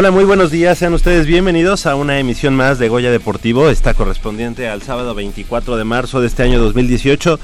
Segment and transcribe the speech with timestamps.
[0.00, 0.78] Hola, muy buenos días.
[0.78, 5.76] Sean ustedes bienvenidos a una emisión más de Goya Deportivo, esta correspondiente al sábado 24
[5.76, 7.38] de marzo de este año 2018.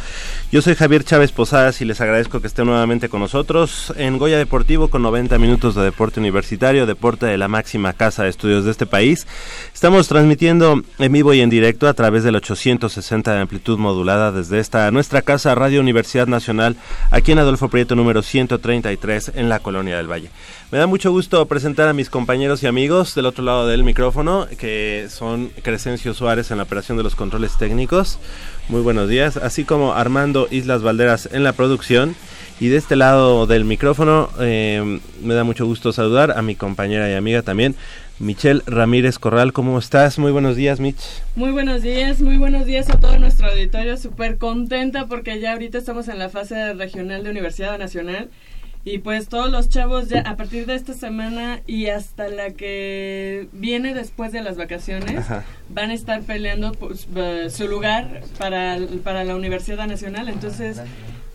[0.53, 4.39] Yo soy Javier Chávez Posadas y les agradezco que estén nuevamente con nosotros en Goya
[4.39, 8.71] Deportivo con 90 minutos de deporte universitario, deporte de la máxima casa de estudios de
[8.71, 9.27] este país.
[9.75, 14.61] Estamos transmitiendo en vivo y en directo a través del 860 de amplitud modulada desde
[14.61, 16.77] esta nuestra casa Radio Universidad Nacional
[17.11, 20.31] aquí en Adolfo Prieto número 133 en la Colonia del Valle.
[20.71, 24.47] Me da mucho gusto presentar a mis compañeros y amigos del otro lado del micrófono,
[24.59, 28.21] que son Crescencio Suárez en la operación de los controles técnicos.
[28.69, 32.17] Muy buenos días, así como Armando Islas Valderas en la producción.
[32.59, 37.09] Y de este lado del micrófono eh, me da mucho gusto saludar a mi compañera
[37.09, 37.77] y amiga también,
[38.19, 39.53] Michelle Ramírez Corral.
[39.53, 40.19] ¿Cómo estás?
[40.19, 40.97] Muy buenos días, Mich.
[41.37, 43.97] Muy buenos días, muy buenos días a todo nuestro auditorio.
[43.99, 48.31] Súper contenta porque ya ahorita estamos en la fase regional de Universidad Nacional
[48.87, 53.49] y pues todos los chavos ya a partir de esta semana y hasta la que
[53.51, 55.27] viene después de las vacaciones
[55.69, 57.09] van a estar peleando pues,
[57.53, 60.29] su lugar para, para la Universidad Nacional.
[60.29, 60.81] Entonces,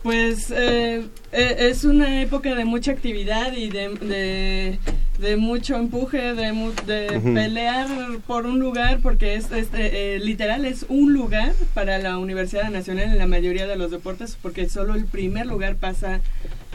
[0.02, 1.02] pues eh,
[1.32, 4.78] eh, es una época de mucha actividad y de,
[5.18, 7.86] de, mucho empuje, de, de pelear
[8.26, 13.18] por un lugar, porque es, eh, literal es un lugar para la Universidad Nacional en
[13.18, 16.22] la mayoría de los deportes, porque solo el primer lugar pasa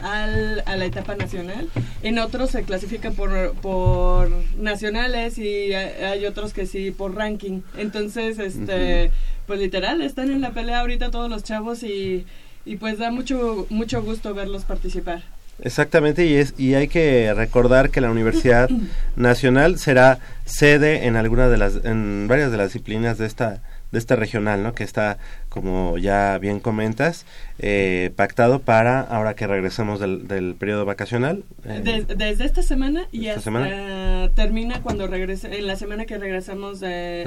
[0.02, 1.68] al, a la etapa nacional.
[2.02, 7.60] En otros se clasifican por, por nacionales y hay otros que sí por ranking.
[7.76, 9.10] Entonces, este,
[9.46, 12.26] pues literal, están en la pelea ahorita todos los chavos y,
[12.64, 15.22] y pues da mucho, mucho gusto verlos participar.
[15.60, 18.70] Exactamente, y, es, y hay que recordar que la Universidad
[19.16, 23.60] Nacional será sede en alguna de las, en varias de las disciplinas de esta,
[23.92, 24.74] de esta regional, ¿no?
[24.74, 25.18] Que está
[25.48, 27.24] como ya bien comentas,
[27.58, 31.42] eh, pactado para ahora que regresemos del, del periodo vacacional.
[31.64, 33.50] Eh, desde esta semana y hasta
[34.34, 37.24] termina cuando regrese, en la semana que regresamos de,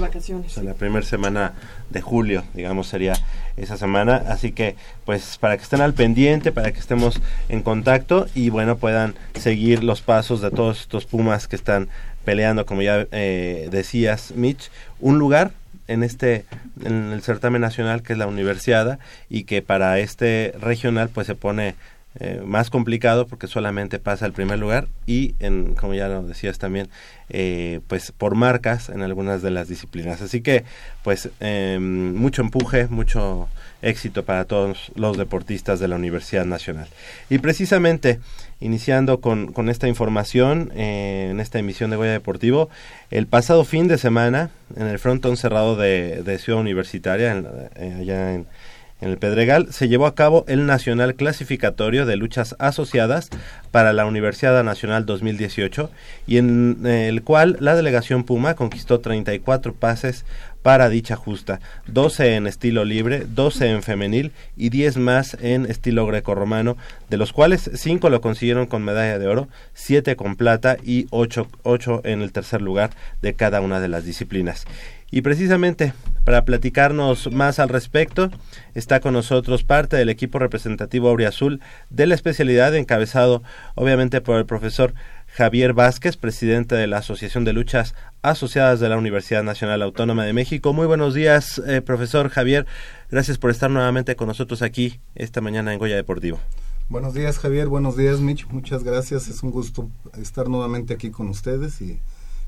[0.00, 0.56] vacaciones.
[0.58, 1.54] la primera semana
[1.90, 3.14] de julio, digamos, sería
[3.56, 4.22] esa semana.
[4.28, 8.76] Así que, pues, para que estén al pendiente, para que estemos en contacto y, bueno,
[8.76, 11.88] puedan seguir los pasos de todos estos Pumas que están
[12.24, 14.70] peleando, como ya eh, decías, Mitch,
[15.00, 15.52] un lugar
[15.88, 16.44] en este
[16.84, 18.98] en el certamen nacional que es la universidad
[19.28, 21.74] y que para este regional pues se pone
[22.20, 26.58] eh, más complicado porque solamente pasa el primer lugar y en como ya lo decías
[26.58, 26.90] también
[27.30, 30.20] eh, pues por marcas en algunas de las disciplinas.
[30.20, 30.64] Así que
[31.02, 33.48] pues em, mucho empuje mucho
[33.80, 36.86] éxito para todos los deportistas de la Universidad Nacional.
[37.30, 38.20] Y precisamente
[38.62, 42.70] iniciando con, esta información eh, en esta emisión de Goya Deportivo.
[43.10, 47.32] El pasado fin de semana en el frontón cerrado de, Ciudad Universitaria
[47.76, 48.46] allá en
[49.02, 53.30] en el Pedregal se llevó a cabo el Nacional Clasificatorio de Luchas Asociadas
[53.72, 55.90] para la Universidad Nacional 2018
[56.28, 60.24] y en eh, el cual la delegación Puma conquistó 34 pases
[60.62, 66.06] para dicha justa, 12 en estilo libre, 12 en femenil y 10 más en estilo
[66.06, 66.76] grecorromano,
[67.10, 71.48] de los cuales 5 lo consiguieron con medalla de oro, 7 con plata y 8,
[71.64, 74.64] 8 en el tercer lugar de cada una de las disciplinas.
[75.10, 75.92] Y precisamente
[76.24, 78.30] para platicarnos más al respecto,
[78.74, 81.60] está con nosotros parte del equipo representativo Azul
[81.90, 83.42] de la especialidad encabezado
[83.74, 84.94] obviamente por el profesor
[85.34, 90.34] Javier Vázquez, presidente de la Asociación de Luchas Asociadas de la Universidad Nacional Autónoma de
[90.34, 90.74] México.
[90.74, 92.66] Muy buenos días, eh, profesor Javier.
[93.10, 96.38] Gracias por estar nuevamente con nosotros aquí esta mañana en Goya Deportivo.
[96.90, 97.68] Buenos días, Javier.
[97.68, 98.46] Buenos días, Mitch.
[98.48, 99.28] Muchas gracias.
[99.28, 99.90] Es un gusto
[100.20, 101.98] estar nuevamente aquí con ustedes y,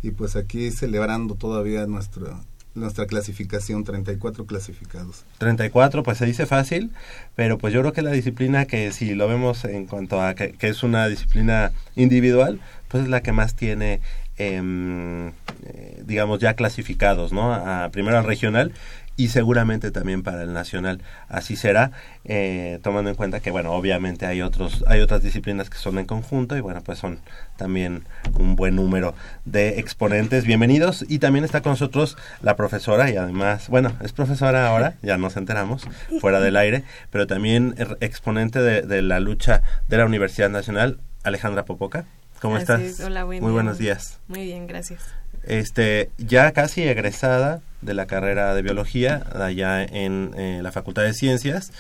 [0.03, 2.39] y pues aquí celebrando todavía nuestro
[2.75, 5.25] nuestra clasificación, 34 clasificados.
[5.39, 6.91] 34, pues se dice fácil,
[7.35, 10.55] pero pues yo creo que la disciplina que si lo vemos en cuanto a que,
[10.61, 14.01] es una disciplina individual, pues es la que más tiene,
[14.39, 17.55] em, eh, digamos, ya clasificados, ¿no?
[17.55, 18.73] A, primero al regional
[19.17, 21.93] y seguramente también para el nacional así será
[22.25, 26.07] eh, tomando en cuenta que bueno obviamente hay otros hay otras disciplinas que son en
[26.07, 27.21] conjunto y bueno pues son
[27.57, 29.15] también un buen número
[29.45, 34.69] de exponentes bienvenidos y también está con nosotros la profesora y además bueno es profesora
[34.69, 35.87] ahora ya nos enteramos
[36.21, 42.05] fuera del aire pero también exponente de, la lucha de la Universidad Nacional Alejandra Popoca
[42.41, 43.01] ¿Cómo estás?
[43.01, 44.19] Hola, muy buenos días.
[44.29, 45.01] Muy bien, gracias.
[45.45, 51.13] Este, ya casi egresada de la carrera de biología allá en eh, la Facultad de
[51.13, 51.73] Ciencias,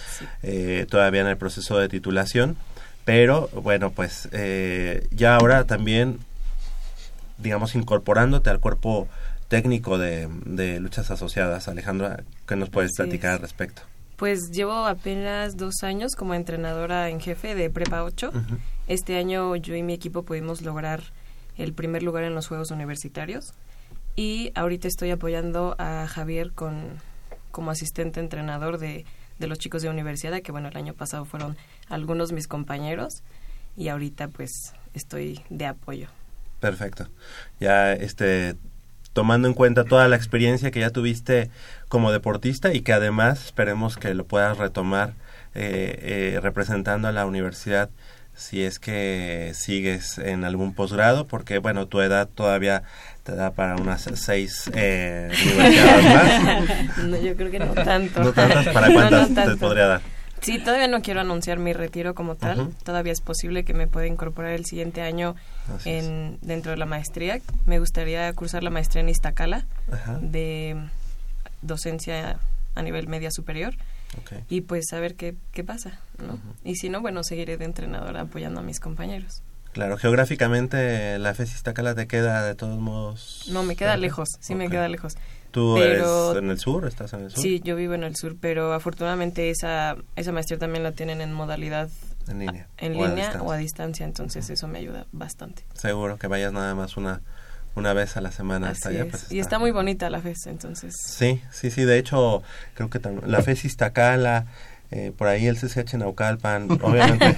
[0.43, 2.57] eh, todavía en el proceso de titulación,
[3.05, 6.19] pero bueno, pues eh, ya ahora también,
[7.39, 9.09] digamos, incorporándote al cuerpo
[9.49, 10.29] técnico de,
[10.81, 11.69] luchas asociadas.
[11.69, 13.83] Alejandra, ¿qué nos puedes platicar al respecto?
[14.17, 18.33] Pues llevo apenas dos años como entrenadora en jefe de Prepa 8.
[18.87, 21.03] Este año yo y mi equipo pudimos lograr
[21.57, 23.55] el primer lugar en los Juegos Universitarios
[24.17, 27.01] y ahorita estoy apoyando a Javier con
[27.51, 29.05] como asistente entrenador de,
[29.39, 31.57] de los chicos de universidad, que bueno, el año pasado fueron
[31.89, 33.23] algunos mis compañeros
[33.77, 36.09] y ahorita pues estoy de apoyo.
[36.61, 37.09] Perfecto.
[37.61, 38.57] Ya este
[39.13, 41.51] tomando en cuenta toda la experiencia que ya tuviste
[41.89, 45.15] como deportista y que además esperemos que lo puedas retomar
[45.55, 47.91] eh, eh, representando a la universidad
[48.35, 52.83] si es que sigues en algún posgrado, porque bueno, tu edad todavía
[53.25, 56.99] te da para unas seis eh, universidades más.
[57.05, 58.23] No, yo creo que no tanto.
[58.23, 58.69] ¿No tantas?
[58.69, 60.01] ¿Para cuántas te podría dar?
[60.41, 62.71] Sí, todavía no quiero anunciar mi retiro como tal.
[62.85, 65.37] Todavía es posible que me pueda incorporar el siguiente año
[65.87, 67.41] en, dentro de la maestría.
[67.65, 69.65] Me gustaría cursar la maestría en Iztacala
[70.21, 70.77] de
[71.63, 72.39] docencia
[72.75, 73.75] a nivel media superior.
[74.51, 76.39] Y pues a ver qué, qué pasa, ¿no?
[76.63, 79.43] Y si no, bueno, seguiré de entrenadora apoyando a mis compañeros.
[79.75, 83.45] Claro, geográficamente la FES Iztacala te queda de todos modos.
[83.51, 85.17] No, me queda lejos, sí me queda lejos.
[85.51, 86.87] ¿Tú eres en el sur?
[86.87, 87.43] ¿Estás en el sur?
[87.43, 91.33] Sí, yo vivo en el sur, pero afortunadamente esa, esa maestría también la tienen en
[91.33, 91.89] modalidad
[92.29, 95.65] en línea, en o, línea a o a distancia, entonces eso me ayuda bastante.
[95.75, 97.21] Seguro que vayas nada más una
[97.75, 99.07] una vez a la semana hasta allá.
[99.11, 100.95] Pues, y está muy bonita la FES, entonces.
[100.97, 104.47] Sí, sí, sí, de hecho, creo que la FES Iztacala,
[104.97, 107.27] eh, por ahí el CCH Naucalpan, obviamente.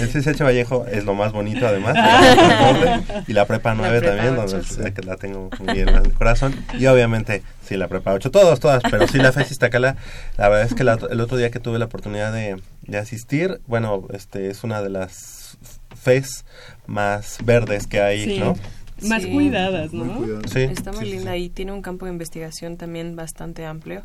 [0.00, 1.94] el CCH Vallejo es lo más bonito además.
[3.28, 4.62] y la Prepa 9 también, donde
[5.04, 6.56] la tengo muy bien en el corazón.
[6.78, 9.96] Y obviamente, sí, la Prepa 8, todos, todas, pero sí la FES Iztacala,
[10.38, 14.06] la verdad es que el otro día que tuve la oportunidad de, de asistir, bueno,
[14.14, 15.58] este es una de las
[16.00, 16.46] FES
[16.86, 18.56] más verdes que hay, ¿no?
[19.02, 20.40] Más cuidadas, ¿no?
[20.50, 24.04] Sí, Está muy linda y tiene un campo de investigación también bastante amplio.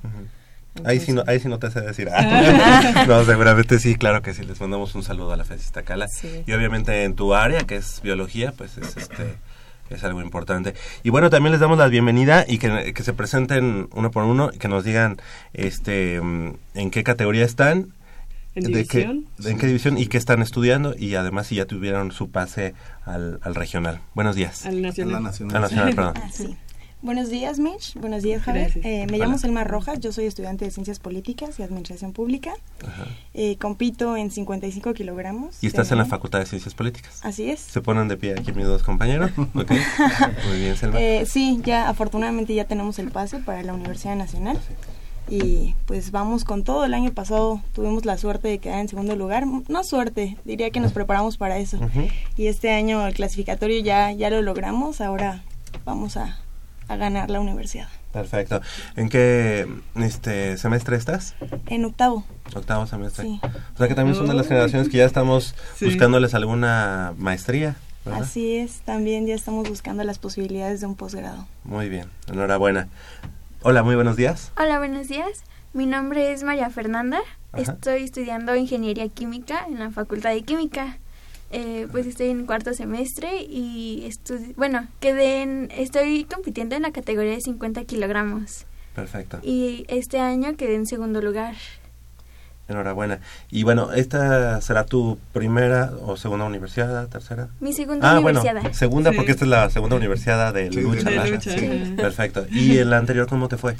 [0.85, 2.09] Ahí, sí no, ahí sí no te sé decir.
[3.07, 4.43] no, seguramente sí, claro que sí.
[4.43, 6.07] Les mandamos un saludo a la FES Iztacala.
[6.45, 9.37] Y obviamente en tu área, que es biología, pues es este
[9.89, 10.73] es algo importante.
[11.03, 14.49] Y bueno, también les damos la bienvenida y que, que, se presenten uno por uno
[14.53, 15.17] y que nos digan
[15.53, 17.93] este mm, en qué categoría están
[18.55, 22.11] ¿En de qué, en qué división y qué están estudiando y además si ya tuvieron
[22.11, 22.73] su pase
[23.05, 24.01] al, al regional.
[24.15, 24.65] Buenos días.
[24.65, 25.15] Al nacional.
[25.15, 26.13] Al nacional, perdón.
[26.17, 26.57] Ah, sí.
[27.03, 27.93] Buenos días, Mitch.
[27.93, 28.71] Buenos días, Javier.
[28.83, 29.99] Eh, me llamo Selma Rojas.
[29.99, 32.53] Yo soy estudiante de Ciencias Políticas y Administración Pública.
[33.35, 35.63] Eh, compito en 55 kilogramos.
[35.63, 37.19] ¿Y estás en la Facultad de Ciencias Políticas?
[37.23, 37.59] Así es.
[37.59, 39.31] ¿Se ponen de pie aquí mis dos compañeros?
[39.53, 39.71] Ok.
[40.47, 40.99] Muy bien, Selma.
[40.99, 44.59] Eh, sí, ya afortunadamente ya tenemos el pase para la Universidad Nacional.
[45.29, 46.83] Y pues vamos con todo.
[46.83, 49.45] El año pasado tuvimos la suerte de quedar en segundo lugar.
[49.45, 51.79] No suerte, diría que nos preparamos para eso.
[52.35, 54.99] Y este año el clasificatorio ya, ya lo logramos.
[55.01, 55.43] Ahora
[55.85, 56.39] vamos a
[56.87, 57.87] a ganar la universidad.
[58.13, 58.61] Perfecto.
[58.95, 61.35] ¿En qué este semestre estás?
[61.67, 62.25] En octavo.
[62.55, 63.25] Octavo semestre.
[63.25, 63.41] Sí.
[63.75, 67.75] O sea que también son de las generaciones que ya estamos buscándoles alguna maestría.
[68.05, 71.45] Así es, también ya estamos buscando las posibilidades de un posgrado.
[71.63, 72.87] Muy bien, enhorabuena.
[73.63, 74.51] Hola, muy buenos días.
[74.57, 75.43] Hola, buenos días.
[75.73, 77.19] Mi nombre es María Fernanda.
[77.53, 80.97] Estoy estudiando ingeniería química en la Facultad de Química.
[81.49, 84.09] Eh, pues estoy en cuarto semestre y
[84.57, 88.65] bueno, quedé en, estoy compitiendo en la categoría de 50 kilogramos.
[88.93, 89.39] Perfecto.
[89.43, 91.55] Y este año quedé en segundo lugar.
[92.67, 93.21] Enhorabuena.
[93.49, 97.47] Y bueno, ¿esta será tu primera o segunda universidad, tercera?
[97.61, 98.53] Mi segunda ah, universidad.
[98.61, 101.09] Bueno, segunda porque esta es la segunda universidad de lucha.
[101.95, 102.45] Perfecto.
[102.51, 103.77] ¿Y en la anterior cómo te fue?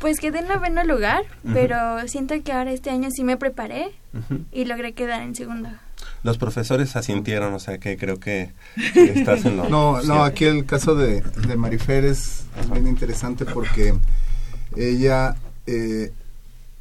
[0.00, 1.22] Pues quedé en noveno lugar,
[1.52, 3.92] pero siento que ahora este año sí me preparé
[4.50, 5.80] y logré quedar en segunda
[6.22, 8.52] los profesores asintieron, o sea que creo que
[8.94, 13.94] estás en lo No, no, aquí el caso de, de Marifer es, bien interesante porque
[14.76, 15.36] ella
[15.66, 16.12] eh,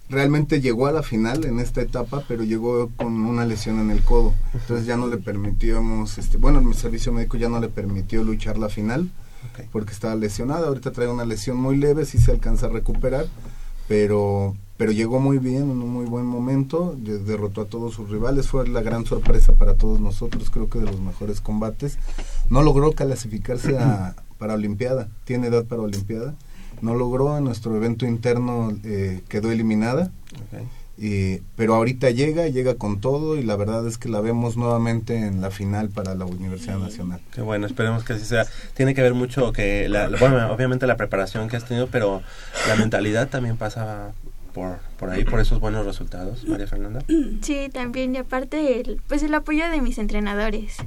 [0.09, 4.01] realmente llegó a la final en esta etapa, pero llegó con una lesión en el
[4.01, 4.33] codo.
[4.53, 8.57] Entonces ya no le permitíamos, este, bueno, mi servicio médico ya no le permitió luchar
[8.57, 9.09] la final
[9.71, 10.67] porque estaba lesionada.
[10.67, 13.25] Ahorita trae una lesión muy leve, sí se alcanza a recuperar,
[13.91, 18.47] pero pero llegó muy bien, en un muy buen momento, derrotó a todos sus rivales,
[18.47, 21.99] fue la gran sorpresa para todos nosotros, creo que de los mejores combates.
[22.49, 26.33] No logró clasificarse a, para Olimpiada, tiene edad para Olimpiada,
[26.81, 30.09] no logró, en nuestro evento interno eh, quedó eliminada,
[30.97, 35.15] y, pero ahorita llega, llega con todo y la verdad es que la vemos nuevamente
[35.15, 37.21] en la final para la Universidad Nacional.
[37.33, 38.45] Qué bueno, esperemos que así sea.
[38.75, 42.21] Tiene que ver mucho que, la, bueno, obviamente la preparación que has tenido, pero
[42.67, 44.11] la mentalidad también pasa
[44.53, 47.03] por, por ahí, por esos buenos resultados, María Fernanda.
[47.41, 50.77] Sí, también, y aparte, el, pues el apoyo de mis entrenadores.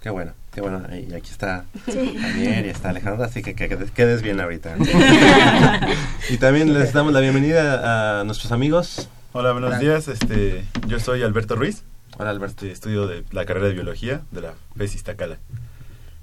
[0.00, 0.82] Qué bueno, qué bueno.
[0.92, 2.16] Y aquí está sí.
[2.38, 4.76] y está Alejandra, así que, que, quedes bien ahorita.
[6.30, 9.08] y también les damos la bienvenida a nuestros amigos.
[9.32, 10.08] Hola, buenos días.
[10.08, 11.84] Este, yo soy Alberto Ruiz.
[12.18, 12.66] Hola, Alberto.
[12.66, 15.38] Estudio de la carrera de biología de la FES Iztacala.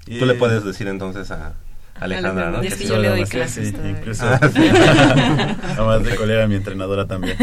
[0.04, 1.54] Tú le puedes decir entonces a,
[2.00, 2.62] Alejandra, ¿no?
[2.62, 3.70] Es que yo le doy clases.
[3.70, 4.26] Sí, incluso.
[4.28, 7.36] Además de colega, mi entrenadora también.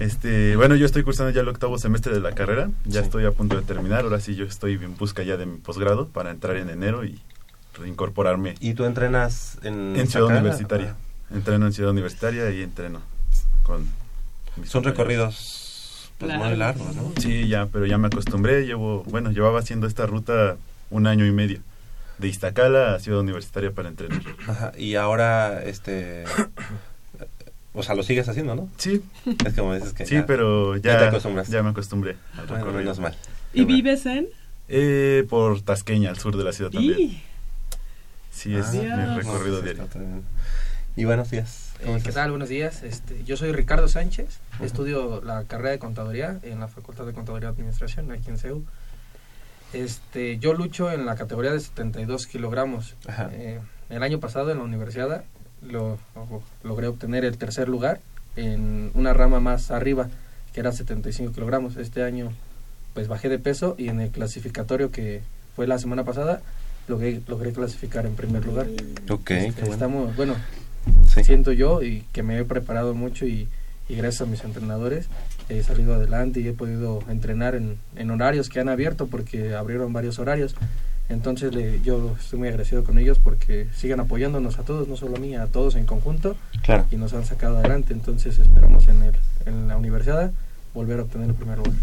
[0.00, 2.70] Este, bueno, yo estoy cursando ya el octavo semestre de la carrera.
[2.84, 4.04] Ya estoy a punto de terminar.
[4.04, 7.20] Ahora sí, yo estoy en busca ya de mi posgrado para entrar en enero y
[7.78, 8.56] reincorporarme.
[8.60, 10.96] ¿Y tú entrenas en, en Ciudad Universitaria?
[11.32, 13.00] Entreno en Ciudad Universitaria y entreno
[13.62, 13.86] con.
[14.64, 17.12] Son recorridos pues, muy largos, ¿no?
[17.20, 18.66] Sí, ya, pero ya me acostumbré.
[18.66, 20.56] Llevo, bueno, llevaba haciendo esta ruta
[20.90, 21.60] un año y medio
[22.20, 24.20] de Iztacala a Ciudad Universitaria para entrenar.
[24.46, 26.24] Ajá, y ahora, este...
[27.72, 28.68] O sea, lo sigues haciendo, ¿no?
[28.78, 29.00] Sí.
[29.46, 30.98] Es como dices que Sí, pero ya,
[31.48, 33.14] ya, me acostumbré al bueno, menos mal.
[33.52, 34.28] ¿Y vives en?
[34.68, 37.20] Eh, por Tasqueña, al sur de la ciudad también.
[38.32, 39.86] Sí, es mi recorrido diario.
[40.96, 41.70] Y buenos días.
[41.80, 42.30] Eh, ¿Qué tal?
[42.30, 42.82] Buenos días.
[42.82, 44.40] Este, yo soy Ricardo Sánchez.
[44.60, 48.64] Estudio la carrera de Contaduría en la Facultad de Contaduría y Administración aquí en CEU.
[49.72, 52.96] Este, yo lucho en la categoría de 72 kilogramos.
[53.32, 55.24] Eh, el año pasado en la universidad
[55.62, 55.98] lo,
[56.62, 58.00] logré obtener el tercer lugar
[58.36, 60.08] en una rama más arriba,
[60.52, 61.76] que era 75 kilogramos.
[61.76, 62.32] Este año
[62.94, 65.22] pues bajé de peso y en el clasificatorio que
[65.54, 66.42] fue la semana pasada
[66.88, 68.66] logré, logré clasificar en primer lugar.
[69.08, 70.34] Ok, este, estamos, bueno,
[71.06, 73.48] siento yo y que me he preparado mucho y,
[73.90, 75.08] y gracias a mis entrenadores
[75.48, 79.92] he salido adelante y he podido entrenar en, en horarios que han abierto porque abrieron
[79.92, 80.54] varios horarios.
[81.08, 85.16] Entonces le, yo estoy muy agradecido con ellos porque siguen apoyándonos a todos, no solo
[85.16, 86.36] a mí, a todos en conjunto.
[86.62, 86.86] Claro.
[86.92, 87.92] Y nos han sacado adelante.
[87.92, 90.30] Entonces esperamos en, el, en la universidad
[90.72, 91.74] volver a obtener el primer lugar.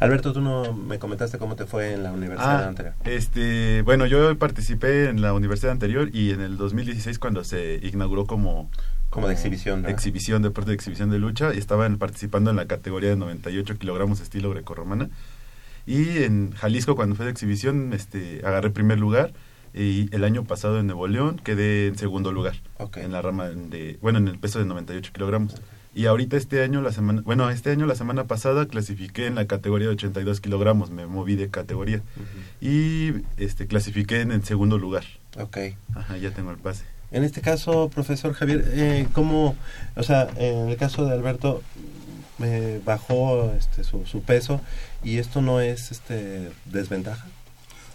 [0.00, 2.94] Alberto, tú no me comentaste cómo te fue en la universidad ah, anterior.
[3.04, 8.26] Este, bueno, yo participé en la universidad anterior y en el 2016 cuando se inauguró
[8.26, 8.70] como
[9.14, 9.86] como de exhibición.
[9.86, 11.54] Exhibición, deporte de exhibición de lucha.
[11.54, 15.08] Y estaban participando en la categoría de 98 kilogramos estilo grecorromana.
[15.86, 19.32] Y en Jalisco, cuando fue de exhibición, este, agarré primer lugar.
[19.72, 22.56] Y el año pasado en Nuevo León quedé en segundo lugar.
[22.96, 25.54] En la rama de, bueno, en el peso de 98 kilogramos.
[25.94, 29.46] Y ahorita este año, la semana, bueno, este año, la semana pasada, clasifiqué en la
[29.46, 32.02] categoría de 82 kilogramos, me moví de categoría.
[32.60, 35.04] Y este clasifiqué en el segundo lugar.
[35.38, 35.58] Ok.
[35.94, 36.84] Ajá, ya tengo el pase.
[37.14, 39.54] En este caso, profesor Javier, eh, ¿cómo,
[39.94, 41.62] o sea, en el caso de Alberto,
[42.42, 44.60] eh, bajó este, su, su peso
[45.04, 47.24] y esto no es este desventaja?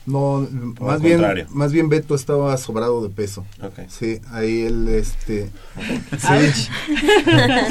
[0.09, 0.47] No,
[0.81, 3.45] más bien, más bien Beto estaba sobrado de peso.
[3.61, 3.85] Okay.
[3.89, 5.51] Sí, ahí él, este,
[6.17, 6.69] sí,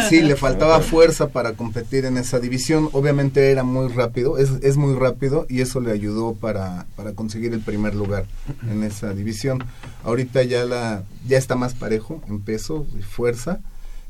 [0.08, 2.88] sí, le faltaba fuerza para competir en esa división.
[2.92, 7.52] Obviamente era muy rápido, es, es muy rápido y eso le ayudó para, para conseguir
[7.54, 8.26] el primer lugar
[8.70, 9.64] en esa división.
[10.04, 13.58] Ahorita ya la, ya está más parejo en peso y fuerza.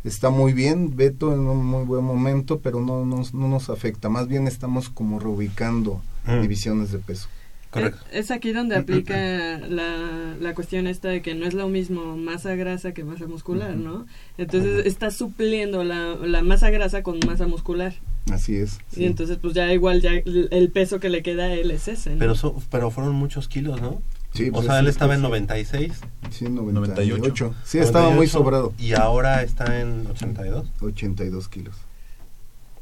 [0.04, 4.08] Está muy bien, Beto en un muy buen momento, pero no nos, no nos afecta.
[4.08, 6.42] Más bien estamos como reubicando Mm.
[6.42, 7.28] divisiones de peso.
[7.70, 8.00] Correcto.
[8.10, 12.16] Es, es aquí donde aplica la, la cuestión esta de que no es lo mismo
[12.16, 14.06] masa grasa que masa muscular, ¿no?
[14.38, 17.94] Entonces está supliendo la, la masa grasa con masa muscular.
[18.32, 18.78] Así es.
[18.96, 22.10] Y entonces pues ya igual ya el peso que le queda a él es ese,
[22.12, 22.18] ¿no?
[22.18, 24.00] Pero, so- pero fueron muchos kilos, ¿no?
[24.32, 25.92] Sí, o pues, sea, él estaba pues, en 96.
[26.30, 27.16] Sí, 98.
[27.18, 27.54] 98.
[27.64, 28.72] Sí, estaba muy 98, sobrado.
[28.78, 30.66] Y ahora está en 82.
[30.80, 31.74] 82 kilos.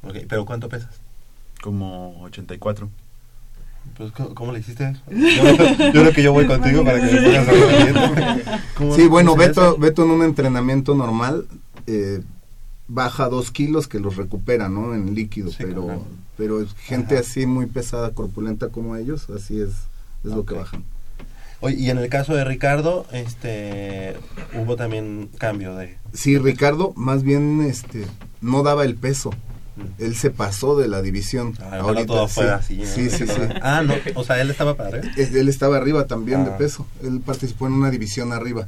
[0.02, 1.00] Ok, pero ¿cuánto pesas?
[1.62, 2.88] Como 84.
[3.96, 4.94] Pues, ¿cómo, le hiciste?
[5.10, 5.16] Yo,
[5.92, 9.76] yo creo que yo voy contigo para que me pongas a ¿Cómo- Sí, bueno, Beto?
[9.78, 11.46] Beto en un entrenamiento normal
[11.86, 12.20] eh,
[12.88, 14.94] baja dos kilos que los recupera, ¿no?
[14.94, 16.04] En líquido, Sí, pero claro.
[16.36, 17.22] pero gente Ajá.
[17.26, 19.70] así muy pesada, corpulenta como ellos, así es,
[20.24, 20.84] es lo que bajan.
[21.60, 24.14] Oye, y en el caso de Ricardo, este,
[24.54, 25.96] hubo también cambio de...
[26.12, 28.04] Sí, Ricardo, más bien este
[28.42, 29.30] no daba el peso.
[29.98, 31.54] Él se pasó de la división.
[31.60, 32.40] Ah, ahora todo sí.
[32.40, 32.76] así.
[32.78, 32.86] ¿no?
[32.86, 33.40] Sí, sí, sí.
[33.62, 35.12] Ah, no, o sea, él estaba para arriba.
[35.16, 36.56] Él estaba arriba también de Ah.
[36.58, 36.86] peso.
[37.02, 38.66] Él participó en una división arriba.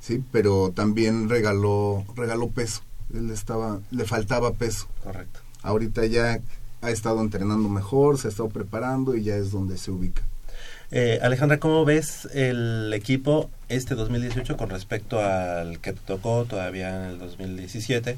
[0.00, 2.82] Sí, pero también regaló regaló peso.
[3.12, 4.86] Él estaba le faltaba peso.
[5.02, 5.40] Correcto.
[5.62, 6.38] Ahorita ya
[6.80, 10.22] ha estado entrenando mejor, se ha estado preparando y ya es donde se ubica.
[10.92, 16.94] Eh, Alejandra, ¿cómo ves el equipo este 2018 con respecto al que te tocó todavía
[17.04, 18.16] en el 2017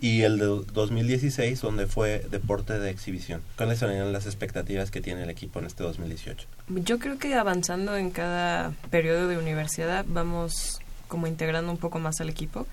[0.00, 3.42] y el de 2016 donde fue deporte de exhibición?
[3.56, 6.46] ¿Cuáles serían las expectativas que tiene el equipo en este 2018?
[6.68, 12.20] Yo creo que avanzando en cada periodo de universidad vamos como integrando un poco más
[12.20, 12.66] al equipo.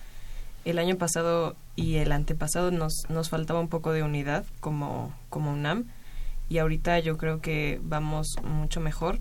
[0.64, 5.52] El año pasado y el antepasado nos, nos faltaba un poco de unidad como, como
[5.52, 5.86] UNAM
[6.50, 9.20] y ahorita yo creo que vamos mucho mejor.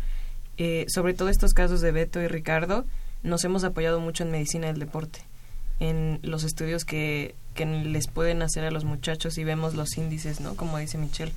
[0.59, 2.85] Eh, sobre todo estos casos de Beto y Ricardo,
[3.22, 5.20] nos hemos apoyado mucho en medicina del deporte,
[5.81, 10.40] en los estudios que, que les pueden hacer a los muchachos y vemos los índices,
[10.40, 10.55] ¿no?
[10.55, 11.33] Como dice Michelle,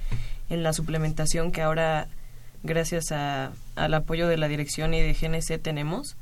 [0.50, 2.08] en la suplementación que ahora,
[2.62, 6.16] gracias a, al apoyo de la dirección y de GNC tenemos,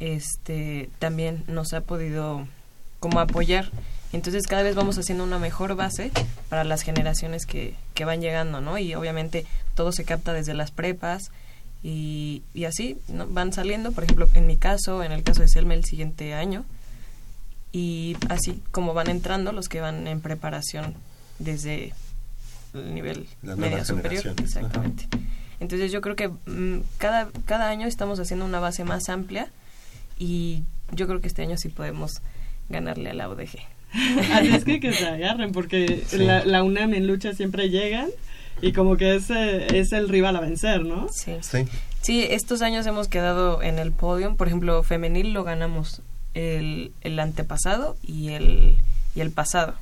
[0.00, 2.46] este también nos ha podido
[3.00, 3.70] como apoyar.
[4.12, 6.10] Entonces cada vez vamos haciendo una mejor base
[6.48, 8.78] para las generaciones que, que van llegando, ¿no?
[8.78, 11.30] Y obviamente todo se capta desde las prepas
[11.82, 13.26] y, y así ¿no?
[13.26, 16.64] van saliendo, por ejemplo, en mi caso, en el caso de Selma el siguiente año,
[17.76, 20.94] y así como van entrando los que van en preparación
[21.38, 21.92] desde
[22.72, 24.24] el nivel media superior.
[24.42, 25.06] Exactamente.
[25.60, 29.48] Entonces yo creo que mm, cada, cada año estamos haciendo una base más amplia
[30.18, 30.62] y
[30.92, 32.22] yo creo que este año sí podemos
[32.70, 33.58] ganarle a la UDG.
[34.32, 36.16] Así es que que se agarren, porque Sí.
[36.18, 38.08] la, la UNAM en lucha siempre llegan
[38.62, 41.08] y como que es, eh, es el rival a vencer, ¿no?
[41.12, 41.36] Sí.
[41.42, 41.66] Sí.
[42.00, 44.34] Sí, estos años hemos quedado en el podio.
[44.36, 46.00] Por ejemplo, femenil lo ganamos
[46.36, 48.76] el, el antepasado y el,
[49.14, 49.74] y el pasado.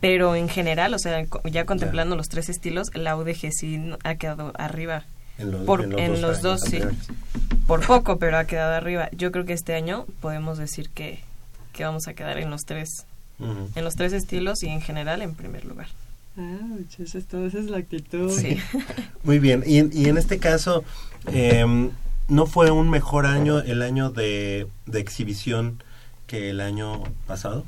[0.00, 4.52] Pero en general, o sea, ya contemplando los tres estilos, la UDG sí ha quedado
[4.56, 5.04] arriba.
[5.38, 6.80] En los, Por- en los en dos, los años dos, sí.
[7.66, 9.08] Por poco, pero ha quedado arriba.
[9.12, 11.20] Yo creo que este año podemos decir que,
[11.72, 13.06] que vamos a quedar en los tres
[13.74, 15.86] en los tres estilos y en general en primer lugar.
[16.38, 16.58] Ah,
[16.98, 18.30] esa es todo, esa es la actitud.
[18.30, 18.58] Sí.
[19.24, 20.84] Muy bien, y en, y en este caso,
[21.32, 21.90] em,
[22.30, 25.82] ¿no fue un mejor año el año de, de exhibición
[26.26, 27.64] que el año pasado?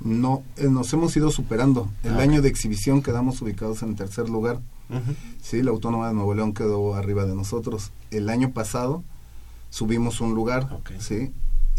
[0.00, 1.88] No, eh, nos hemos ido superando.
[2.02, 4.60] El Ah, año de exhibición quedamos ubicados en tercer lugar.
[4.90, 5.14] Ujú.
[5.42, 7.90] Sí, la Autónoma de Nuevo León quedó arriba de nosotros.
[8.10, 9.02] El año pasado
[9.70, 11.32] subimos un lugar, sí,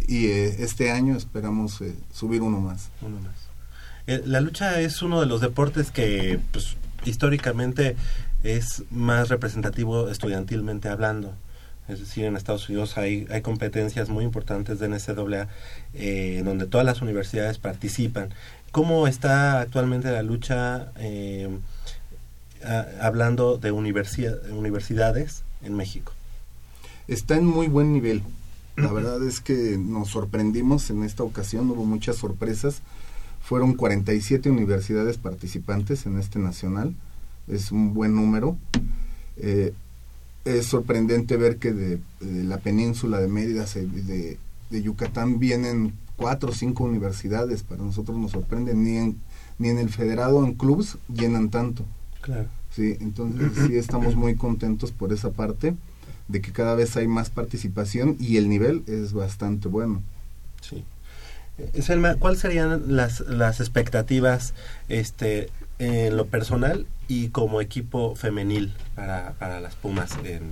[0.08, 2.90] y eh, este año esperamos eh, subir uno más.
[3.02, 4.26] Uno más.
[4.28, 7.96] La lucha es uno de los deportes que pues, históricamente
[8.46, 11.34] es más representativo estudiantilmente hablando.
[11.88, 15.48] Es decir, en Estados Unidos hay, hay competencias muy importantes de NCAA
[15.94, 18.30] eh, donde todas las universidades participan.
[18.72, 21.50] ¿Cómo está actualmente la lucha eh,
[23.02, 26.12] hablando de universi- universidades en México?
[27.08, 28.24] Está en muy buen nivel.
[28.76, 32.82] La verdad es que nos sorprendimos en esta ocasión, hubo muchas sorpresas.
[33.42, 36.96] Fueron 47 universidades participantes en este nacional,
[37.48, 38.58] es un buen número.
[39.38, 39.74] Eh,
[40.46, 44.38] es sorprendente ver que de, la península de Mérida, de,
[44.70, 47.64] de, Yucatán, vienen cuatro o cinco universidades.
[47.64, 49.18] Para nosotros nos sorprende, ni en,
[49.58, 51.86] ni en el federado, en clubs, llenan tanto.
[52.22, 52.48] Claro.
[52.72, 55.76] Sí, entonces sí estamos muy contentos por esa parte,
[56.28, 60.02] de que cada vez hay más participación y el nivel es bastante bueno.
[60.62, 60.84] Sí.
[61.58, 64.54] Eh, Selma, ¿cuáles serían las, las expectativas
[64.90, 70.52] este, en lo personal y como equipo femenil para, para las Pumas en,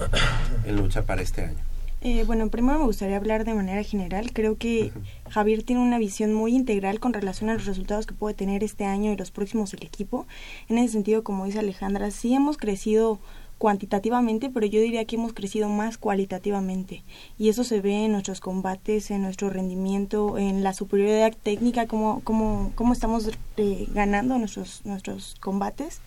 [0.66, 1.74] en lucha para este año?
[2.06, 4.34] Eh, bueno, primero me gustaría hablar de manera general.
[4.34, 4.92] Creo que
[5.30, 8.84] Javier tiene una visión muy integral con relación a los resultados que puede tener este
[8.84, 10.28] año y los próximos el equipo.
[10.68, 13.20] En ese sentido, como dice Alejandra, sí hemos crecido
[13.58, 17.04] cuantitativamente, pero yo diría que hemos crecido más cualitativamente.
[17.39, 22.20] Y eso se ve en nuestros combates, en nuestro rendimiento, en la superioridad técnica, cómo,
[22.26, 26.02] cómo, cómo estamos eh, ganando nuestros, nuestros combates.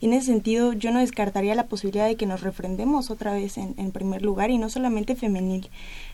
[0.00, 3.58] Y en ese sentido, yo no descartaría la posibilidad de que nos refrendemos otra vez
[3.58, 5.68] en, en primer lugar y no solamente femenil.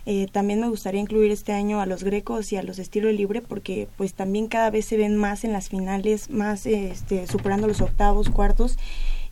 [0.07, 3.11] Eh, también me gustaría incluir este año a los grecos y a los de estilo
[3.12, 7.68] libre porque pues también cada vez se ven más en las finales, más este, superando
[7.68, 8.77] los octavos, cuartos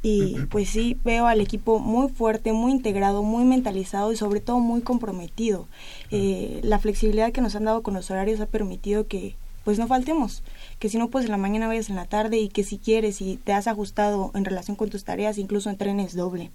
[0.04, 4.60] y pues sí veo al equipo muy fuerte, muy integrado, muy mentalizado y sobre todo
[4.60, 5.66] muy comprometido.
[6.10, 9.86] Eh, la flexibilidad que nos han dado con los horarios ha permitido que pues no
[9.86, 10.42] faltemos,
[10.78, 13.20] que si no puedes en la mañana vayas en la tarde y que si quieres
[13.20, 16.50] y te has ajustado en relación con tus tareas incluso entrenes doble.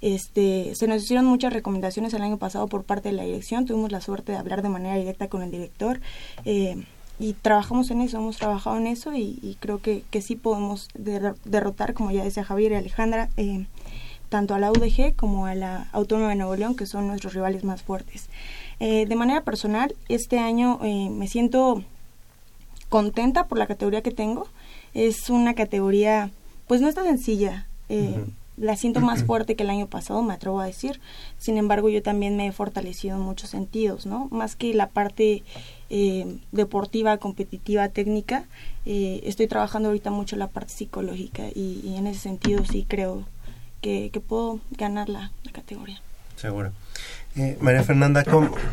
[0.00, 3.90] Este, se nos hicieron muchas recomendaciones el año pasado por parte de la dirección, tuvimos
[3.90, 6.00] la suerte de hablar de manera directa con el director
[6.44, 6.84] eh,
[7.18, 11.94] y trabajamos en eso, hemos trabajado en eso y, creo que, que, sí podemos derrotar,
[11.94, 13.66] como ya decía Javier y Alejandra, eh,
[14.28, 17.64] tanto a la UDG como a la Autónoma de Nuevo León, que son nuestros rivales
[17.64, 18.28] más fuertes.
[18.78, 21.82] Eh, de manera personal, este año me siento
[22.88, 24.48] contenta por la categoría que tengo.
[24.94, 26.30] Es una categoría,
[26.66, 27.66] pues no está sencilla.
[27.88, 28.24] Eh,
[28.56, 31.00] La siento más fuerte que el año pasado, me atrevo a decir.
[31.38, 34.28] Sin embargo, yo también me he fortalecido en muchos sentidos, ¿no?
[34.30, 35.42] Más que la parte
[35.90, 38.44] eh, deportiva, competitiva, técnica,
[38.84, 43.24] eh, estoy trabajando ahorita mucho la parte psicológica y, en ese sentido sí creo
[43.80, 46.00] que, que puedo ganar la, la categoría.
[46.36, 46.72] Seguro.
[47.60, 48.24] María Fernanda,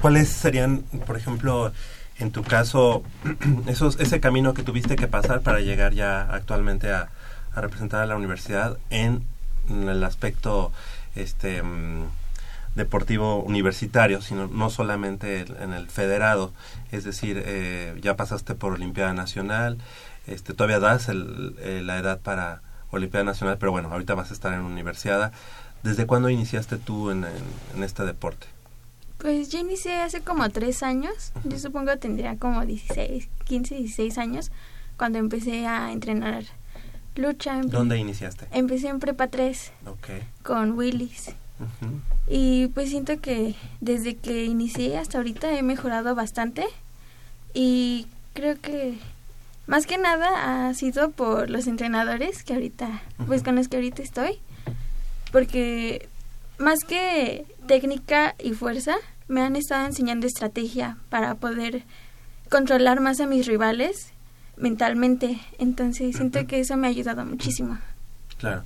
[0.02, 1.72] ¿cuáles serían, por ejemplo,
[2.18, 3.04] en tu caso,
[3.68, 7.10] ese camino que tuviste que pasar para llegar ya actualmente a,
[7.56, 9.26] representar a la universidad en,
[9.70, 10.74] el aspecto
[11.16, 12.04] este mm,
[12.76, 16.52] deportivo universitario, sino no solamente en el federado,
[16.92, 19.78] es decir, eh, ya pasaste por Olimpiada Nacional,
[20.28, 24.34] este, todavía das el, eh, la edad para Olimpiada Nacional, pero bueno, ahorita vas a
[24.34, 25.32] estar en universidad.
[25.82, 27.26] ¿Desde cuándo iniciaste tú en
[27.82, 28.55] este deporte?
[29.26, 34.20] Pues yo inicié hace como tres años, yo supongo que tendría como 16, 15, 16
[34.20, 34.52] años
[34.98, 36.44] cuando empecé a entrenar
[37.16, 37.60] lucha.
[37.64, 38.46] ¿Dónde iniciaste?
[38.52, 39.72] Empecé en Prepa 3
[40.44, 41.32] con Willis.
[42.30, 46.64] Y pues siento que desde que inicié hasta ahorita he mejorado bastante
[47.56, 49.00] y creo que
[49.66, 54.04] más que nada ha sido por los entrenadores que ahorita, pues con los que ahorita
[54.04, 54.38] estoy,
[55.32, 56.10] porque
[56.60, 58.96] más que técnica y fuerza,
[59.28, 61.84] me han estado enseñando estrategia para poder
[62.50, 64.12] controlar más a mis rivales
[64.58, 65.40] mentalmente.
[65.60, 67.78] Entonces siento que eso me ha ayudado muchísimo.
[68.38, 68.64] Claro.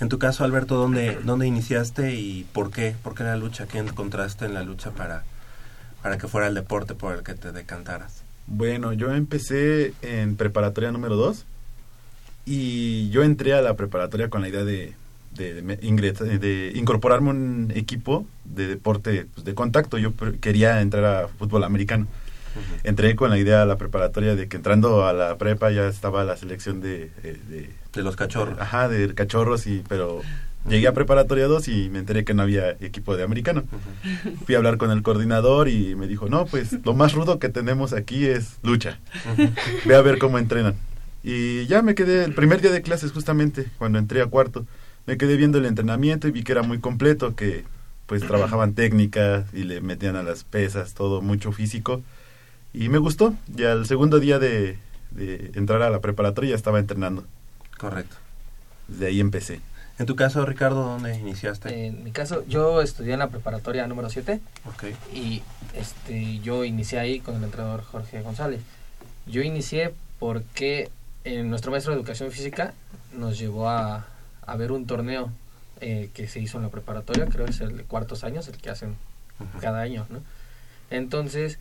[0.00, 2.96] En tu caso, Alberto, ¿dónde, dónde iniciaste y por qué?
[3.02, 3.66] ¿Por qué la lucha?
[3.68, 5.22] ¿Qué encontraste en la lucha para,
[6.02, 8.22] para que fuera el deporte por el que te decantaras?
[8.48, 11.44] Bueno, yo empecé en preparatoria número 2
[12.46, 14.94] y yo entré a la preparatoria con la idea de
[15.34, 19.98] de, de, de incorporarme a un equipo de deporte pues, de contacto.
[19.98, 22.06] Yo quería entrar a fútbol americano.
[22.84, 26.24] Entré con la idea a la preparatoria de que entrando a la prepa ya estaba
[26.24, 27.10] la selección de...
[27.22, 28.58] Eh, de, los cachorros.
[28.58, 30.22] Ajá, de cachorros, y pero
[30.66, 33.64] llegué a preparatoria 2 y me enteré que no había equipo de americano.
[34.46, 37.48] Fui a hablar con el coordinador y me dijo, no, pues lo más rudo que
[37.48, 38.98] tenemos aquí es lucha.
[39.84, 40.74] Ve a ver cómo entrenan.
[41.22, 44.66] Y ya me quedé el primer día de clases justamente, cuando entré a cuarto
[45.06, 47.64] me quedé viendo el entrenamiento y vi que era muy completo, que
[48.06, 52.02] pues trabajaban técnicas y le metían a las pesas, todo mucho físico.
[52.74, 53.34] Y me gustó.
[53.48, 54.78] Ya el segundo día de,
[55.54, 57.24] entrar a la preparatoria ya estaba entrenando.
[57.78, 58.16] Correcto.
[58.88, 59.60] Desde ahí empecé.
[59.98, 61.86] En tu caso, Ricardo, ¿dónde iniciaste?
[61.86, 64.40] En mi caso, yo estudié en la preparatoria número 7.
[64.66, 64.84] Ok.
[65.14, 65.42] Y
[65.74, 68.60] este, yo inicié ahí con el entrenador Jorge González.
[69.26, 70.90] Yo inicié porque
[71.24, 72.74] en nuestro maestro de educación física
[73.12, 74.06] nos llevó a,
[74.46, 75.30] a ver un torneo
[75.80, 78.56] eh, que se hizo en la preparatoria, creo que es el de cuartos años, el
[78.58, 78.96] que hacen
[79.60, 80.20] cada año, ¿no?
[80.90, 81.58] Entonces,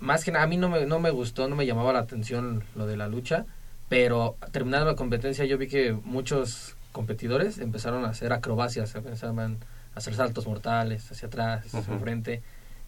[0.00, 2.64] más que nada, a mí no me, no me gustó, no me llamaba la atención
[2.74, 3.46] lo de la lucha,
[3.88, 9.58] pero terminando la competencia yo vi que muchos competidores empezaron a hacer acrobacias, empezaban
[9.94, 12.00] a hacer saltos mortales hacia atrás, hacia Ujú.
[12.00, 12.42] frente.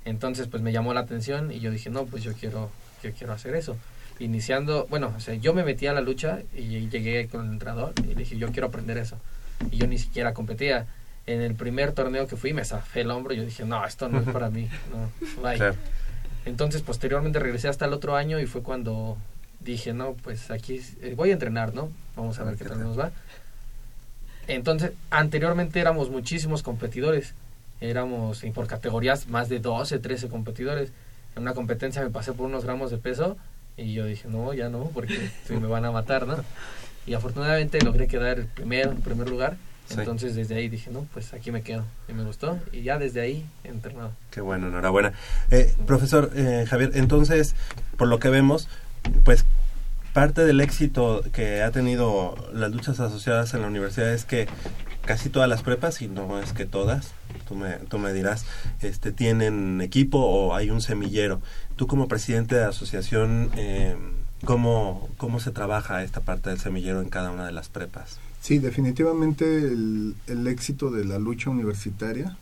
[0.04, 2.70] Entonces, pues me llamó la atención y yo dije, no, pues yo quiero,
[3.02, 3.76] yo quiero hacer eso.
[4.18, 7.92] Iniciando, bueno, o sea, yo me metí a la lucha y llegué con el entrenador
[8.02, 9.18] y le dije, yo quiero aprender eso.
[9.70, 10.86] Y yo ni siquiera competía.
[11.26, 14.08] En el primer torneo que fui me zafé el hombro y yo dije, no, esto
[14.08, 15.56] no es para mí, no, bye.
[15.56, 15.74] Claro.
[16.44, 19.18] Entonces, posteriormente regresé hasta el otro año y fue cuando
[19.58, 21.90] dije, no, pues aquí eh, voy a entrenar, ¿no?
[22.14, 23.10] Vamos a ver qué tal nos va.
[24.46, 27.34] Entonces, anteriormente éramos muchísimos competidores.
[27.80, 30.92] Éramos por categorías más de 12, 13 competidores.
[31.34, 33.36] En una competencia me pasé por unos gramos de peso
[33.76, 36.36] y yo dije, no, ya no, porque me van a matar, ¿no?
[37.06, 39.56] Y afortunadamente logré quedar el primero, en primer lugar.
[39.88, 39.94] Sí.
[39.98, 41.84] Entonces desde ahí dije, no, pues aquí me quedo.
[42.08, 42.58] Y me gustó.
[42.72, 44.10] Y ya desde ahí he entrenado.
[44.30, 45.12] Qué bueno, enhorabuena.
[45.50, 47.54] Eh, profesor eh, Javier, entonces,
[47.96, 48.68] por lo que vemos,
[49.24, 49.44] pues
[50.12, 54.48] parte del éxito que ha tenido las luchas asociadas en la universidad es que
[55.04, 57.12] casi todas las prepas, y no es que todas,
[57.46, 58.44] tú me, tú me dirás,
[58.80, 61.40] este, tienen equipo o hay un semillero.
[61.76, 63.96] Tú como presidente de la asociación, eh,
[64.44, 68.18] ¿cómo, ¿cómo se trabaja esta parte del semillero en cada una de las prepas?
[68.40, 72.36] Sí, definitivamente el, el éxito de la lucha universitaria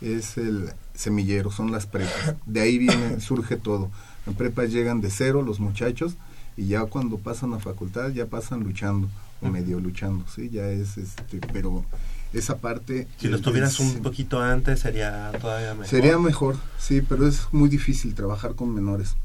[0.00, 2.34] es el semillero, son las prepas.
[2.46, 3.90] De ahí viene, surge todo.
[4.26, 6.16] En prepas llegan de cero los muchachos
[6.56, 9.08] y ya cuando pasan a facultad ya pasan luchando
[9.40, 11.84] o medio luchando, sí, ya es este, pero
[12.32, 15.86] esa parte Si los es- tuvieras un poquito antes sería todavía mejor.
[15.88, 19.16] Sería mejor, sí, pero es muy difícil trabajar con menores.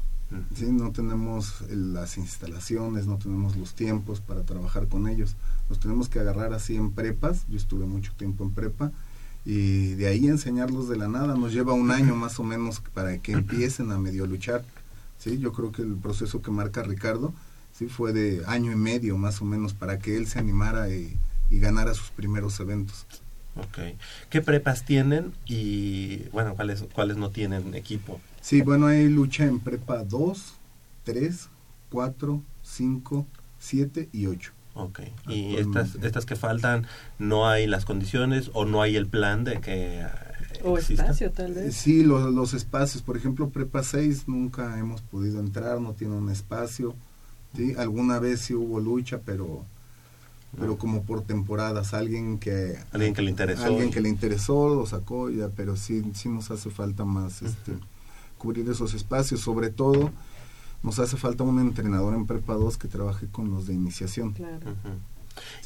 [0.56, 5.36] Sí, no tenemos las instalaciones, no tenemos los tiempos para trabajar con ellos.
[5.68, 7.44] Los tenemos que agarrar así en prepas.
[7.48, 8.90] Yo estuve mucho tiempo en prepa
[9.44, 13.18] y de ahí enseñarlos de la nada nos lleva un año más o menos para
[13.18, 14.64] que empiecen a medio luchar.
[15.18, 17.32] Sí, yo creo que el proceso que marca Ricardo
[17.72, 21.16] sí fue de año y medio más o menos para que él se animara y,
[21.50, 23.06] y ganara sus primeros eventos.
[23.56, 23.78] Ok.
[24.28, 28.20] ¿Qué prepas tienen y, bueno, cuáles, cuáles no tienen equipo?
[28.42, 30.54] Sí, bueno, hay lucha en prepa 2,
[31.04, 31.48] 3,
[31.90, 33.26] 4, 5,
[33.58, 34.52] 7 y 8.
[34.74, 35.00] Ok.
[35.28, 35.80] ¿Y Actualmente.
[35.80, 36.86] estas, estas que faltan,
[37.18, 40.06] no hay las condiciones o no hay el plan de que eh,
[40.62, 41.04] O exista?
[41.04, 41.74] espacio, tal vez.
[41.74, 46.30] Sí, los, los espacios, por ejemplo, prepa 6 nunca hemos podido entrar, no tiene un
[46.30, 46.94] espacio.
[47.56, 47.72] ¿sí?
[47.78, 49.64] Alguna vez sí hubo lucha, pero
[50.58, 53.64] pero como por temporadas, alguien que Alguien que le interesó.
[53.64, 57.72] alguien que le interesó lo sacó ya, pero sí sí nos hace falta más este
[58.38, 60.10] cubrir esos espacios, sobre todo
[60.82, 64.32] nos hace falta un entrenador en prepa 2 que trabaje con los de iniciación.
[64.32, 64.60] Claro.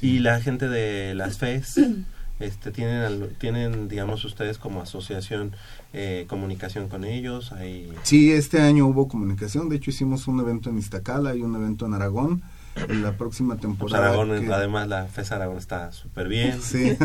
[0.00, 1.74] Y la gente de las FES,
[2.40, 5.52] este, tienen, al- tienen, digamos, ustedes como asociación
[5.92, 7.52] eh, comunicación con ellos.
[7.52, 7.92] Hay...
[8.02, 11.86] Sí, este año hubo comunicación, de hecho hicimos un evento en Iztacala y un evento
[11.86, 12.42] en Aragón.
[12.76, 14.08] En la próxima Pues temporada.
[14.08, 16.60] Aragón, que- además, la FES Aragón está súper bien.
[16.62, 16.96] Sí.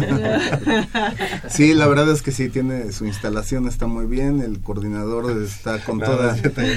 [1.50, 5.84] sí, la verdad es que sí tiene su instalación está muy bien, el coordinador está
[5.84, 6.36] con toda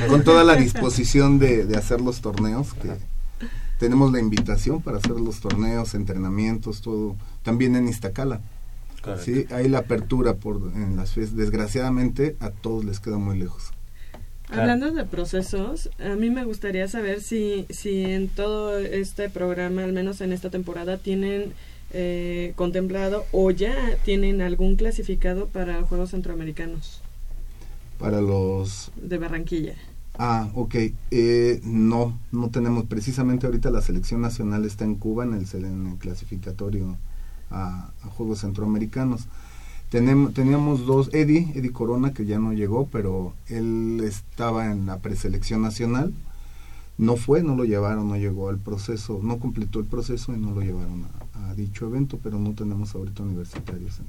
[0.08, 2.90] con toda la disposición de, de hacer los torneos que
[3.78, 8.40] tenemos la invitación para hacer los torneos, entrenamientos, todo, también en Iztacala.
[9.02, 9.24] Correcto.
[9.24, 13.70] Sí, hay la apertura por en las FES, desgraciadamente a todos les queda muy lejos.
[14.48, 14.62] Claro.
[14.62, 19.92] Hablando de procesos, a mí me gustaría saber si, si en todo este programa, al
[19.92, 21.52] menos en esta temporada, tienen
[21.92, 27.00] eh, contemplado o ya tienen algún clasificado para Juegos Centroamericanos
[27.98, 29.74] Para los de Barranquilla.
[30.18, 30.74] Ah, ok.
[31.10, 32.86] Eh, no, no tenemos.
[32.86, 36.96] Precisamente ahorita la selección nacional está en Cuba en el, sele- en el clasificatorio
[37.50, 39.26] a, a Juegos Centroamericanos.
[39.90, 44.98] Tenemos, teníamos dos, Eddie, Eddie Corona, que ya no llegó, pero él estaba en la
[44.98, 46.12] preselección nacional.
[46.98, 50.50] No fue, no lo llevaron, no llegó al proceso, no completó el proceso y no
[50.50, 54.00] lo llevaron a, a dicho evento, pero no tenemos ahorita universitarios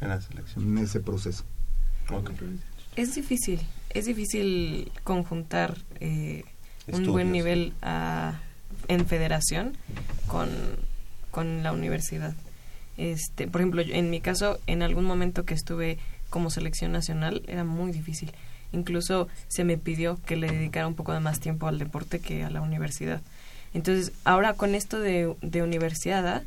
[0.00, 0.64] En la selección.
[0.64, 1.44] en, en ese proceso.
[2.96, 6.44] Es difícil, es difícil conjuntar eh,
[6.92, 8.40] un buen nivel ah,
[8.88, 9.76] en federación
[10.26, 10.48] con,
[11.30, 12.34] con la universidad.
[12.96, 15.98] Este, por ejemplo, yo- en mi caso, en algún momento que estuve
[16.30, 18.32] como selección nacional, era muy difícil.
[18.72, 22.42] Incluso se me pidió que le dedicara un poco de más tiempo al deporte que
[22.44, 23.20] a la universidad.
[23.72, 26.42] Entonces, ahora con esto de, de universidad,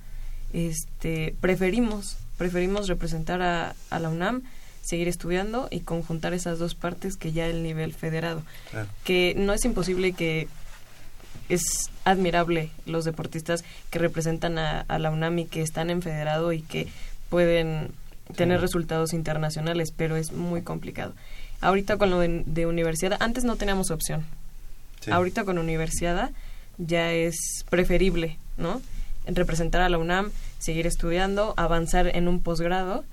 [0.53, 4.43] este, preferimos, preferimos representar a, a la UNAM,
[4.81, 8.41] seguir estudiando y conjuntar esas dos partes que ya el nivel federado.
[8.71, 8.87] Claro.
[9.03, 10.47] Que no es imposible que
[11.49, 11.61] es
[12.05, 16.61] admirable los deportistas que representan a, a la UNAM y que están en federado y
[16.61, 16.87] que
[17.29, 17.91] pueden
[18.35, 21.13] tener resultados internacionales, pero es muy complicado.
[21.61, 24.25] Ahorita con lo de, de universidad, antes no teníamos opción.
[25.01, 25.11] Sí.
[25.11, 26.31] Ahorita con universidad
[26.77, 27.35] ya es
[27.69, 28.81] preferible, ¿no?
[29.25, 33.03] En representar a la UNAM, seguir estudiando, avanzar en un posgrado,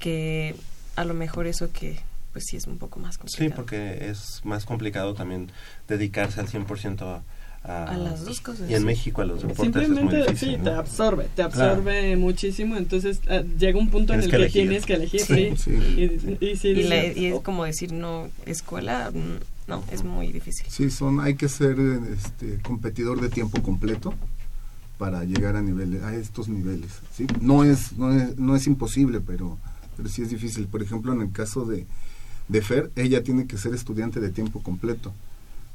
[0.00, 0.54] que
[0.96, 1.98] a lo mejor eso que
[2.32, 3.54] pues sí es un poco más Sí, complicado.
[3.56, 5.50] porque es más complicado también
[5.86, 7.22] dedicarse al 100% a,
[7.64, 8.86] a, A las dos cosas, Y en sí.
[8.86, 10.48] México a los deportes es muy Simplemente difícil.
[10.50, 10.64] sí, ¿no?
[10.64, 14.84] te absorbe, te absorbe muchísimo, entonces ah, llega un punto Tienes en el que tienes
[14.86, 15.78] que elegir, Sí, sí.
[15.80, 16.38] sí.
[16.40, 17.42] Y, y sí, Y, la- y es "Oh".
[17.42, 20.66] como decir, no, escuela, mm, no, es muy difícil.
[20.68, 21.78] Sí, son, hay que ser
[22.12, 24.12] este, competidor de tiempo completo
[24.98, 26.90] para llegar a niveles, a estos niveles.
[27.16, 27.26] ¿sí?
[27.40, 29.58] No es, no es, no es imposible, pero,
[29.96, 30.66] pero sí es difícil.
[30.66, 31.86] Por ejemplo, en el caso de,
[32.48, 35.12] de Fer, ella tiene que ser estudiante de tiempo completo.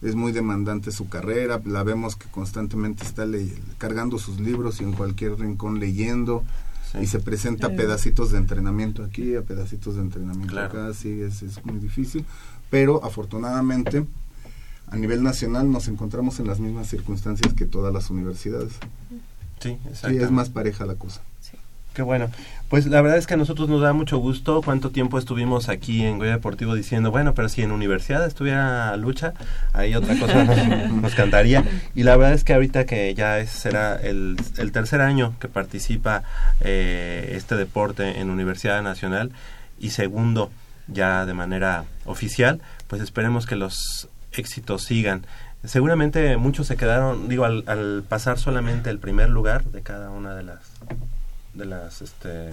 [0.02, 4.84] Es muy demandante su carrera, la vemos que constantemente está le- cargando sus libros y
[4.84, 6.44] en cualquier rincón leyendo.
[6.92, 7.00] Sí.
[7.00, 7.76] Y se presenta Sí.
[7.76, 10.68] pedacitos de entrenamiento aquí, a pedacitos de entrenamiento Claro.
[10.84, 12.26] acá, sí, es, es muy difícil.
[12.70, 14.06] Pero afortunadamente,
[14.90, 18.74] a nivel nacional nos encontramos en las mismas circunstancias que todas las universidades.
[19.60, 20.24] Sí, Sí, exacto.
[20.24, 21.22] es más pareja la cosa.
[21.98, 22.30] Qué bueno.
[22.70, 26.06] Pues la verdad es que a nosotros nos da mucho gusto cuánto tiempo estuvimos aquí
[26.06, 29.34] en Goya Deportivo diciendo, bueno, pero si en universidad estuviera lucha,
[29.74, 30.44] ahí otra cosa
[30.92, 31.64] nos, cantaría.
[31.96, 35.48] Y la verdad es que ahorita que ya es- será el, el tercer año que
[35.48, 36.22] participa
[36.62, 39.32] eh, este deporte en Universidad Nacional
[39.80, 40.52] y segundo
[40.88, 45.26] ya de manera oficial, pues esperemos que los éxitos sigan.
[45.64, 50.36] Seguramente muchos se quedaron, digo, al, al pasar solamente el primer lugar de cada una
[50.36, 50.60] de las
[51.58, 52.50] de las este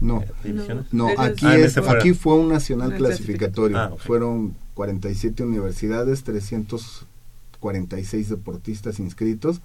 [0.00, 0.92] No, eh, divisiones.
[0.92, 3.78] no, aquí, Ah, es, aquí fue un nacional clasificatorio.
[3.78, 4.00] Ah, ok.
[4.00, 9.60] Fueron 47 universidades, 346 deportistas inscritos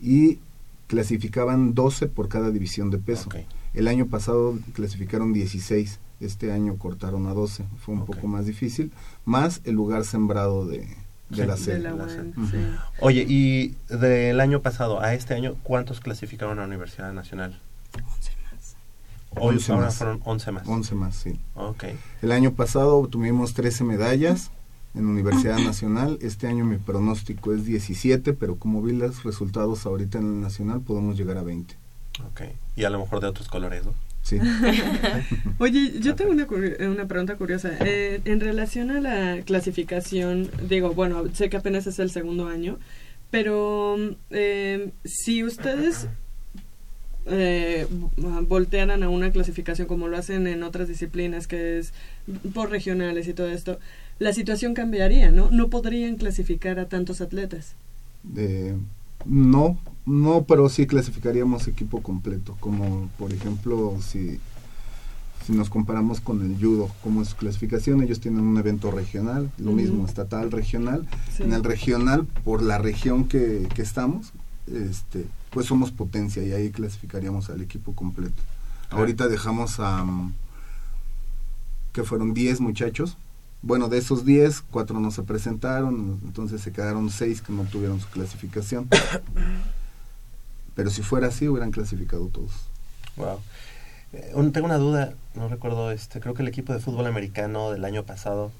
[0.00, 0.38] y
[0.86, 3.28] clasificaban 12 por cada división de peso.
[3.74, 8.90] El año pasado clasificaron 16, este año cortaron a 12, fue un poco más difícil,
[9.24, 10.86] más el lugar sembrado de, de
[11.30, 11.36] Sí.
[11.46, 11.90] la de sede.
[12.50, 12.56] sí.
[13.00, 17.60] Oye, y del año pasado a este año, ¿cuántos clasificaron a la Universidad Nacional?
[19.30, 19.42] 11 más.
[19.42, 19.96] Hoy 11 ahora más.
[19.96, 20.68] fueron 11 más.
[20.68, 21.38] 11 más, sí.
[21.54, 21.84] Ok.
[22.22, 24.50] El año pasado obtuvimos 13 medallas
[24.94, 26.18] en Universidad Nacional.
[26.20, 30.80] Este año mi pronóstico es 17, pero como vi los resultados ahorita en el Nacional,
[30.80, 31.74] podemos llegar a 20.
[32.26, 32.42] Ok.
[32.76, 33.94] Y a lo mejor de otros colores, ¿no?
[34.22, 34.38] Sí.
[35.58, 37.70] Oye, yo tengo una, curi- eh, una pregunta curiosa.
[37.80, 42.78] Eh, en relación a la clasificación, digo, bueno, sé que apenas es el segundo año,
[43.30, 43.96] pero
[44.30, 46.08] eh, si ustedes
[47.26, 47.86] eh,
[48.48, 51.92] voltearan a una clasificación como lo hacen en otras disciplinas, que es
[52.54, 53.78] por regionales y todo esto,
[54.18, 55.50] la situación cambiaría, ¿no?
[55.50, 57.74] No podrían clasificar a tantos atletas.
[58.36, 58.74] Eh,
[59.24, 62.56] no, no, pero sí clasificaríamos equipo completo.
[62.60, 64.38] Como por ejemplo, si,
[65.46, 69.50] si nos comparamos con el judo, como es su clasificación, ellos tienen un evento regional,
[69.58, 71.06] lo mismo, estatal, regional.
[71.36, 71.42] Sí.
[71.42, 74.32] En el regional, por la región que, que estamos,
[74.72, 78.40] este, pues somos potencia y ahí clasificaríamos al equipo completo.
[78.90, 80.32] Ahorita dejamos a, mm,
[81.92, 83.16] que fueron 10 muchachos.
[83.62, 88.00] Bueno, de esos 10, cuatro no se presentaron, entonces se quedaron 6 que no tuvieron
[88.00, 88.88] su clasificación.
[90.74, 92.52] Pero si fuera así, hubieran clasificado todos.
[93.16, 93.38] Wow.
[94.12, 97.70] Eh, un- tengo una duda, no recuerdo, este, creo que el equipo de fútbol americano
[97.70, 98.50] del año pasado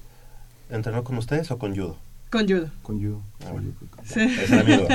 [0.69, 1.97] entrenó con ustedes o con judo.
[2.31, 2.69] Con judo.
[2.81, 3.21] Con judo.
[3.45, 3.71] Ah, bueno.
[4.05, 4.19] Sí.
[4.21, 4.87] Mi duda.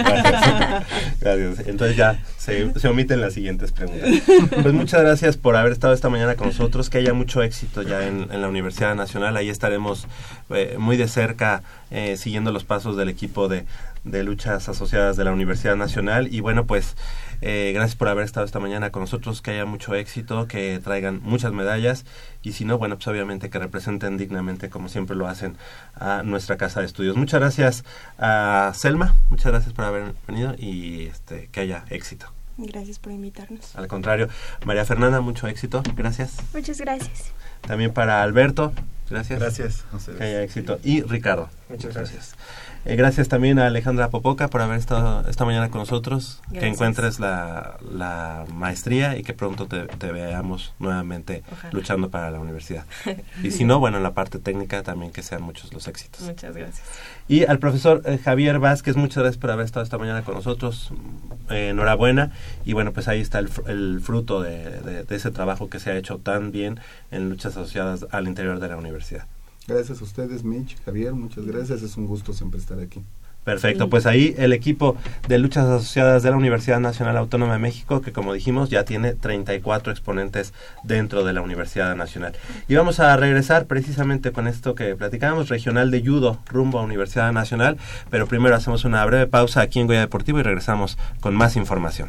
[1.21, 1.21] Gracias.
[1.21, 1.69] Gracias.
[1.69, 4.09] Entonces ya se, se omiten las siguientes preguntas.
[4.63, 6.89] Pues muchas gracias por haber estado esta mañana con nosotros.
[6.89, 9.37] Que haya mucho éxito ya en, en la Universidad Nacional.
[9.37, 10.07] Ahí estaremos
[10.49, 13.67] eh, muy de cerca eh, siguiendo los pasos del equipo de,
[14.07, 16.33] de luchas asociadas de la Universidad Nacional.
[16.33, 16.97] Y bueno, pues
[17.43, 19.43] eh, gracias por haber estado esta mañana con nosotros.
[19.43, 22.05] Que haya mucho éxito, que traigan muchas medallas.
[22.43, 25.57] Y si no, bueno, pues obviamente que representen dignamente, como siempre lo hacen,
[25.95, 27.17] a nuestra casa de estudios.
[27.17, 27.85] Muchas gracias
[28.19, 32.33] a Selma, muchas gracias por haber venido y este, que haya éxito.
[32.59, 33.77] Gracias por invitarnos.
[33.77, 34.29] Al contrario,
[34.65, 36.37] María Fernanda, mucho éxito, gracias.
[36.55, 37.33] Muchas gracias.
[37.67, 38.73] También para Alberto,
[39.11, 39.41] gracias.
[39.41, 39.85] Gracias.
[40.17, 40.79] Que haya éxito.
[40.83, 41.51] Y Ricardo.
[41.69, 42.35] Muchas gracias.
[42.89, 46.41] Eh, gracias también a Alejandra Popoca por haber estado esta mañana con nosotros.
[46.53, 51.73] Que encuentres la, la maestría y que pronto te, te veamos nuevamente Ojalá.
[51.73, 52.85] luchando para la universidad.
[53.43, 56.23] Y si no, bueno, en la parte técnica también que sean muchos los éxitos.
[56.23, 56.87] Muchas gracias.
[57.29, 60.93] Y al profesor eh, Javier Vázquez, muchas gracias por haber estado esta mañana con nosotros.
[61.51, 62.31] Eh, enhorabuena.
[62.65, 65.91] Y bueno, pues ahí está el, el fruto de, de- de ese trabajo que se
[65.91, 66.79] ha hecho tan bien
[67.11, 69.27] en luchas asociadas al interior de la universidad.
[69.67, 71.83] Gracias a ustedes, Mitch, Javier, muchas gracias.
[71.83, 73.03] Es un gusto siempre estar aquí.
[73.47, 74.97] Perfecto, pues ahí el equipo
[75.29, 79.15] de luchas asociadas de la Universidad Nacional Autónoma de México, que como dijimos ya tiene
[79.15, 80.53] 34 exponentes
[80.83, 82.33] dentro de la Universidad Nacional.
[82.67, 87.33] Y vamos a regresar precisamente con esto que platicábamos, regional de judo rumbo a Universidad
[87.33, 87.77] Nacional,
[88.11, 92.09] pero primero hacemos una breve pausa aquí en Goya Deportivo y regresamos con más información.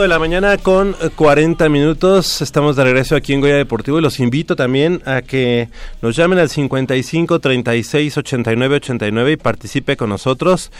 [0.00, 2.40] De la mañana con 40 minutos.
[2.40, 5.68] Estamos de regreso aquí en Goya Deportivo y los invito también a que
[6.00, 10.72] nos llamen al 55 36 89 89 y participe con nosotros.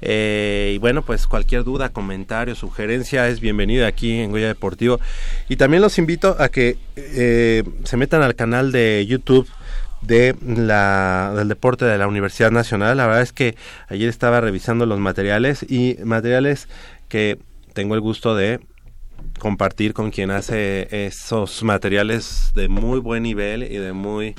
[0.00, 5.00] Eh, y bueno, pues cualquier duda, comentario, sugerencia es bienvenida aquí en Goya Deportivo.
[5.48, 9.48] Y también los invito a que eh, se metan al canal de YouTube
[10.00, 12.96] de la, del deporte de la Universidad Nacional.
[12.96, 13.56] La verdad es que
[13.88, 16.68] ayer estaba revisando los materiales y materiales
[17.08, 17.38] que
[17.72, 18.60] tengo el gusto de
[19.38, 24.34] compartir con quien hace esos materiales de muy buen nivel y de muy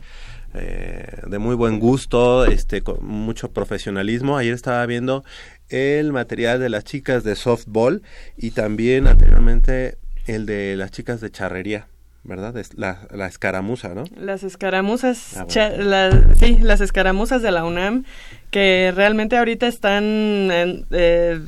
[0.53, 4.37] eh, de muy buen gusto, este con mucho profesionalismo.
[4.37, 5.23] Ayer estaba viendo
[5.69, 8.01] el material de las chicas de softball
[8.35, 11.87] y también anteriormente el de las chicas de charrería.
[12.23, 12.53] ¿verdad?
[12.75, 14.03] La, la escaramuza, ¿no?
[14.15, 18.03] Las escaramuzas, ah, sí, las escaramuzas de la UNAM,
[18.51, 20.03] que realmente ahorita están
[20.91, 21.41] eh,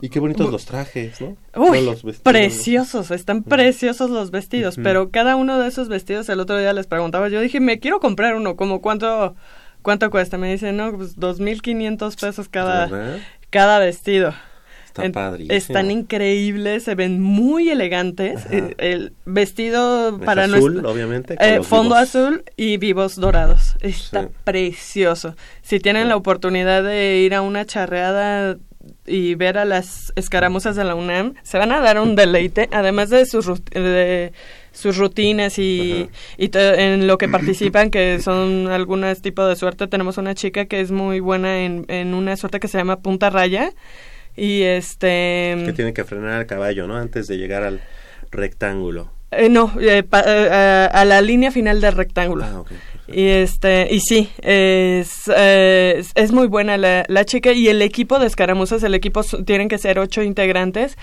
[0.00, 1.36] y qué bonitos los trajes, ¿no?
[1.54, 1.88] Uy,
[2.22, 6.86] preciosos, están preciosos los vestidos, pero cada uno de esos vestidos, el otro día les
[6.86, 9.34] preguntaba, yo dije, me quiero comprar uno, como cuánto,
[9.82, 13.18] cuánto cuesta, me dicen, no, pues dos mil quinientos pesos cada,
[13.50, 14.34] cada vestido.
[14.86, 15.46] Está padre.
[15.50, 18.46] Están increíbles, se ven muy elegantes.
[18.50, 21.36] Eh, el, vestido para azul, obviamente.
[21.38, 23.76] Eh, fondo azul y vivos dorados.
[23.80, 25.36] Está precioso.
[25.62, 28.56] Si tienen la oportunidad de ir a una charreada
[29.06, 33.10] y ver a las escaramuzas de la UNAM, se van a dar un deleite, además
[33.10, 34.32] de sus, de
[34.72, 39.86] sus rutinas y, y en lo que participan, que son algunos tipos de suerte.
[39.86, 43.30] Tenemos una chica que es muy buena en, en una suerte que se llama punta
[43.30, 43.72] raya
[44.36, 45.56] y este...
[45.64, 46.96] Que tiene que frenar al caballo, ¿no?
[46.96, 47.80] Antes de llegar al
[48.30, 49.15] rectángulo.
[49.30, 52.44] Eh, no, eh, eh, a la línea final del rectángulo.
[52.44, 52.62] Ah,
[53.08, 58.26] y este, y sí, es, es, muy buena la, la, chica y el equipo de
[58.26, 60.96] escaramuzas, el equipo tienen que ser ocho integrantes.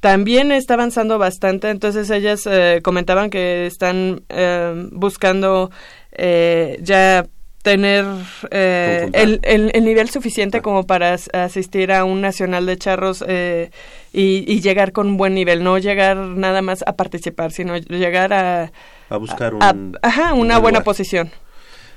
[0.00, 5.72] También está avanzando bastante, entonces ellas eh, comentaban que están eh, buscando
[6.12, 7.26] eh, ya
[7.62, 8.04] tener
[8.50, 13.70] eh, el, el, nivel suficiente como para asistir a un nacional de charros eh,
[14.12, 18.32] y, y, llegar con un buen nivel, no llegar nada más a participar, sino llegar
[18.32, 18.72] a,
[19.08, 21.30] a buscar un, ajá, una buena posición.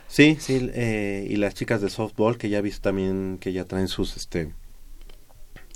[0.08, 3.66] Sí, sí, eh, y las chicas de softball que ya he visto también que ya
[3.66, 4.52] traen sus este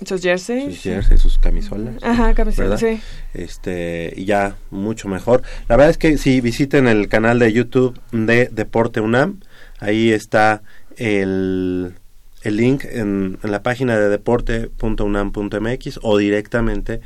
[0.04, 1.94] sus jerseys, sus jerseys, sus camisolas.
[2.02, 3.00] Ajá, camisolas, sí.
[3.32, 5.42] Este, y ya mucho mejor.
[5.68, 9.40] La verdad es que si visiten el canal de YouTube de Deporte UNAM,
[9.80, 10.62] ahí está
[10.96, 11.94] el,
[12.42, 17.00] el link en, en la página de deporte.unam.mx o directamente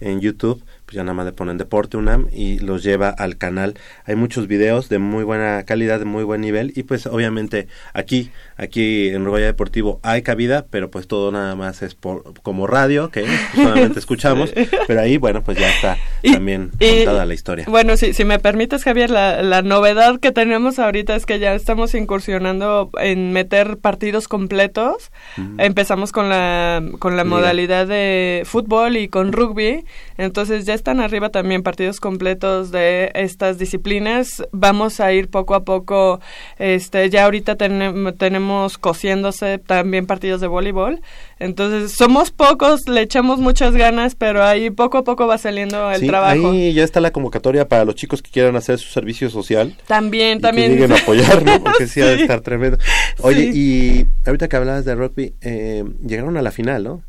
[0.00, 3.74] en YouTube pues ya nada más le ponen Deporte UNAM y los lleva al canal.
[4.06, 8.30] Hay muchos videos de muy buena calidad, de muy buen nivel y pues obviamente aquí,
[8.56, 13.10] aquí en Rogoya Deportivo hay cabida, pero pues todo nada más es por, como radio,
[13.10, 14.50] que solamente escuchamos,
[14.86, 17.66] pero ahí bueno, pues ya está también contada la historia.
[17.68, 21.52] Bueno, si, si me permites Javier, la, la novedad que tenemos ahorita es que ya
[21.52, 25.10] estamos incursionando en meter partidos completos.
[25.36, 25.60] Mm.
[25.60, 29.84] Empezamos con la, con la modalidad de fútbol y con rugby,
[30.16, 34.42] entonces ya están arriba también partidos completos de estas disciplinas.
[34.52, 36.20] Vamos a ir poco a poco,
[36.58, 41.02] este, ya ahorita tenemos cosiéndose también partidos de voleibol.
[41.40, 46.06] Entonces, somos pocos, le echamos muchas ganas, pero ahí poco a poco va saliendo el
[46.06, 46.50] trabajo.
[46.50, 49.76] Ahí ya está la convocatoria para los chicos que quieran hacer su servicio social.
[49.86, 50.68] También, también.
[50.68, 51.62] Que lleguen a apoyar, ¿no?
[51.62, 52.78] Porque sí, ha de estar tremendo.
[53.20, 57.02] Oye, y ahorita que hablabas de rugby, eh, llegaron a la final, ¿no?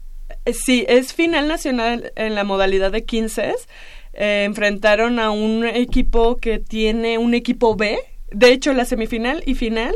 [0.45, 3.53] Eh, sí, es final nacional en la modalidad de 15.
[4.13, 7.99] Eh, enfrentaron a un equipo que tiene un equipo B.
[8.31, 9.95] De hecho, la semifinal y final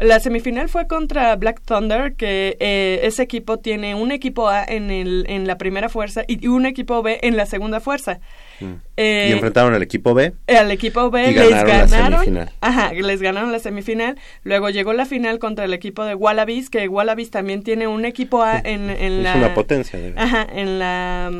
[0.00, 4.90] la semifinal fue contra Black Thunder, que eh, ese equipo tiene un equipo A en,
[4.90, 8.20] el, en la primera fuerza y un equipo B en la segunda fuerza.
[8.60, 8.74] Mm.
[8.98, 10.32] y enfrentaron al equipo B.
[10.48, 12.48] Al equipo B les ganaron.
[12.60, 14.18] Ajá, les ganaron la semifinal.
[14.42, 18.42] Luego llegó la final contra el equipo de Wallabies, que Wallabies también tiene un equipo
[18.42, 19.32] A en, en la.
[19.32, 19.98] Es una potencia.
[20.16, 21.30] Ajá, en la.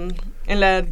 [0.46, 0.84] En la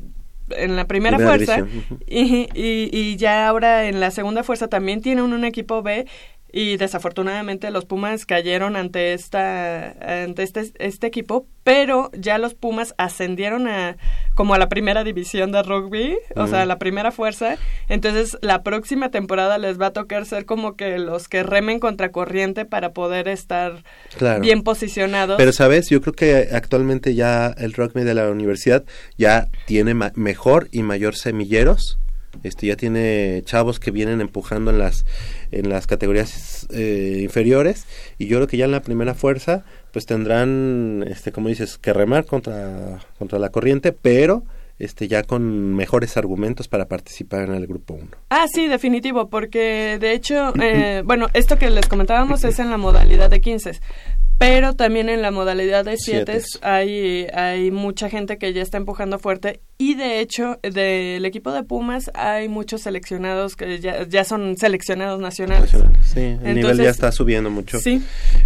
[0.56, 1.66] en la primera, fuerza
[2.06, 6.06] y, y, y, ya ahora en la segunda fuerza también tiene un, un equipo B
[6.50, 9.90] y desafortunadamente los Pumas cayeron ante esta
[10.24, 13.98] ante este este equipo pero ya los Pumas ascendieron a
[14.34, 17.56] como a la primera división de rugby o sea a la primera fuerza.
[17.88, 22.10] Entonces la próxima temporada les va a tocar ser como que los que remen contra
[22.10, 23.84] corriente para poder estar
[24.40, 25.36] bien posicionados.
[25.36, 28.84] Pero sabes yo creo que actualmente ya el rugby de la universidad
[29.18, 31.98] ya tiene mejor y mayor semilleros.
[32.42, 35.04] Este ya tiene chavos que vienen empujando en las
[35.50, 37.86] en las categorías eh, inferiores
[38.18, 41.92] y yo creo que ya en la primera fuerza pues tendrán este como dices que
[41.92, 44.44] remar contra contra la corriente pero
[44.78, 48.08] este ya con mejores argumentos para participar en el grupo 1.
[48.30, 52.76] Ah, sí, definitivo, porque de hecho, eh, bueno, esto que les comentábamos es en la
[52.76, 53.72] modalidad de 15,
[54.38, 59.18] pero también en la modalidad de 7 hay, hay mucha gente que ya está empujando
[59.18, 64.56] fuerte y de hecho del equipo de Pumas hay muchos seleccionados que ya, ya son
[64.56, 65.70] seleccionados nacionales.
[66.04, 67.78] Sí, el nivel ya está subiendo mucho.
[67.80, 68.02] Sí.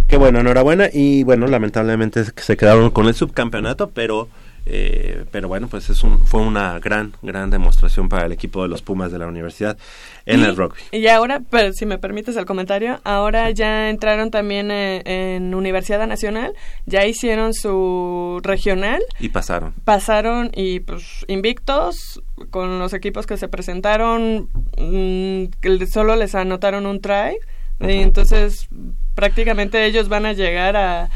[0.07, 4.29] Qué bueno, enhorabuena y bueno, lamentablemente se quedaron con el subcampeonato, pero
[4.65, 8.69] eh, pero bueno, pues es un, fue una gran, gran demostración para el equipo de
[8.69, 9.77] los Pumas de la universidad
[10.25, 10.79] en el rugby.
[10.91, 16.07] Y ahora, pero si me permites el comentario, ahora ya entraron también eh, en Universidad
[16.07, 16.53] Nacional,
[16.85, 19.01] ya hicieron su regional.
[19.19, 19.73] Y pasaron.
[19.83, 25.45] Pasaron y pues invictos con los equipos que se presentaron, mm,
[25.91, 27.37] solo les anotaron un try.
[27.81, 28.69] Y entonces
[29.13, 31.09] prácticamente ellos van a llegar a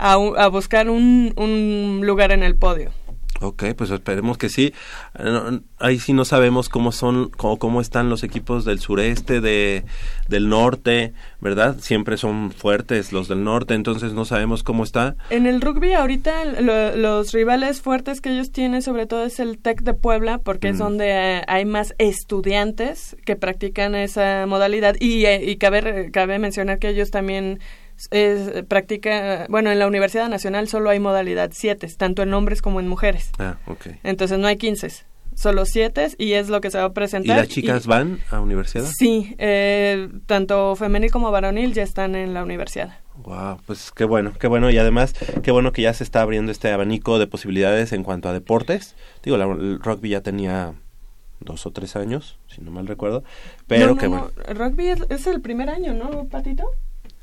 [0.00, 2.90] a, buscar un, un lugar en el podio.
[3.42, 4.74] Ok, pues esperemos que sí.
[5.78, 9.84] Ahí sí no sabemos cómo son, cómo, cómo están los equipos del sureste, de,
[10.28, 11.78] del norte, ¿verdad?
[11.80, 15.16] Siempre son fuertes los del norte, entonces no sabemos cómo está.
[15.30, 16.44] En el rugby ahorita
[16.96, 20.76] los rivales fuertes que ellos tienen sobre todo es el TEC de Puebla, porque es
[20.76, 20.78] mm.
[20.78, 26.78] donde eh, hay más estudiantes que practican esa modalidad y, eh, y cabe, cabe mencionar
[26.78, 27.58] que ellos también
[28.10, 32.80] es, practica, bueno, en la Universidad Nacional solo hay modalidad 7, tanto en hombres como
[32.80, 33.30] en mujeres.
[33.38, 33.88] Ah, ok.
[34.02, 34.90] Entonces no hay 15,
[35.34, 37.36] solo 7 y es lo que se va a presentar.
[37.36, 38.84] ¿Y las chicas van a universidad?
[38.84, 42.98] Sí, eh, tanto femenil como varonil ya están en la universidad.
[43.22, 46.52] Wow, pues qué bueno, qué bueno y además qué bueno que ya se está abriendo
[46.52, 48.96] este abanico de posibilidades en cuanto a deportes.
[49.22, 50.74] Digo, el rugby ya tenía
[51.40, 53.24] dos o tres años, si no mal recuerdo,
[53.66, 54.30] pero qué bueno.
[54.48, 56.64] Rugby es, el primer año, ¿no, Patito?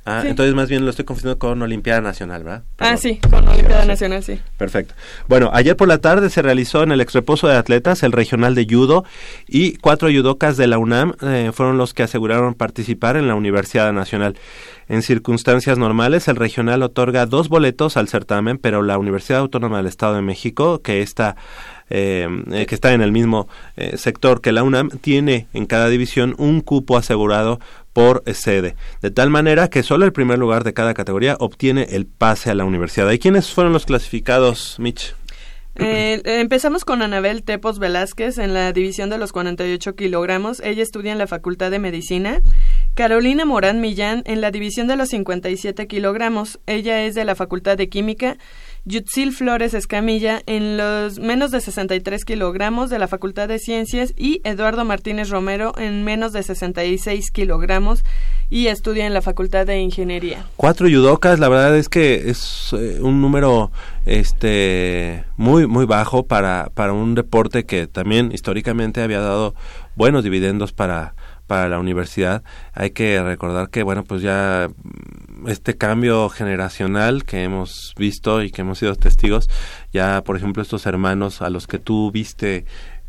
[0.09, 2.63] Ah, entonces más bien lo estoy confundiendo con Olimpiada Nacional, ¿verdad?
[2.77, 4.39] ah, sí, con Olimpiada Nacional, sí.
[4.55, 4.93] Perfecto.
[5.27, 8.65] Bueno, ayer por la tarde se realizó en el exreposo de atletas el regional de
[8.69, 9.03] judo
[9.49, 13.91] y cuatro judocas de la UNAM eh, fueron los que aseguraron participar en la Universidad
[13.91, 14.37] Nacional.
[14.87, 19.87] En circunstancias normales, el regional otorga dos boletos al certamen, pero la Universidad Autónoma del
[19.87, 21.35] Estado de México, que está
[21.89, 23.49] eh, eh, que está en el mismo
[23.95, 27.59] sector que la UNAM, tiene en cada división un cupo asegurado
[27.97, 32.05] por sede, de tal manera que solo el primer lugar de cada categoría obtiene el
[32.05, 33.09] pase a la universidad.
[33.09, 35.15] ¿Y quiénes fueron los clasificados, Mitch?
[35.79, 40.59] Eh, empezamos con Anabel Tepos Velázquez en la división de los 48 kilogramos.
[40.59, 42.41] Ella estudia en la Facultad de Medicina.
[42.93, 46.59] Carolina Morán Millán en la división de los 57 kilogramos.
[46.67, 48.37] Ella es de la Facultad de Química.
[48.87, 54.39] Yutzil Flores Escamilla en los menos de 63 kilogramos de la Facultad de Ciencias y
[54.45, 58.05] Eduardo Martínez Romero en menos de 66 kilogramos
[58.49, 60.45] y estudia en la Facultad de Ingeniería.
[60.55, 63.71] Cuatro yudocas, la verdad es que es eh, un número
[64.05, 69.53] este muy muy bajo para para un deporte que también históricamente había dado
[69.97, 71.13] buenos dividendos para
[71.45, 72.41] para la universidad.
[72.73, 74.69] Hay que recordar que bueno, pues ya
[75.47, 79.49] este cambio generacional que hemos visto y que hemos sido testigos,
[79.93, 82.65] ya por ejemplo estos hermanos a los que tú viste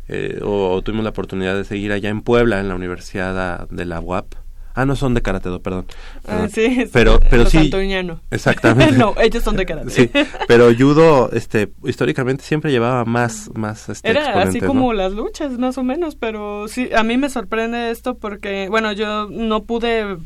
[0.07, 3.85] eh, o, o tuvimos la oportunidad de seguir allá en Puebla en la Universidad de
[3.85, 4.33] la UAP,
[4.75, 5.85] Ah, no son de karate do, perdón.
[6.19, 6.49] Ah, perdón.
[6.51, 7.57] sí, pero, pero los sí.
[7.57, 8.21] antoñano.
[8.31, 8.97] Exactamente.
[8.97, 9.89] no, ellos son de karate.
[9.89, 10.09] Sí,
[10.47, 15.77] pero judo, este, históricamente siempre llevaba más, más, este, Era así como las luchas, más
[15.77, 20.17] o menos, pero sí, a mí me sorprende esto porque, bueno, yo no pude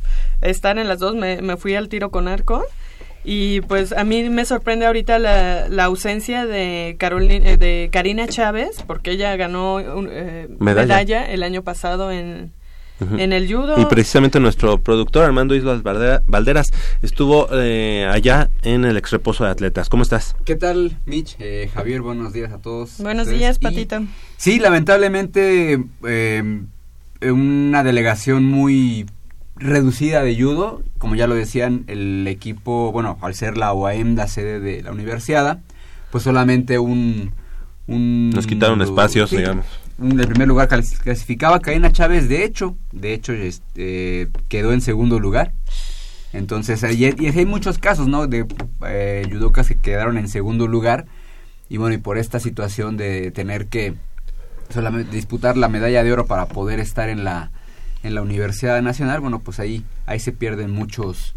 [0.41, 2.63] estar en las dos, me, me fui al tiro con arco.
[3.25, 8.27] Y pues a mí me sorprende ahorita la, la ausencia de, Carolina, eh, de Karina
[8.27, 10.87] Chávez, porque ella ganó un, eh, Medalla.
[10.87, 11.31] medalla.
[11.31, 12.51] el año pasado en,
[13.18, 13.80] En el judo.
[13.80, 19.49] Y precisamente nuestro productor Armando Islas Valde- Valderas estuvo eh, allá en el exreposo de
[19.51, 19.89] atletas.
[19.89, 20.36] ¿Cómo estás?
[20.45, 21.36] ¿Qué tal, Mitch?
[21.39, 22.97] Eh, Javier, buenos días a todos.
[22.99, 23.39] Buenos ustedes.
[23.39, 24.04] días, Y- Patito.
[24.38, 26.62] Sí, lamentablemente eh,
[27.22, 29.06] una delegación muy
[29.56, 34.28] reducida de judo, como ya lo decían, el equipo, bueno, al ser la OAM la
[34.28, 35.60] sede de la universidad,
[36.12, 37.32] pues solamente un...
[37.88, 39.66] un Nos quitaron espacios, sí, digamos.
[39.97, 44.81] Un- el primer lugar clas- clasificaba Karina Chávez, de hecho, de hecho este, quedó en
[44.81, 45.53] segundo lugar.
[46.33, 48.25] Entonces, ahí- y hay muchos casos, ¿no?
[48.27, 48.45] De
[48.87, 51.05] eh, judocas que quedaron en segundo lugar.
[51.69, 53.93] Y bueno, y por esta situación de tener que
[54.69, 57.51] solamente disputar la medalla de oro para poder estar en la
[58.03, 61.35] en la Universidad Nacional, bueno, pues ahí ahí se pierden muchos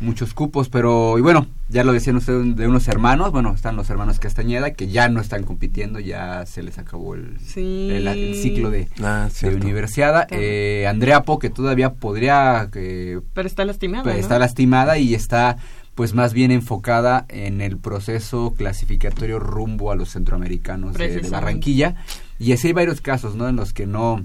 [0.00, 3.88] muchos cupos, pero y bueno, ya lo decían ustedes de unos hermanos, bueno, están los
[3.88, 7.88] hermanos Castañeda que ya no están compitiendo, ya se les acabó el, Sí.
[7.90, 10.26] el, el ciclo de, Ah, de universidad.
[10.30, 14.20] Eh, Andrea Po, que todavía podría eh, Pero está lastimada, pues, ¿no?
[14.20, 15.56] está lastimada y está
[15.94, 21.30] pues más bien enfocada en el proceso clasificatorio rumbo a los centroamericanos de, de.
[21.30, 21.94] Barranquilla
[22.38, 24.22] y así hay varios casos no en los que no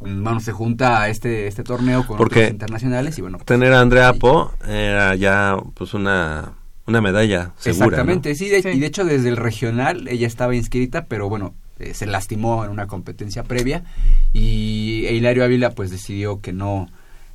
[0.00, 3.80] bueno se junta este este torneo con Porque otros internacionales y bueno pues, Tener a
[3.80, 6.52] Andrea Po era ya pues una,
[6.86, 7.86] una medalla segura.
[7.86, 8.34] exactamente ¿no?
[8.34, 12.06] sí, de- y de hecho desde el regional ella estaba inscrita pero bueno eh, se
[12.06, 13.84] lastimó en una competencia previa
[14.32, 16.88] y Hilario Ávila pues decidió que no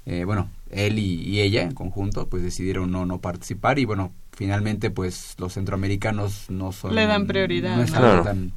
[0.05, 4.11] eh, bueno él y, y ella en conjunto pues decidieron no no participar y bueno
[4.35, 7.83] finalmente pues los centroamericanos no son Le dan prioridad, no ¿no?
[7.83, 8.23] están Claro.
[8.23, 8.51] tan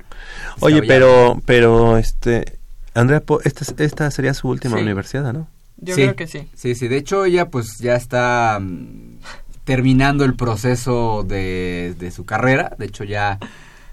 [0.61, 2.59] Oye, pero, pero, este,
[2.95, 4.82] Andrea Po, esta, es- esta sería su última Sí.
[4.82, 5.49] universidad, ¿no?
[5.78, 6.49] Yo Sí, creo que sí.
[6.55, 9.18] Sí, sí, de hecho ella pues ya está mm,
[9.64, 13.39] terminando el proceso de, de su carrera, de hecho ya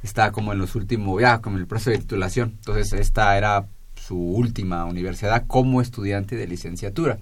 [0.04, 3.66] está como en los últimos, ya como en el proceso de titulación, entonces esta era
[3.96, 7.18] su última universidad como estudiante de licenciatura,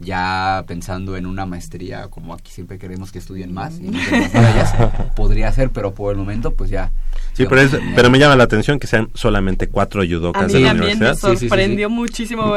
[0.00, 4.32] ya pensando en una maestría, como aquí siempre queremos que estudien más, y nos den
[4.32, 4.74] más
[5.16, 6.90] podría ser, pero por el momento pues ya.
[7.32, 10.02] Sí, pero, es- pero me llama la atención que sean solamente cuatro
[10.48, 11.38] mí de la también me universidad.
[11.38, 12.54] sorprendió muchísimo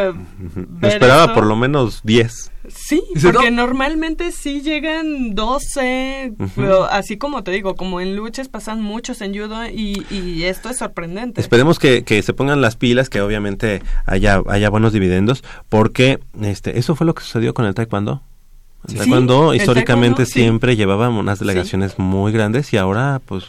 [0.82, 1.34] Me esperaba eso.
[1.34, 2.52] por lo menos diez.
[2.68, 6.50] Sí, porque normalmente sí llegan 12, Ujú.
[6.56, 10.70] pero así como te digo, como en luchas pasan muchos en judo y, y esto
[10.70, 11.40] es sorprendente.
[11.40, 16.78] Esperemos que, que se pongan las pilas, que obviamente haya, haya buenos dividendos, porque este,
[16.78, 18.22] eso fue lo que sucedió con el taekwondo.
[18.88, 18.98] El Sí.
[18.98, 20.40] taekwondo el históricamente taekwondo, sí.
[20.42, 23.46] siempre llevaba unas delegaciones muy grandes y ahora pues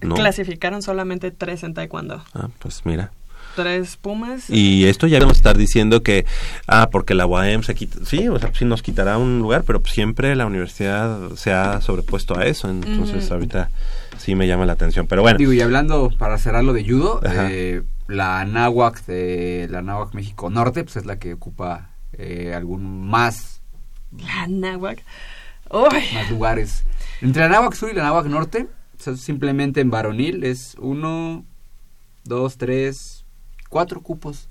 [0.00, 0.14] no.
[0.16, 2.22] Clasificaron solamente tres en taekwondo.
[2.34, 3.10] Ah, pues mira.
[3.54, 4.50] Tres pumas.
[4.50, 6.26] Y esto ya vamos a estar diciendo que,
[6.66, 9.80] ah, porque la UAM se quita, sí, o sea, sí nos quitará un lugar, pero
[9.80, 13.70] pues siempre la universidad se ha sobrepuesto a eso, entonces ahorita
[14.18, 15.38] sí me llama la atención, pero bueno.
[15.38, 20.50] Digo, y hablando, para cerrar lo de judo, eh, la Anáhuac de la Anáhuac México
[20.50, 23.60] Norte, pues es la que ocupa eh, algún más,
[24.12, 25.02] La náhuac.
[25.70, 26.04] Uy.
[26.14, 26.84] más lugares.
[27.20, 28.66] Entre la Anáhuac Sur y la Anáhuac Norte,
[28.98, 31.44] o sea, simplemente en varonil es uno,
[32.24, 33.23] dos, tres,
[33.74, 34.48] cuatro cupos.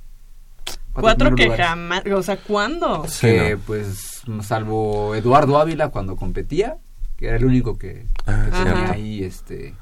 [0.92, 1.66] Cuatro que lugares.
[1.66, 3.06] jamás, o sea, ¿cuándo?
[3.22, 6.76] que pues salvo Eduardo Ávila cuando competía,
[7.16, 9.76] que era el único que, Ah, que tenía ahí este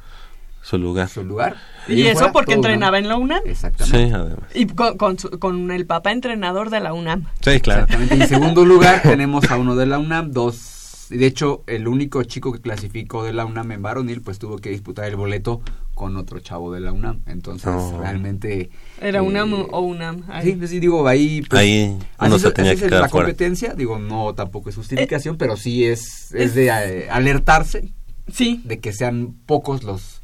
[0.61, 1.09] su lugar.
[1.09, 1.57] su lugar.
[1.87, 3.41] Y eso fuera, porque entrenaba en la UNAM.
[3.45, 3.97] Exactamente.
[4.07, 4.49] Sí, además.
[4.53, 7.25] Y con, con, su- con el papá entrenador de la UNAM.
[7.41, 7.81] Sí, claro.
[7.85, 8.15] Exactamente.
[8.17, 11.07] Y en segundo lugar tenemos a uno de la UNAM, dos.
[11.09, 14.59] Y de hecho, el único chico que clasificó de la UNAM en varonil, pues tuvo
[14.59, 15.61] que disputar el boleto
[16.01, 17.21] con otro chavo de la UNAM.
[17.27, 17.99] Entonces, Oh.
[18.01, 18.71] realmente.
[18.99, 20.23] Era eh, UNAM o UNAM.
[20.29, 20.47] ahí.
[20.47, 21.43] Sí, pues, sí, digo, ahí.
[21.47, 23.27] pues, Ahí así uno es- se tenía así que es quedar la fuera.
[23.27, 27.93] competencia, digo, no tampoco es justificación, pero sí es, es de eh, alertarse
[28.31, 28.61] Sí.
[28.65, 30.21] De que sean pocos los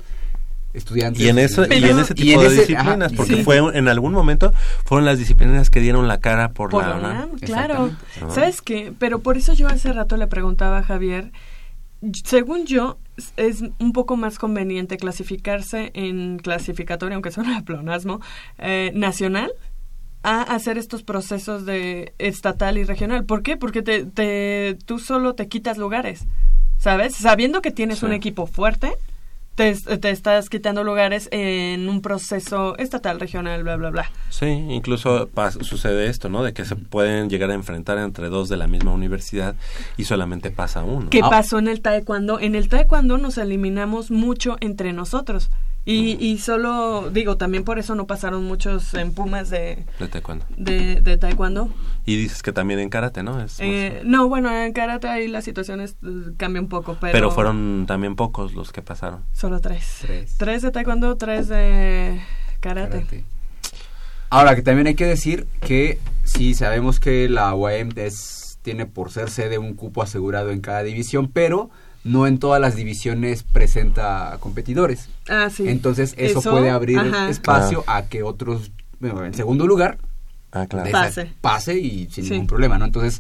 [0.73, 1.21] estudiantes.
[1.21, 3.43] Y en, eso, y en ese tipo y en de ese- disciplinas, ajá, porque sí.
[3.43, 4.51] fue en algún momento
[4.86, 7.15] fueron las disciplinas que dieron la cara por, Por la la UNAM.
[7.32, 7.91] UNAM, claro.
[8.34, 8.93] ¿Sabes qué?
[8.97, 11.32] Pero por eso yo hace rato le preguntaba a Javier,
[12.24, 12.98] según yo,
[13.38, 18.20] es- un poco más conveniente clasificarse en clasificatoria, aunque suena a plonasmo,
[18.58, 19.52] eh, nacional
[20.24, 23.24] a hacer estos procesos de estatal y regional.
[23.26, 23.56] ¿Por qué?
[23.58, 26.26] Porque te, te, tú solo te quitas lugares,
[26.78, 27.16] ¿sabes?
[27.16, 28.06] Sabiendo que tienes Sí.
[28.06, 28.93] un equipo fuerte,
[29.58, 34.12] te, te estás quitando lugares en un proceso estatal, regional, bla, bla, bla.
[34.30, 35.30] Sí, incluso
[35.62, 36.43] sucede esto, ¿no?
[36.43, 39.55] De que se pueden llegar a enfrentar entre dos de la misma universidad
[39.97, 41.10] y solamente pasa uno.
[41.10, 42.39] ¿Qué Ah, pasó en el taekwondo?
[42.39, 45.49] En el taekwondo nos eliminamos mucho entre nosotros.
[45.90, 50.44] Y, y solo, digo, también por eso no pasaron muchos en Pumas de, De taekwondo.
[50.58, 51.74] de, de taekwondo.
[52.06, 53.38] Y dices que también en karate, ¿no?
[53.42, 56.98] Es más- Eh, no, bueno, en karate ahí la situación es, eh, cambia un poco,
[57.00, 57.14] pero...
[57.14, 57.32] pero...
[57.32, 59.24] fueron también pocos los que pasaron.
[59.32, 60.00] Solo tres.
[60.02, 60.36] Tres.
[60.38, 62.22] Tres de taekwondo, tres de
[62.60, 62.98] karate.
[63.00, 63.24] Karate.
[64.30, 69.10] Ahora, que también hay que decir que sí sabemos que la UAM es, tiene por
[69.12, 71.70] ser sede un cupo asegurado en cada división, pero
[72.08, 75.10] no en todas las divisiones presenta competidores.
[75.30, 75.68] Ah, sí.
[75.68, 77.30] Entonces eso, Eso, puede abrir ajá.
[77.30, 79.97] espacio a que otros, bueno, en segundo lugar,
[80.51, 80.89] Ah, claro.
[80.91, 81.34] Pase.
[81.41, 82.32] pase y sin Sí.
[82.32, 82.86] ningún problema, ¿no?
[82.86, 83.20] Entonces,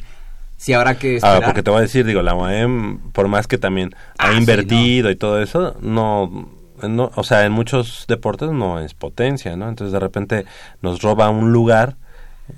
[0.55, 1.43] sí habrá que Ah, esperar.
[1.45, 4.37] porque te voy a decir, digo, la UAM, por más que también Ah, ha sí,
[4.39, 6.49] invertido y todo eso, no,
[6.81, 9.67] no, o sea, en muchos deportes no es potencia, ¿no?
[9.67, 10.45] Entonces de repente
[10.81, 11.97] nos roba un lugar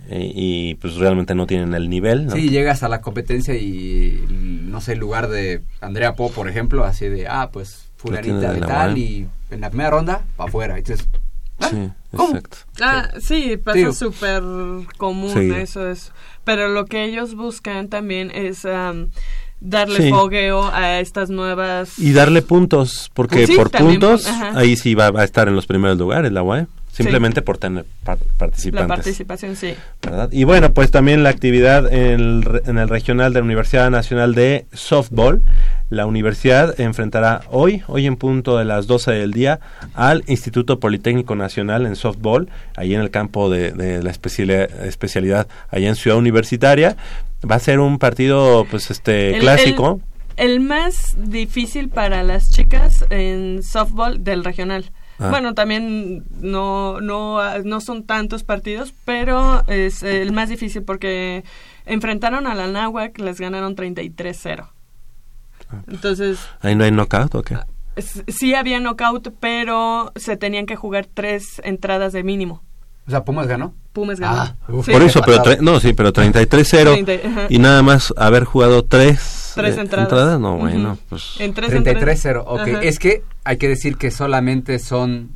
[0.10, 2.34] y, y, pues realmente no tienen el nivel, ¿no?
[2.34, 6.84] Sí, llegas a la competencia y, no sé, en lugar de Andrea Po, por ejemplo,
[6.86, 10.78] así de, ah, pues fulanita de tal y en la primera ronda, para afuera.
[10.78, 11.08] Entonces,
[11.70, 12.30] Sí, ¿cómo?
[12.38, 12.58] exacto.
[12.82, 14.42] Ah, sí, pasa súper
[14.98, 15.52] común Sí.
[15.52, 16.14] eso es.
[16.46, 19.10] Pero lo que ellos buscan también es am,
[19.60, 20.10] darle Sí.
[20.10, 22.00] fogueo a estas nuevas...
[22.00, 24.58] Y darle puntos, porque Sí, por también, puntos, ajá.
[24.58, 27.86] ahí sí va, va a estar en los primeros lugares la UAM, simplemente por tener
[28.04, 28.88] par- La participantes.
[28.88, 29.74] participación, sí.
[30.02, 30.30] ¿verdad?
[30.32, 33.90] Y bueno, pues también la actividad en el, re- en el regional de la Universidad
[33.90, 35.42] Nacional de Softball.
[35.90, 39.60] La universidad enfrentará hoy, hoy en punto de las 12 del día,
[39.94, 45.48] al Instituto Politécnico Nacional en Softball, ahí en el campo de, de la especiali- especialidad,
[45.70, 46.96] allá en Ciudad Universitaria.
[47.50, 50.02] Va a ser un partido, pues, este, El- clásico.
[50.38, 54.92] El, el más difícil para las chicas en softball del regional.
[55.20, 55.30] Ah.
[55.30, 61.44] Bueno, también no, no, ah, no son tantos partidos, pero es el más difícil porque
[61.86, 64.70] enfrentaron a la Náhuac, les ganaron 33-0.
[65.70, 65.82] Ah.
[65.88, 67.58] Entonces, Ahí no hay knockout, ¿o qué?
[68.28, 72.64] sí había knockout, pero se tenían que jugar tres entradas de mínimo.
[73.10, 73.74] O sea, Pumas ganó.
[73.92, 74.38] Pumas ganó.
[74.42, 74.86] Ah, uf.
[74.86, 74.92] Sí.
[74.92, 77.48] Por eso, pero no, sí, pero 33-0 Treinta- ajá.
[77.50, 80.40] y nada más haber jugado tres, Tres eh, entradas.
[80.40, 81.98] no, bueno, pues En tres en tres.
[82.24, 82.60] 33-0, ok.
[82.60, 82.82] Ajá.
[82.84, 85.32] Es que hay que decir que solamente son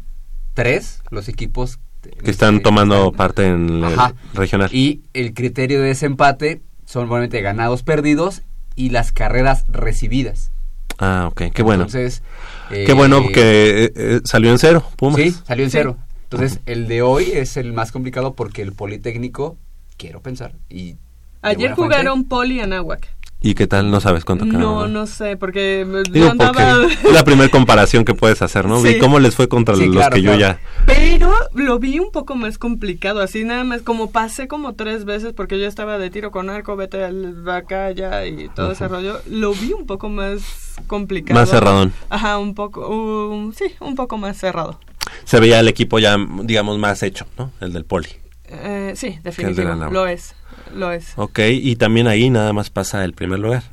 [0.54, 1.80] tres los equipos
[2.24, 4.14] que están tomando parte en el Ajá.
[4.36, 4.70] regional.
[4.72, 8.44] Y el criterio de desempate son obviamente ganados, perdidos
[8.76, 10.52] y las carreras recibidas.
[11.00, 11.86] Ah, ok, qué bueno.
[11.86, 12.22] Entonces,
[12.70, 15.20] qué eh, bueno que eh, eh, salió en cero, Pumas.
[15.20, 15.78] Sí, salió en Sí.
[15.80, 15.98] cero.
[16.34, 19.58] Entonces, el de hoy es el más complicado porque el Politécnico,
[19.98, 20.96] quiero pensar, y...
[21.42, 23.08] Ayer buena fuente, jugaron Poli y Anáhuac.
[23.46, 23.92] ¿Y qué tal?
[23.92, 24.94] No sabes cuánto No, quedaron.
[24.94, 26.54] no sé, porque me- Digo, yo andaba...
[26.54, 28.80] porque es la primera comparación que puedes hacer, ¿no?
[28.82, 28.88] Sí.
[28.88, 30.62] ¿Y cómo les fue contra Sí, los claro, que yo ya...
[30.86, 35.34] Pero lo vi un poco más complicado, así nada más, como pasé como tres veces
[35.34, 39.20] porque yo estaba de tiro con arco, vete al acá, allá y todo ese rollo,
[39.30, 40.40] lo vi un poco más
[40.88, 41.38] complicado.
[41.38, 41.92] Más cerradón.
[42.10, 44.80] Ajá, un poco, um, sí, un poco más cerrado.
[45.26, 47.52] Se veía el equipo ya, digamos, más hecho, ¿no?
[47.62, 48.10] El del poli.
[48.46, 49.92] Eh, sí, de la definitivo, Nava.
[49.92, 50.36] lo es,
[50.76, 51.14] lo es.
[51.16, 53.64] Ok, y también ahí nada más pasa el primer lugar.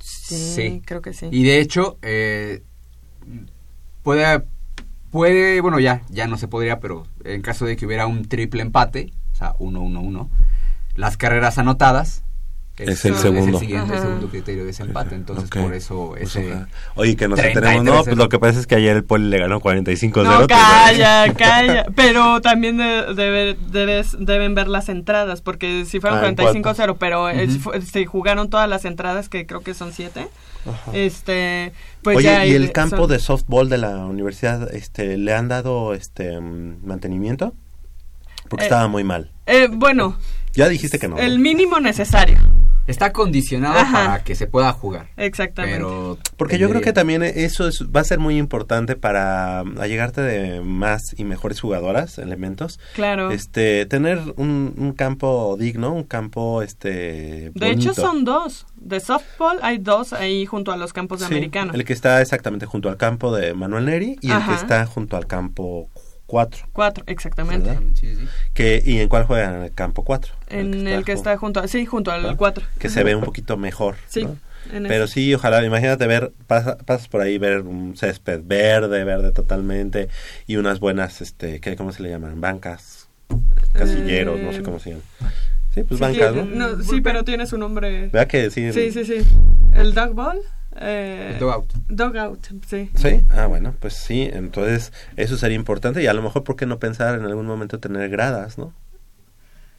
[0.00, 0.82] Sí, Sí.
[0.84, 1.28] creo que sí.
[1.30, 2.62] Y de hecho, eh,
[4.02, 4.42] puede,
[5.10, 8.62] puede, bueno, ya, ya no se podría, pero en caso de que hubiera un triple
[8.62, 10.28] empate, o sea, 1-1-1,
[10.96, 12.22] las carreras anotadas
[12.78, 13.56] Es el es segundo.
[13.58, 15.14] el siguiente, segundo criterio de desempate.
[15.14, 15.58] Entonces, Ok.
[15.62, 16.66] por eso ese...
[16.94, 17.84] Oye, que nos 33, enteremos.
[17.98, 20.22] No, pues lo que pasa es que ayer el poli le ganó 45-0.
[20.24, 21.86] No, pues, calla, calla.
[21.94, 26.96] Pero también de- debe- debes- deben ver las entradas, porque si fueron Ah, ¿en 45-0,
[26.98, 27.50] pero Ujú.
[27.60, 30.28] fu- si jugaron todas las entradas, que creo que son siete,
[30.66, 30.90] Ajá.
[30.92, 31.72] este,
[32.02, 32.44] pues Oye, ya...
[32.46, 37.54] ¿y el campo son- de softball de la universidad, este, le han dado, este, mantenimiento?
[38.48, 39.32] Porque Eh, estaba muy mal.
[39.46, 40.16] Eh, bueno,
[40.54, 41.16] Ya dijiste que no.
[41.18, 42.38] el mínimo necesario.
[42.86, 43.92] Está condicionado Ajá.
[43.92, 45.08] para que se pueda jugar.
[45.16, 45.78] Exactamente.
[45.78, 50.20] Pero Porque yo creo que también eso es, va a ser muy importante para allegarte
[50.20, 52.78] de más y mejores jugadoras, elementos.
[52.94, 53.30] Claro.
[53.30, 58.66] Este, tener un, un campo digno, un campo este De hecho, son dos.
[58.76, 61.72] De softball hay dos ahí junto a los campos de Sí, americano.
[61.74, 65.16] El que está exactamente junto al campo de Manuel Neri y el que está junto
[65.16, 65.88] al campo
[66.26, 66.66] 4.
[66.72, 67.78] Cuatro, exactamente.
[68.54, 69.56] Que, ¿Y en cuál juegan?
[69.56, 70.34] En el campo 4.
[70.48, 72.36] En el que está junto a, sí, junto al ¿no?
[72.36, 72.64] cuatro.
[72.78, 73.96] Que se ve un poquito mejor.
[74.08, 74.36] Sí, ¿no?
[74.68, 75.14] Pero ese.
[75.14, 80.08] sí, ojalá, imagínate ver, pasa- pasas por ahí, ver un césped verde, verde totalmente,
[80.48, 82.40] y unas buenas, este, ¿qué, ¿cómo se le llaman?
[82.40, 83.08] Bancas,
[83.72, 85.04] casilleros, no sé cómo se llaman.
[85.72, 86.68] Sí, pues Sí, bancas, tiene- ¿no?
[86.76, 88.08] no, sí, pero tiene su nombre.
[88.08, 88.72] ¿Verdad que sí?
[88.72, 89.18] Sí, sí, sí.
[89.74, 90.40] El dog ball.
[90.80, 91.72] Eh, El dugout.
[91.88, 92.90] Dugout, sí.
[92.94, 96.66] Sí, ah, bueno, pues sí, entonces eso sería importante y a lo mejor, ¿por qué
[96.66, 98.72] no pensar en algún momento tener gradas, no?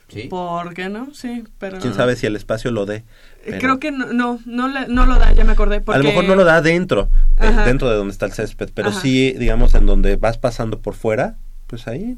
[0.10, 0.24] Sí.
[0.30, 1.10] ¿Por qué no?
[1.14, 1.80] Sí, pero...
[1.80, 2.96] ¿Quién sabe si el espacio lo dé?
[2.98, 3.04] Eh,
[3.46, 5.82] pero- Creo que no, no, no, le- no lo da, ya me acordé.
[5.82, 6.00] Porque...
[6.00, 8.90] A lo mejor no lo da dentro, eh, dentro de donde está el césped, pero
[8.90, 9.02] Ajá.
[9.02, 11.36] sí, digamos, en donde vas pasando por fuera,
[11.68, 12.18] pues ahí,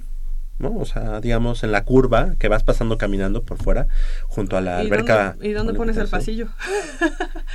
[0.59, 0.75] ¿no?
[0.77, 3.87] O sea, digamos, en la curva que vas pasando caminando por fuera,
[4.27, 5.31] junto a la ¿Y alberca.
[5.31, 6.47] dónde, ¿y dónde pones el pasillo?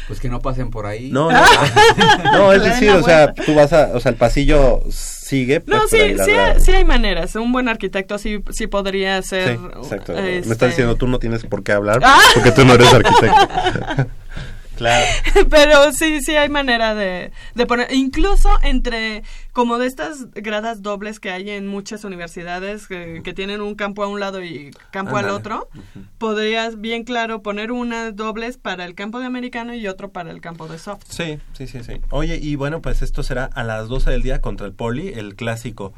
[0.08, 1.10] Pues que no pasen por ahí.
[1.10, 1.30] No,
[2.24, 5.60] no, no, es decir, o sea, tú vas a, o sea, el pasillo sigue.
[5.60, 7.34] pues, No, sí, ahí sí, hay- sí hay maneras.
[7.36, 9.56] Un buen arquitecto sí, sí podría ser...
[9.58, 10.12] Sí, exacto.
[10.14, 12.18] este, Me estás diciendo, tú no tienes por qué hablar, Ah.
[12.34, 13.36] porque tú no eres arquitecto.
[14.76, 15.06] claro.
[15.50, 19.22] Pero sí, sí hay manera de, de poner, incluso entre,
[19.52, 24.02] como de estas gradas dobles que hay en muchas universidades que, que tienen un campo
[24.02, 25.68] a un lado y campo al otro,
[26.18, 30.40] podrías bien claro poner unas dobles para el campo de americano y otro para el
[30.40, 31.04] campo de soft.
[31.08, 32.00] Sí, sí, sí, sí.
[32.10, 35.36] Oye, y bueno, pues esto será a las 12 del día contra el Poli, el
[35.36, 35.94] clásico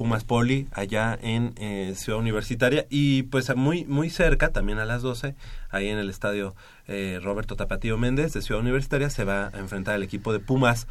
[0.00, 2.86] Pumas Poli, allá en eh, Ciudad Universitaria.
[2.88, 5.34] Y pues muy, muy cerca, también a las 12,
[5.68, 6.54] ahí en el estadio
[6.88, 10.86] eh, Roberto Tapatío Méndez de Ciudad Universitaria, se va a enfrentar el equipo de Pumas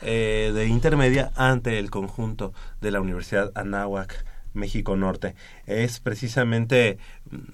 [0.00, 5.34] eh, de intermedia ante el conjunto de la Universidad Anáhuac, México Norte.
[5.66, 6.96] Es precisamente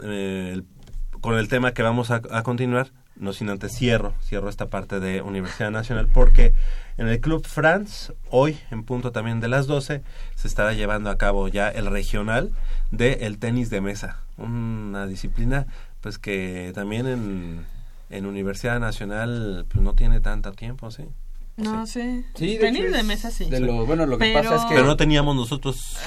[0.04, 0.62] eh,
[1.20, 5.00] con el tema que vamos a, a continuar, no sin antes cierro, cierro esta parte
[5.00, 6.52] de Universidad Nacional, porque
[7.00, 10.02] en el Club France, hoy en punto también de las 12,
[10.36, 12.50] se estará llevando a cabo ya el regional
[12.90, 15.66] de el tenis de mesa, una disciplina
[16.00, 17.64] pues que también en,
[18.10, 21.04] en Universidad Nacional pues no tiene tanto tiempo, ¿sí?
[21.56, 22.24] No sé.
[22.36, 23.50] Sí, de Tenis hecho de es mesa sí.
[23.50, 25.98] de lo- bueno, lo que Pero- pasa es que- Pero no teníamos nosotros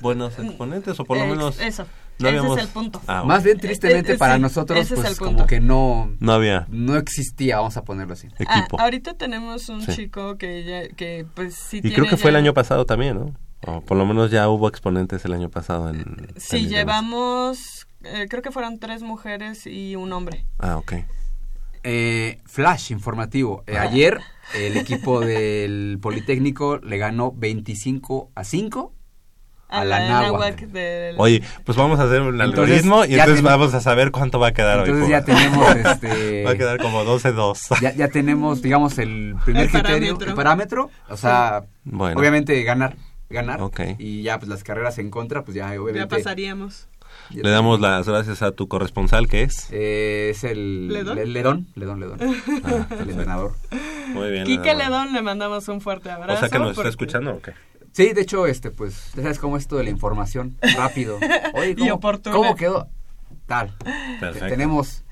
[0.00, 1.60] buenos exponentes, o por lo Ex- menos...
[1.60, 1.86] eso.
[2.18, 2.58] No Ese habíamos...
[2.58, 3.00] es el punto.
[3.06, 6.66] Ah, Más bien tristemente Eh, eh, para sí, nosotros, pues como que no, No había.
[6.70, 8.28] no existía, vamos a ponerlo así.
[8.46, 9.92] Ah, ahorita tenemos un Sí.
[9.96, 13.16] chico que ya, que pues sí Y tiene creo que fue el año pasado también,
[13.16, 13.34] ¿no?
[13.66, 16.28] O por lo menos ya hubo exponentes el año pasado en...
[16.36, 20.44] Sí, llevamos, eh, creo que fueron tres mujeres y un hombre.
[20.58, 20.94] Ah, ok.
[21.84, 23.64] Eh, flash informativo.
[23.66, 24.20] Eh, ayer
[24.54, 28.94] el equipo del Politécnico le ganó 25 a 5
[29.72, 30.60] a, la, Náhuac.
[30.68, 34.10] del- Oye, pues vamos a hacer un Entonces, algoritmo y entonces ten- vamos a saber
[34.10, 35.10] cuánto va a quedar Entonces hoy.
[35.10, 37.78] ya tenemos este Va a quedar como 12-2.
[37.80, 40.28] ya, ya tenemos digamos el primer El criterio, parámetro.
[40.28, 42.18] el parámetro, o sea, Bueno.
[42.20, 42.96] obviamente ganar,
[43.30, 43.80] ganar Ok.
[43.98, 46.88] y ya pues las carreras en contra, pues ya obviamente Ya pasaríamos.
[47.30, 49.68] Le damos las gracias a tu corresponsal que es.
[49.70, 51.16] Eh, es el ¿Ledón?
[51.16, 52.18] Le- Ledón, Ledón, Ledón.
[52.64, 53.52] Ah, el entrenador.
[54.08, 54.44] Muy bien.
[54.44, 54.74] Quique.
[54.74, 56.34] Ledón le mandamos un fuerte abrazo.
[56.34, 57.52] O sea que nos está escuchando o qué?
[57.92, 61.18] Sí, de hecho, este, pues, ya sabes cómo es esto de la información, rápido.
[61.54, 62.34] Oye, Y ¿cómo, oportuna.
[62.36, 62.88] ¿cómo quedó?
[63.46, 63.74] Tal.
[64.20, 64.48] Perfecto.
[64.48, 65.04] Tenemos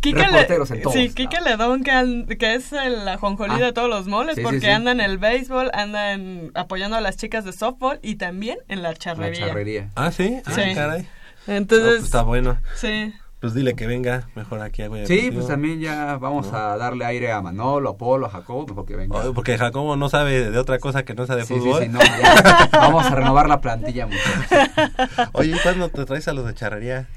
[0.00, 0.94] Quique Le- reporteros en todos.
[0.94, 3.66] Sí, Quique Ledón, que, que es el ajonjolí Ah.
[3.66, 4.66] de todos los moles, Sí, porque sí.
[4.66, 8.82] anda en el béisbol, anda en- apoyando a las chicas de softball y también en
[8.82, 9.46] la La charrería.
[9.46, 9.90] charrería.
[9.94, 10.40] Ah, sí.
[10.44, 10.74] Ah, Sí.
[10.74, 11.08] caray.
[11.46, 12.58] Entonces, No, pues está bueno.
[12.74, 13.14] sí.
[13.40, 16.56] Pues dile que venga mejor aquí a Sí, pues también ya vamos ¿No?
[16.56, 19.32] a darle aire a Manolo, a Polo, a Jacobo, mejor que venga.
[19.34, 21.82] Porque Jacobo no sabe de otra cosa que no sea de Sí, sí, fútbol.
[21.82, 22.68] sí, no, ya.
[22.72, 25.28] Vamos a renovar la plantilla, muchachos.
[25.32, 27.08] Oye, ¿y cuándo te traes a los de charrería?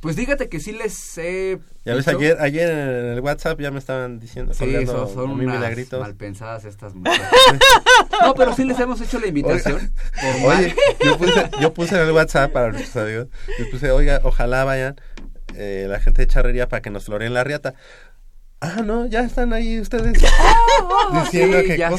[0.00, 1.58] Pues fíjate que sí les he...
[1.84, 5.30] Ya ves, dicho- ayer, ayer en el WhatsApp ya me estaban diciendo, Sí, son, son
[5.30, 6.00] unas milagritos.
[6.00, 7.28] mal pensadas estas muchachas.
[8.22, 9.92] no, pero sí les hemos hecho la invitación.
[10.14, 10.58] formal.
[10.58, 10.74] Oye,
[11.04, 13.26] yo puse, yo puse en el WhatsApp para nuestros amigos,
[13.58, 14.96] yo puse, oiga, ojalá vayan
[15.56, 17.74] eh, la gente de charrería para que nos floreen la riata.
[18.58, 20.14] Ah, no, ya están ahí ustedes
[21.24, 21.90] diciendo Sí, que ya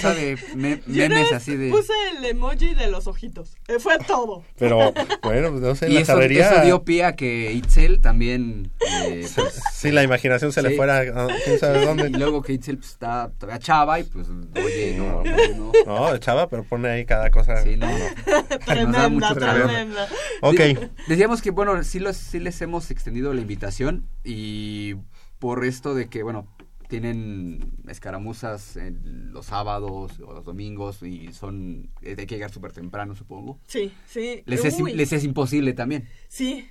[0.56, 1.70] me- Yo memes así de...
[1.70, 3.56] Puse el emoji de los ojitos.
[3.68, 4.44] Eh, fue todo.
[4.58, 4.92] Pero,
[5.22, 8.72] bueno, pues no sé, Y la eso, eso dio pie a que Itzel también...
[9.06, 9.28] eh,
[9.72, 12.10] Sí, la imaginación se le fuera a quién sabe y dónde.
[12.10, 16.10] luego que Itzel pues, está todavía chava y pues, oye, no, no, no.
[16.12, 17.62] No, chava, pero pone ahí cada cosa.
[17.62, 18.58] Sí, no, no.
[18.66, 20.08] Tremenda, mucho tremenda.
[20.42, 20.56] Ok.
[20.58, 24.96] De- decíamos que, bueno, sí, los, sí les hemos extendido la invitación y
[25.40, 26.48] por esto de que, bueno,
[26.88, 33.14] tienen escaramuzas en los sábados o los domingos y son hay que llegar súper temprano
[33.14, 33.60] supongo.
[33.68, 34.42] Sí sí.
[34.46, 36.08] Les es, les es imposible también.
[36.30, 36.70] Sí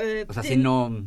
[0.00, 1.06] eh, o sea si no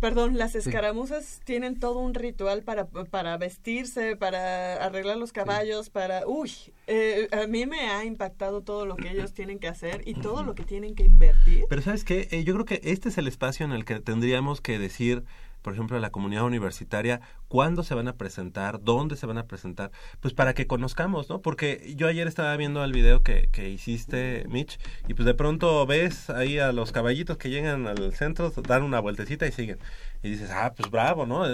[0.00, 6.26] Perdón, las escaramuzas tienen todo un ritual para, para vestirse, para arreglar los caballos, para...
[6.26, 6.50] Uy,
[6.88, 10.42] eh, a mí me ha impactado todo lo que ellos tienen que hacer y todo
[10.42, 11.64] lo que tienen que invertir.
[11.68, 14.60] Pero sabes qué, eh, yo creo que este es el espacio en el que tendríamos
[14.60, 15.24] que decir
[15.62, 19.90] por ejemplo, la comunidad universitaria, cuándo se van a presentar, dónde se van a presentar,
[20.20, 21.40] pues para que conozcamos, ¿no?
[21.40, 24.78] Porque yo ayer estaba viendo el video que, que hiciste, Mitch,
[25.08, 29.00] y pues de pronto ves ahí a los caballitos que llegan al centro, dan una
[29.00, 29.78] vueltecita y siguen
[30.22, 31.44] y dices, ah, pues bravo, ¿no?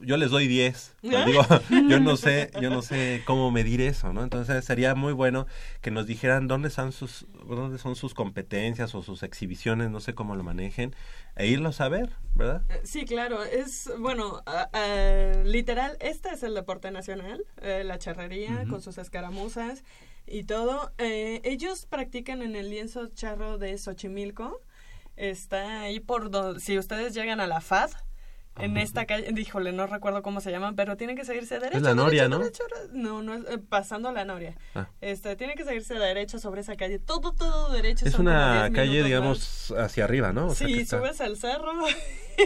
[0.00, 0.96] Yo les doy 10.
[1.02, 1.42] digo,
[1.88, 4.22] yo no sé, yo no sé cómo medir eso, ¿no?
[4.22, 5.46] Entonces sería muy bueno
[5.80, 10.14] que nos dijeran dónde están sus, dónde son sus competencias o sus exhibiciones, no sé
[10.14, 10.94] cómo lo manejen,
[11.36, 12.62] e irlos a ver, ¿verdad?
[12.68, 14.42] Eh, sí, claro, es, bueno,
[15.44, 19.84] literal, este es el deporte nacional, eh, la charrería con sus escaramuzas
[20.30, 20.92] y todo.
[20.98, 24.60] Eh, ellos practican en el lienzo charro de Xochimilco.
[25.16, 27.90] Está ahí por donde, si ustedes llegan a la FAD,
[28.58, 31.76] en esta calle, díjole, no recuerdo cómo se llaman, pero tienen que seguirse derecho.
[31.76, 32.40] Es la Noria, ¿no?
[32.92, 34.56] no, no es eh, pasando la Noria.
[34.74, 34.88] Ah.
[35.00, 38.06] Este, tienen que seguirse derecho sobre esa calle, todo, todo derecho.
[38.06, 40.54] Es una calle, digamos, hacia arriba, ¿no?
[40.54, 41.72] sí, subes al cerro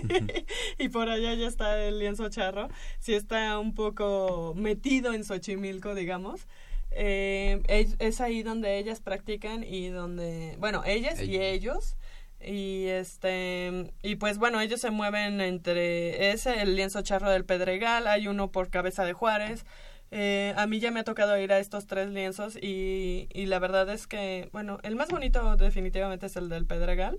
[0.78, 2.68] y por allá ya está el lienzo charro.
[2.98, 6.46] Sí está un poco metido en Xochimilco, digamos.
[6.94, 7.62] Eh,
[7.98, 11.96] es, ahí donde ellas practican y donde, bueno, ellas y ellos
[12.44, 18.06] y este y pues bueno ellos se mueven entre ese el lienzo charro del Pedregal
[18.06, 19.64] hay uno por cabeza de Juárez.
[20.10, 23.58] Eh, a mí ya me ha tocado ir a estos tres lienzos y, y la
[23.58, 27.18] verdad es que bueno el más bonito definitivamente es el del Pedregal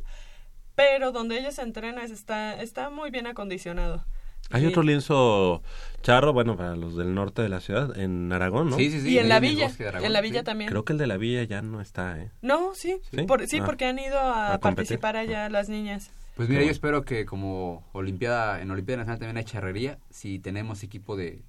[0.76, 4.06] pero donde ellos entrenan está está muy bien acondicionado
[4.52, 5.64] hay otro lienzo
[6.04, 8.76] charro, bueno, para los del norte de la ciudad, en Aragón, ¿no?
[8.76, 9.10] Sí, sí, sí.
[9.14, 10.70] Y en la villa, en la villa también.
[10.70, 12.30] Creo que el de la villa ya no está, ¿eh?
[12.42, 13.66] No, sí, sí, sí ah.
[13.66, 16.12] porque han ido a, participar allá las niñas.
[16.36, 20.84] Pues mira, yo espero que como Olimpiada, en Olimpiada Nacional también hay charrería, si tenemos
[20.84, 21.44] equipo de...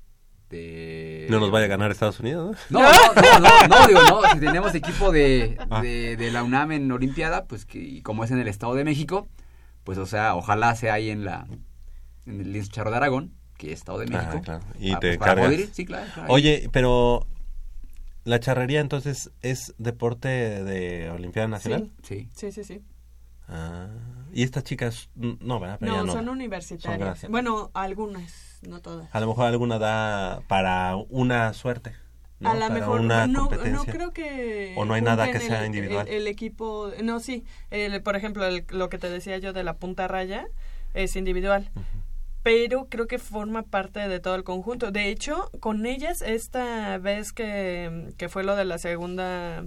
[0.50, 1.26] de...
[1.30, 2.80] No nos vaya a ganar Estados Unidos, ¿no?
[2.80, 5.80] No, no, no, no, digo, no, si tenemos equipo de, ah.
[5.80, 9.26] de, de, la UNAM en Olimpiada, pues que como es en el Estado de México,
[9.84, 11.46] pues o sea, ojalá sea ahí en la
[12.26, 14.40] en el charro de Aragón, que es Estado de México.
[14.78, 15.54] Y ah, te pues, cargas.
[15.72, 17.26] Sí, claro, Oye, pero
[18.24, 21.90] la charrería entonces es deporte de Olimpiada Nacional?
[22.02, 22.82] Sí, sí, sí, sí.
[23.48, 23.88] Ah,
[24.32, 25.78] y estas chicas, no, ¿verdad?
[25.80, 27.28] no, son universitarias.
[27.28, 29.14] bueno, algunas, no todas.
[29.14, 31.92] A lo mejor alguna da para una suerte.
[32.42, 34.74] A lo mejor una no, no creo que...
[34.76, 36.08] O no hay nada que sea individual.
[36.08, 37.44] El, equipo, no, sí.
[38.02, 40.46] por ejemplo, lo que te decía yo de la punta raya
[40.94, 41.70] es individual
[42.44, 44.92] pero creo que forma parte de todo el conjunto.
[44.92, 49.64] De hecho, con ellas, esta vez que, que fue lo de la segunda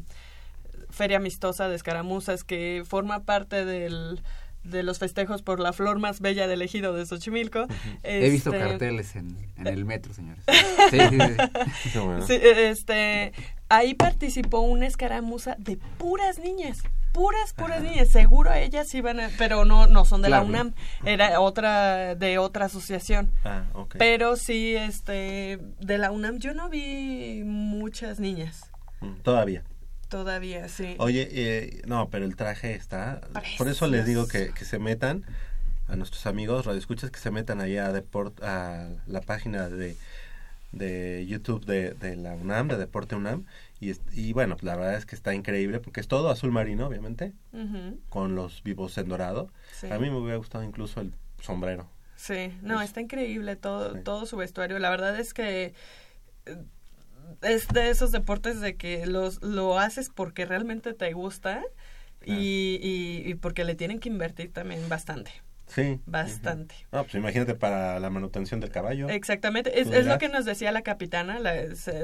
[0.92, 4.22] feria amistosa de escaramuzas, que forma parte del,
[4.64, 7.66] de los festejos por la flor más bella del ejido de Xochimilco.
[8.04, 10.44] He visto este, carteles en, en, el metro, señores.
[10.92, 12.00] Sí, sí, sí.
[12.28, 13.34] sí este,
[13.70, 16.84] ahí participó una escaramuza de puras niñas
[17.18, 18.10] puras, puras niñas.
[18.10, 20.74] Seguro ellas iban, a, pero no, no son de la UNAM.
[21.04, 23.32] Era otra, de otra asociación.
[23.44, 23.64] Ah,
[23.98, 28.70] pero sí, este, de la UNAM yo no vi muchas niñas.
[29.02, 29.64] Mm, todavía.
[30.10, 30.96] Todavía, sí.
[31.00, 33.22] Oye, eh, no, pero el traje está...
[33.58, 35.26] Por eso les digo que, que se metan
[35.88, 39.98] a nuestros amigos radioescuchas que se metan ahí a, Deport, a la página de,
[40.72, 43.46] de YouTube de, de la UNAM, de Deporte UNAM,
[43.80, 46.88] y, y bueno, pues la verdad es que está increíble porque es todo azul marino,
[46.88, 47.34] obviamente,
[48.10, 49.52] con los vivos en dorado.
[49.90, 51.90] A mí me hubiera gustado incluso el sombrero.
[52.16, 54.80] Sí, no, está increíble todo, todo su vestuario.
[54.80, 55.76] La verdad es que
[56.46, 56.58] eh,
[57.44, 61.64] es de esos deportes de que los, lo haces porque realmente te gusta
[62.26, 62.80] y,
[63.24, 65.32] y porque le tienen que invertir también bastante.
[65.68, 66.00] Sí.
[66.06, 66.76] Bastante.
[66.92, 69.10] No, pues imagínate para la manutención del caballo.
[69.10, 69.80] Exactamente.
[69.80, 71.54] Es, es lo que nos decía la capitana, la,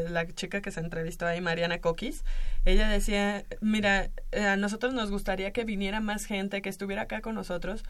[0.10, 2.24] la, chica que se entrevistó ahí, Mariana Coquis.
[2.66, 7.22] Ella decía, mira, eh, a nosotros nos gustaría que viniera más gente, que estuviera acá
[7.22, 7.84] con nosotros,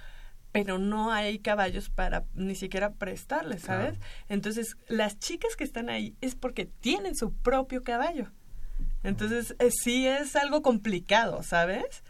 [0.52, 4.00] pero no hay caballos para ni siquiera prestarles, ¿sabes?
[4.30, 8.28] Entonces, las chicas que están ahí es porque tienen su propio caballo.
[9.02, 12.04] Entonces, eh, sí es algo complicado, ¿sabes?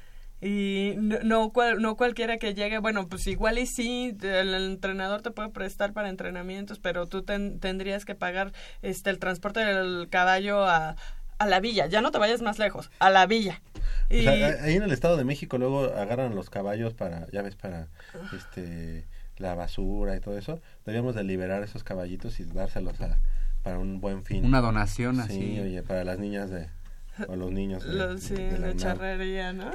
[0.44, 5.50] Y no, no, cualquiera que llegue, bueno, pues igual y sí, el, entrenador te puede
[5.50, 10.98] prestar para entrenamientos, pero tú tendrías que pagar este el transporte del caballo a,
[11.38, 13.62] a la villa, ya no te vayas más lejos, a la villa.
[14.10, 14.28] Y...
[14.28, 17.88] ahí en el Estado de México luego agarran los caballos para, ya ves, para
[18.36, 23.18] este la basura y todo eso, debíamos de liberar esos caballitos y dárselos a,
[23.64, 24.46] para un buen fin.
[24.46, 25.60] Una donación Sí, así.
[25.60, 26.70] oye, para las niñas de
[27.28, 29.72] o los niños de, Los- sí, de la charrería, ¿no?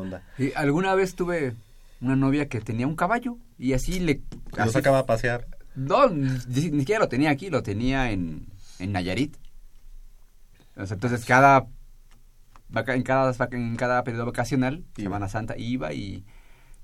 [0.00, 0.22] Onda.
[0.38, 1.54] Y alguna vez tuve
[2.00, 4.20] una novia que tenía un caballo y así le...
[4.56, 5.46] Lo así- sacaba a pasear.
[5.74, 6.30] No, ni,
[6.70, 8.46] ni siquiera lo tenía aquí, lo tenía en,
[8.78, 9.36] en Nayarit.
[10.76, 11.66] O sea, entonces cada...
[12.88, 16.24] En cada, en cada periodo vacacional, Semana Santa, iba y,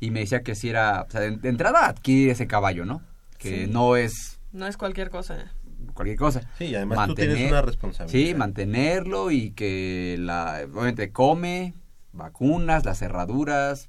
[0.01, 1.03] y me decía que si era...
[1.03, 3.03] O sea, de, de entrada adquirir ese caballo, ¿no?
[3.39, 3.71] Que Sí.
[3.73, 5.53] no es No es cualquier cosa.
[5.95, 6.41] Cualquier cosa.
[6.59, 8.29] Sí, y además tú tienes una responsabilidad.
[8.29, 11.75] Sí, mantenerlo y que la obviamente come,
[12.13, 13.89] vacunas, las cerraduras,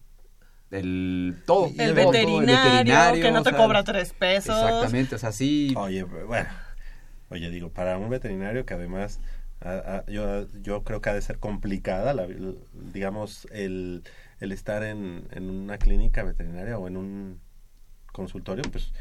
[0.72, 1.68] el todo.
[1.78, 1.96] El el
[2.46, 4.56] veterinario, que no o te sea, cobra tres pesos.
[4.56, 5.74] Exactamente, o sea, sí.
[5.78, 6.50] Oye, bueno,
[7.30, 9.20] oye, digo, para un veterinario que además,
[9.62, 12.28] a- a- yo, yo creo que ha de ser complicada, la,
[12.94, 14.04] digamos, el,
[14.40, 17.40] el estar en, en una clínica veterinaria o en un
[18.14, 18.94] consultorio, pues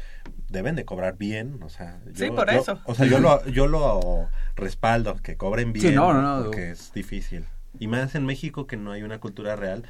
[0.49, 2.81] deben de cobrar bien, o sea, Sí, yo- por yo- eso.
[2.83, 6.43] O sea, yo lo, yo lo respaldo, que cobren bien, Sí, no, no, no.
[6.45, 7.45] porque es difícil.
[7.79, 9.83] Y más en México que no hay una cultura real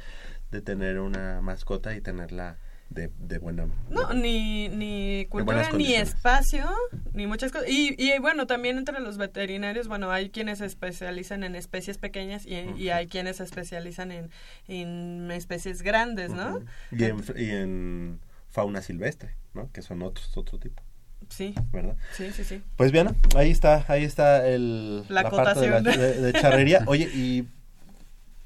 [0.52, 2.56] de tener una mascota y tenerla
[2.90, 3.66] de, de buena...
[3.90, 6.70] No, ni, ni cultura, ni espacio,
[7.12, 7.68] ni muchas cosas.
[7.68, 12.46] Y, y bueno, también entre los veterinarios, bueno, hay quienes se especializan en especies pequeñas
[12.46, 14.30] y, y hay quienes se especializan en,
[14.68, 16.60] en especies grandes, ¿no?
[16.92, 18.20] Y en, y en
[18.54, 19.68] fauna silvestre, ¿no?
[19.72, 20.80] Que son otros, otro tipo,
[21.28, 21.96] Sí, ¿verdad?
[22.12, 22.62] sí, sí, sí.
[22.76, 25.84] Pues bien, ahí está, ahí está el, La parte de, la- acotación.
[25.84, 26.84] de- de charrería.
[26.86, 27.48] Oye, y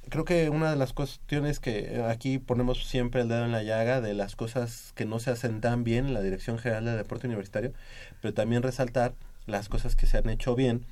[0.08, 4.00] creo que una de las cuestiones que aquí ponemos siempre el dedo en la llaga
[4.00, 7.26] de las cosas que no se hacen tan bien en la Dirección General de Deporte
[7.26, 7.74] Universitario,
[8.22, 9.12] pero también resaltar
[9.44, 10.86] las cosas que se han hecho bien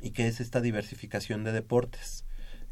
[0.00, 2.24] y que es esta diversificación de deportes.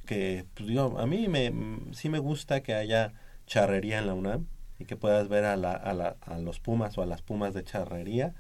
[0.07, 1.53] Que, pues digo, a mí me,
[1.93, 3.13] sí me gusta que haya
[3.47, 4.47] charrería en la UNAM
[4.81, 7.55] y que puedas ver a, la, a, la, a los Pumas o a las Pumas
[7.55, 8.35] de charrería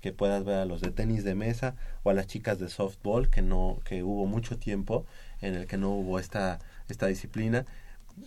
[0.00, 1.74] que puedas ver a los de tenis de mesa
[2.04, 5.04] o a las chicas de softball que no que hubo mucho tiempo
[5.40, 7.66] en el que no hubo esta esta disciplina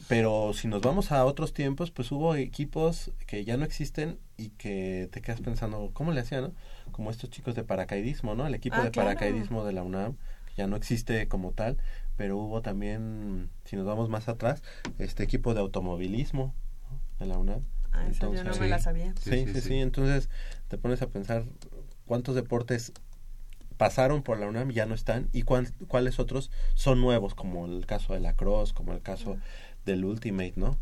[0.09, 4.49] pero si nos vamos a otros tiempos pues hubo equipos que ya no existen y
[4.49, 6.53] que te quedas pensando cómo le hacían no
[6.91, 9.07] como estos chicos de paracaidismo no el equipo Ah, de claro.
[9.09, 10.15] paracaidismo de la UNAM
[10.47, 11.77] que ya no existe como tal
[12.17, 14.61] pero hubo también si nos vamos más atrás
[14.99, 16.53] este equipo de automovilismo.
[17.21, 17.61] De la UNAM.
[17.93, 19.13] Ah, esa yo no me la sabía.
[19.21, 20.29] Sí, sí, sí, Entonces
[20.67, 21.43] te pones a pensar
[22.05, 22.91] cuántos deportes
[23.77, 27.65] pasaron por la UNAM y ya no están y cuán- cuáles otros son nuevos, como
[27.65, 29.37] el caso de la cross, como el caso
[29.85, 30.77] del Ultimate, ¿no?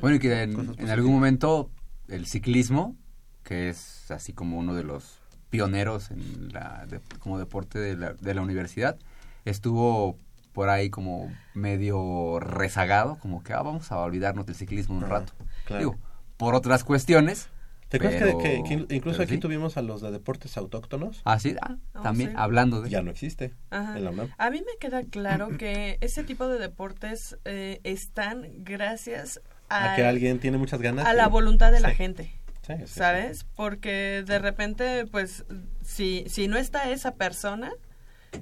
[0.00, 1.70] Bueno, y que en, en algún momento
[2.08, 2.94] el ciclismo,
[3.42, 5.18] que es así como uno de los
[5.50, 8.98] pioneros en la, de- como deporte de la, de la universidad,
[9.46, 10.18] estuvo
[10.52, 15.32] por ahí como medio rezagado, como que ah, vamos a olvidarnos del ciclismo un rato.
[15.66, 15.80] Claro.
[15.80, 15.98] Digo,
[16.38, 17.48] por otras cuestiones.
[17.88, 19.38] ¿Te acuerdas que- pero- que, que incluso aquí sí.
[19.38, 21.20] tuvimos a los de deportes autóctonos?
[21.24, 22.36] Ah, sí, ah, Oh, también sí.
[22.36, 22.90] hablando de...
[22.90, 23.96] Ya no existe Ajá.
[23.96, 24.30] en la UNAM.
[24.38, 29.96] A mí me queda claro que ese tipo de deportes eh, están gracias A al-
[29.96, 31.06] que alguien tiene muchas ganas.
[31.06, 31.94] a la voluntad de la Sí.
[31.96, 32.22] gente.
[32.66, 32.94] Sí, sí, sí.
[32.98, 33.44] ¿Sabes?
[33.54, 35.44] Porque de repente, pues,
[35.84, 37.70] si, si no está esa persona,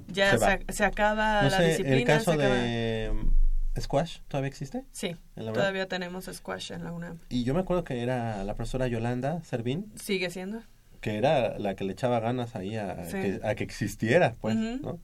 [0.07, 1.97] ya Se se, se acaba No la sé, disciplina.
[1.97, 3.13] el caso se acaba- de
[3.79, 4.85] Squash, ¿todavía existe?
[4.91, 7.19] Sí, todavía tenemos squash en la UNAM.
[7.29, 10.61] Y yo me acuerdo que era la profesora Yolanda Servín, Sigue siendo.
[11.01, 13.11] que era la que le echaba ganas ahí a, Sí.
[13.21, 14.55] que, a que existiera, pues.
[14.55, 14.99] ¿no?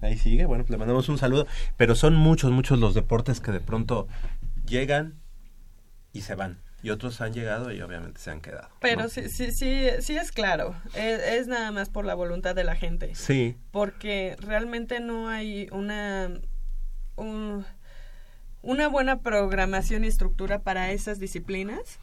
[0.00, 1.46] Ahí sigue, bueno, pues le mandamos un saludo.
[1.76, 4.06] Pero son muchos, muchos los deportes que de pronto
[4.66, 5.18] llegan
[6.12, 6.60] y se van.
[6.82, 8.68] Y otros han llegado y obviamente se han quedado.
[8.80, 9.08] Pero ¿no?
[9.08, 10.76] sí, sí, sí, sí es claro.
[10.94, 13.14] Es, es nada más por la voluntad de la gente.
[13.16, 13.56] Sí.
[13.72, 16.30] Porque realmente no hay una...
[17.16, 17.64] un-
[18.62, 21.98] una buena programación y estructura para esas disciplinas.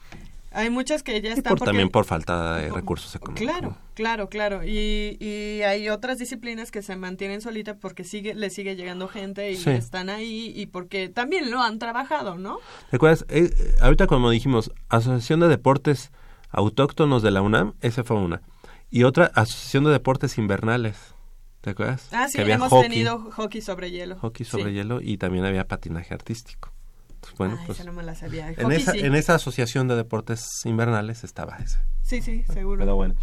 [0.52, 3.46] Hay muchas que ya Y están por, porque- también por falta de recursos económicos.
[3.46, 4.64] Claro, claro, claro.
[4.64, 9.52] Y, y hay otras disciplinas que se mantienen solitas porque sigue, le sigue llegando gente
[9.52, 9.72] y Sí.
[9.72, 12.60] están ahí y porque también lo han trabajado, ¿no?
[12.90, 13.26] ¿Te acuerdas?
[13.28, 16.12] Eh, eh, ahorita como dijimos, Asociación de Deportes
[16.52, 18.42] Autóctonos de la UNAM, esa fue una.
[18.90, 21.15] Y otra, Asociación de Deportes Invernales.
[21.66, 22.10] ¿Te acuerdas?
[22.12, 24.18] Ah, sí, que había hemos hockey, tenido hockey sobre hielo.
[24.20, 24.74] hockey sobre Sí.
[24.74, 26.72] hielo y también había patinaje artístico.
[27.16, 28.50] Entonces, bueno, Ah, pues esa no me la sabía.
[28.50, 29.00] en Hockey esa, sí.
[29.00, 31.80] en esa Asociación de Deportes Invernales estaba ese.
[32.04, 32.78] Sí, sí, seguro.
[32.82, 33.16] Pero bueno.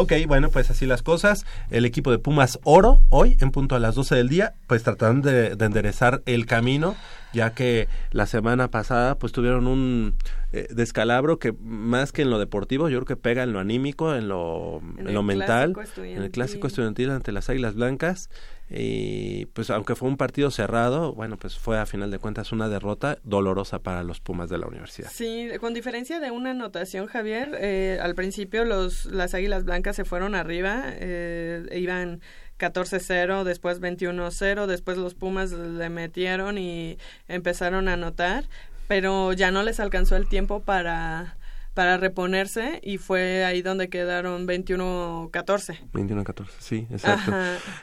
[0.00, 1.44] Ok, bueno, pues así las cosas.
[1.70, 5.28] El equipo de Pumas Oro, hoy, en punto a las 12 del día, pues tratando
[5.28, 6.94] de, de enderezar el camino
[7.32, 10.14] ya que la semana pasada pues tuvieron un
[10.52, 14.14] eh, descalabro que más que en lo deportivo, yo creo que pega en lo anímico,
[14.14, 18.30] en lo, en lo mental, en el clásico estudiantil ante las Águilas Blancas
[18.70, 22.68] y pues aunque fue un partido cerrado, bueno, pues fue a final de cuentas una
[22.68, 25.10] derrota dolorosa para los Pumas de la universidad.
[25.10, 30.04] Sí, con diferencia de una anotación, Javier, eh, al principio los las Águilas Blancas se
[30.04, 32.20] fueron arriba, eh, iban
[32.58, 38.44] 14-0, después 21-0, después los Pumas le metieron y empezaron a anotar,
[38.86, 41.37] pero ya no les alcanzó el tiempo para
[41.78, 45.78] para reponerse y fue ahí donde quedaron 21-14.
[45.92, 47.32] 21-14, sí, exacto.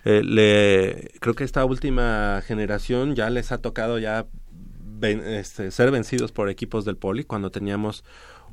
[0.04, 4.28] Eh, le, creo que esta última generación ya les ha tocado ya
[5.02, 8.04] este, ser vencidos por equipos del Poli cuando teníamos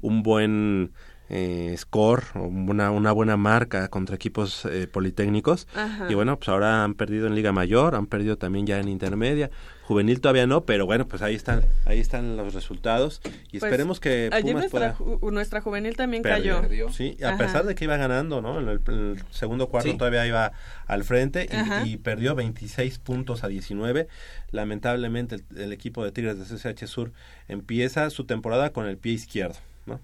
[0.00, 0.92] un buen
[1.34, 5.66] eh, score una, una buena marca contra equipos eh, politécnicos.
[6.10, 9.50] Y bueno pues ahora han perdido en Liga Mayor han perdido también ya en intermedia.
[9.84, 13.22] Juvenil todavía no pero bueno pues ahí están ahí están los resultados.
[13.50, 16.60] Y pues, esperemos que Pumas nuestra, nuestra juvenil también cayó.
[16.90, 20.52] Sí a pesar de que iba ganando no en el, segundo cuarto todavía iba
[20.86, 21.48] al frente
[21.86, 24.06] y, perdió 26 puntos a 19
[24.50, 27.12] lamentablemente el, el equipo de Tigres de CCH Sur
[27.48, 29.56] empieza su temporada con el pie izquierdo
[29.86, 29.98] no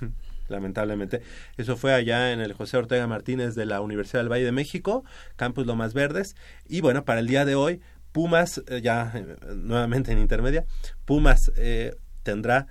[0.48, 1.22] lamentablemente.
[1.56, 5.04] Eso fue allá en el José Ortega Martínez de la Universidad del Valle de México,
[5.36, 6.36] Campus Lomas Verdes.
[6.68, 7.80] Y bueno, para el día de hoy,
[8.12, 10.64] Pumas, eh, ya eh, nuevamente en intermedia,
[11.04, 12.66] Pumas eh, tendrá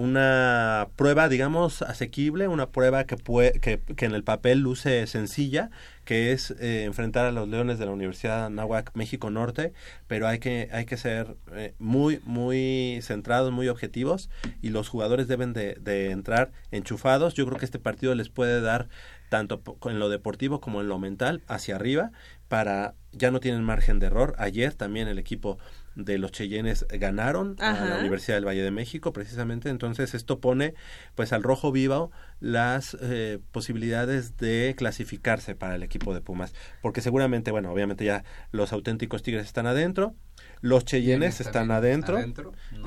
[0.00, 3.16] una prueba, digamos, asequible, una prueba que,
[3.60, 5.70] que, que en el papel luce sencilla,
[6.06, 9.74] que es eh, enfrentar a los Leones de la Universidad Nahuac México Norte,
[10.06, 14.30] pero hay que, hay que ser eh, muy, muy centrados, muy objetivos
[14.62, 17.34] y los jugadores deben de, de entrar enchufados.
[17.34, 18.88] Yo creo que este partido les puede dar
[19.28, 22.10] tanto en lo deportivo como en lo mental hacia arriba
[22.48, 24.34] para ya no tienen margen de error.
[24.38, 25.58] Ayer también el equipo
[25.94, 29.68] de los Cheyennes ganaron a la Universidad del Valle de México precisamente.
[29.68, 30.74] Entonces esto pone
[31.14, 32.10] pues al rojo vivo
[32.40, 36.54] las eh, posibilidades de clasificarse para el equipo de Pumas.
[36.80, 40.14] Porque seguramente bueno obviamente ya los auténticos Tigres están adentro
[40.62, 42.18] los Cheyennes están adentro.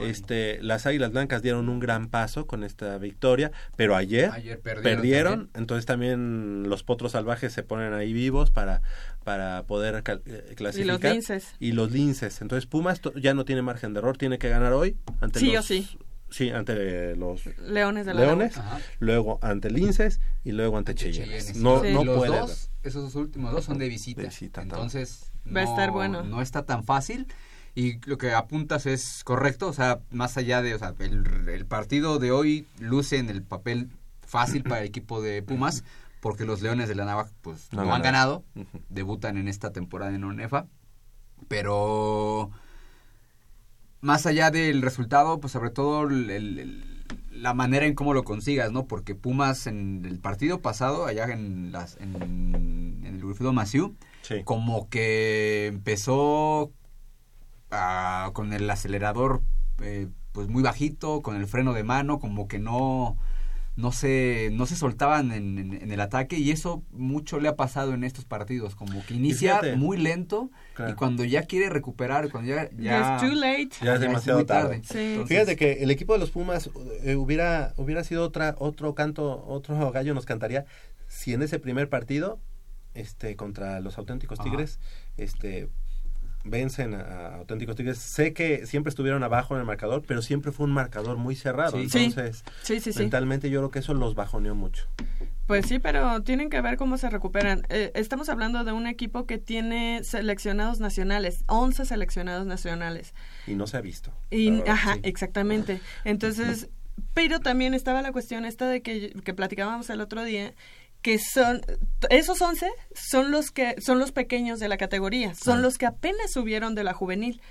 [0.01, 4.31] este, las Águilas Blancas dieron un gran paso con esta victoria, pero ayer,
[4.61, 8.81] perdieron, entonces también los potros salvajes se ponen ahí vivos para
[9.23, 10.75] para poder clasificar.
[10.75, 11.55] Y los linces.
[11.59, 12.41] Y los linces.
[12.41, 15.65] Entonces Pumas ya no tiene margen de error, tiene que ganar hoy ante sí los,
[15.65, 15.87] o sí.
[16.29, 18.55] Sí, ante los Leones de la Leones,
[18.99, 21.55] luego ante Linces y luego ante Cheyennes.
[21.57, 24.27] No, no los dos, esos últimos dos son de visita.
[24.59, 26.23] Entonces, va a estar bueno.
[26.23, 27.27] No está tan fácil
[27.75, 32.19] y lo que apuntas es correcto, o sea, más allá de, o sea, el, partido
[32.19, 33.89] de hoy luce en el papel
[34.21, 35.83] fácil para el equipo de Pumas,
[36.23, 38.45] porque los Leones de la Navaja, pues, no, han ganado,
[38.87, 40.67] debutan en esta temporada en ONEFA,
[41.49, 42.49] pero
[43.99, 48.87] más allá del resultado, pues sobre todo la manera en cómo lo consigas, ¿no?
[48.87, 53.97] Porque Pumas en el partido pasado, allá en, las, en, el Grupo Maciú,
[54.45, 56.71] como que empezó
[58.31, 59.41] con el acelerador
[59.81, 63.17] eh, pues muy bajito, con el freno de mano, como que no
[63.75, 68.03] no se no se soltaban en, el ataque y eso mucho le ha pasado en
[68.03, 70.51] estos partidos como que inicia muy lento
[70.87, 73.69] y cuando ya quiere recuperar cuando ya ya, too late.
[73.81, 76.69] ya es demasiado tarde, fíjate que el equipo de los Pumas
[77.03, 80.65] eh, hubiera hubiera sido otra otro canto otro gallo nos cantaría
[81.07, 82.39] si en ese primer partido
[82.93, 84.79] este contra los auténticos tigres
[85.17, 85.69] este
[86.43, 87.97] vencen a, auténticos tigres.
[87.97, 91.77] Sé que siempre estuvieron abajo en el marcador, pero siempre fue un marcador muy cerrado.
[91.77, 92.43] Entonces,
[92.97, 94.87] mentalmente yo creo que eso los bajoneó mucho.
[95.47, 97.63] Pues sí, pero tienen que ver cómo se recuperan.
[97.69, 103.13] Eh, estamos hablando de un equipo que tiene seleccionados nacionales, 11 seleccionados nacionales.
[103.45, 104.11] Y no se ha visto.
[104.31, 105.81] Y, ajá, exactamente.
[106.05, 106.69] Entonces,
[107.13, 110.53] pero también estaba la cuestión esta de que, que platicábamos el otro día,
[111.03, 111.61] que son
[112.09, 116.31] esos 11 son los que son los pequeños de la categoría, son los que apenas
[116.31, 117.41] subieron de la juvenil.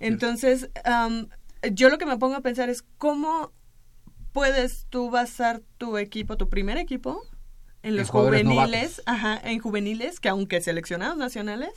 [0.00, 0.70] Entonces,
[1.72, 3.52] yo lo que me pongo a pensar es cómo
[4.32, 7.22] puedes tú basar tu equipo, tu primer equipo
[7.82, 11.70] en los juveniles, ajá, en juveniles que aunque seleccionados nacionales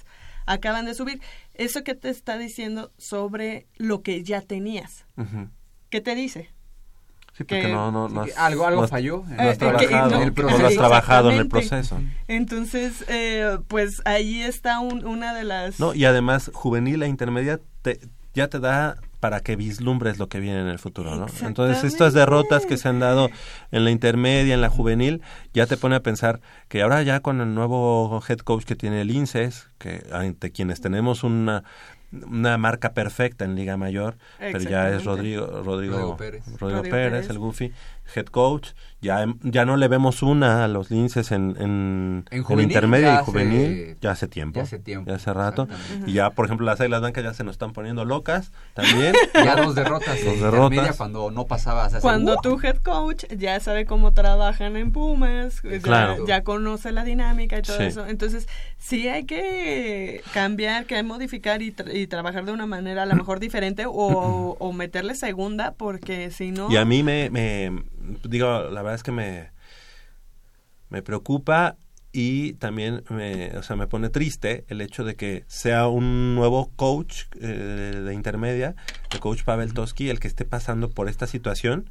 [0.46, 1.22] acaban de subir.
[1.54, 5.06] Eso que te está diciendo sobre lo que ya tenías.
[5.90, 6.50] ¿Qué te dice?
[7.38, 9.24] Sí, porque no, no, algo, algo falló.
[9.28, 10.60] No has trabajado, en el proceso.
[10.60, 12.00] No has trabajado en el proceso.
[12.28, 15.80] Entonces, eh, pues ahí está una de las...
[15.80, 18.00] No, y además, juvenil e intermedia te,
[18.34, 21.28] ya te da para que vislumbres lo que viene en el futuro, ¿no?
[21.42, 23.30] Entonces, estas derrotas que se han dado
[23.72, 25.22] en la intermedia, en la juvenil,
[25.54, 29.02] ya te pone a pensar que ahora ya con el nuevo head coach que tiene
[29.02, 31.64] el INSES, que ante quienes tenemos una
[32.12, 36.46] una marca perfecta en Liga Mayor, pero ya es Rodrigo, Rodrigo, Rodrigo Pérez.
[36.46, 37.30] Rodrigo Rodrigo Pérez, Pérez.
[37.30, 37.74] el Goofy,
[38.16, 38.70] head coach.
[39.00, 43.06] Ya, ya no le vemos una a los linces en, en, En en juvenil intermedio
[43.06, 44.58] ya y hace- juvenil ya hace tiempo.
[44.58, 45.68] ya hace tiempo, Ya hace rato.
[46.08, 49.14] Y ya, por ejemplo, las Águilas Blancas ya se nos están poniendo locas también.
[49.36, 50.98] Ya dos derrotas Dos en derrotas.
[50.98, 56.26] cuando no pasabas Cuando tu head coach ya sabe cómo trabajan en Pumas, ya- Claro.
[56.26, 57.84] ya, conoce la dinámica y todo Sí.
[57.84, 58.08] eso.
[58.08, 58.48] Entonces,
[58.80, 63.16] sí hay que cambiar, que modificar y, tra- y trabajar de una manera a lo
[63.16, 63.94] mejor diferente o,
[64.60, 66.68] o meterle segunda, porque si no...
[66.72, 67.84] Y a mí me, me,
[68.24, 69.52] digo, la verdad es que me,
[70.90, 71.78] me preocupa
[72.12, 76.72] y también me, o sea, me pone triste el hecho de que sea un nuevo
[76.76, 78.76] coach eh, de intermedia,
[79.12, 81.90] el coach Pavel Toski, el que esté pasando por esta situación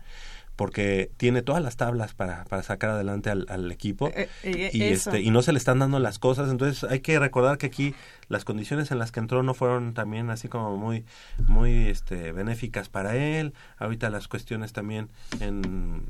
[0.57, 4.83] porque tiene todas las tablas para, para sacar adelante al, al equipo Eh, eh, y
[4.85, 5.11] eso.
[5.11, 6.51] este y no se le están dando las cosas.
[6.51, 7.95] Entonces hay que recordar que aquí
[8.29, 11.05] las condiciones en las que entró no fueron también así como muy
[11.47, 13.53] muy este benéficas para él.
[13.77, 15.11] Ahorita las cuestiones también
[15.41, 16.07] en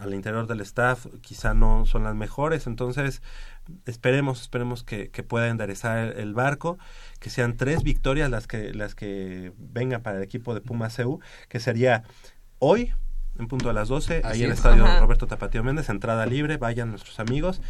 [0.00, 2.66] al interior del staff quizá no son las mejores.
[2.66, 3.22] Entonces
[3.86, 6.78] esperemos esperemos que, que pueda enderezar el, barco
[7.20, 11.20] que sean tres victorias las que las que vengan para el equipo de Pumas CU
[11.48, 12.02] que sería
[12.58, 12.92] hoy
[13.38, 14.58] en punto a las 12, Así ahí en el es.
[14.58, 15.00] estadio Ajá.
[15.00, 17.60] Roberto Tapatío Méndez, entrada libre, vayan nuestros amigos.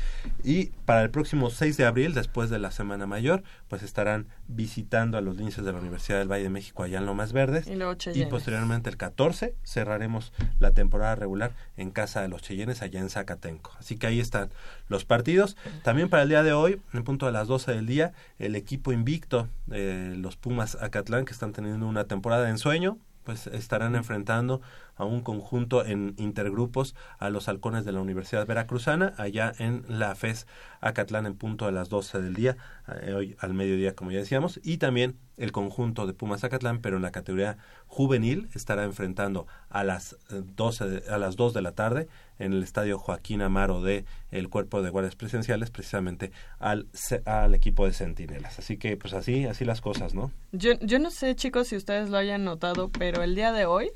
[0.45, 5.17] Y para el próximo 6 de abril, después de la Semana Mayor, pues estarán visitando
[5.19, 7.67] a los linces de la Universidad del Valle de México allá en Lomas Verdes.
[7.69, 8.29] Y luego Y Cheyennes.
[8.29, 13.73] posteriormente el 14 cerraremos la temporada regular en casa de los Cheyennes allá en Zacatenco.
[13.79, 14.51] Así que ahí están
[14.89, 15.57] los partidos.
[15.85, 18.93] También para el día de hoy, en punto a las 12 del día, el equipo
[18.93, 24.61] invicto, eh, los Pumas Acatlán, que están teniendo una temporada de ensueño, pues estarán enfrentando
[24.97, 30.15] a un conjunto en intergrupos a los halcones de la Universidad Veracruzana, allá en la
[30.15, 30.47] FES
[30.81, 32.57] Acatlán en punto a las 12 del día,
[33.03, 36.97] eh, hoy al mediodía como ya decíamos, y también el conjunto de Pumas Acatlán, pero
[36.97, 37.57] en la categoría
[37.87, 42.09] juvenil estará enfrentando a las eh, 12 de- a las 2 de la tarde
[42.39, 46.87] en el estadio Joaquín Amaro de el Cuerpo de Guardias Presidenciales precisamente al
[47.25, 48.59] al equipo de Centinelas.
[48.59, 50.33] Así que pues así así las cosas, ¿no?
[50.53, 53.91] Yo, yo no sé, chicos, si ustedes lo hayan notado, pero el día de hoy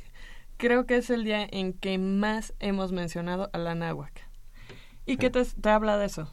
[0.56, 4.26] creo que es el día en que más hemos mencionado a la náhuac.
[5.04, 6.32] ¿Y qué te, te habla de eso?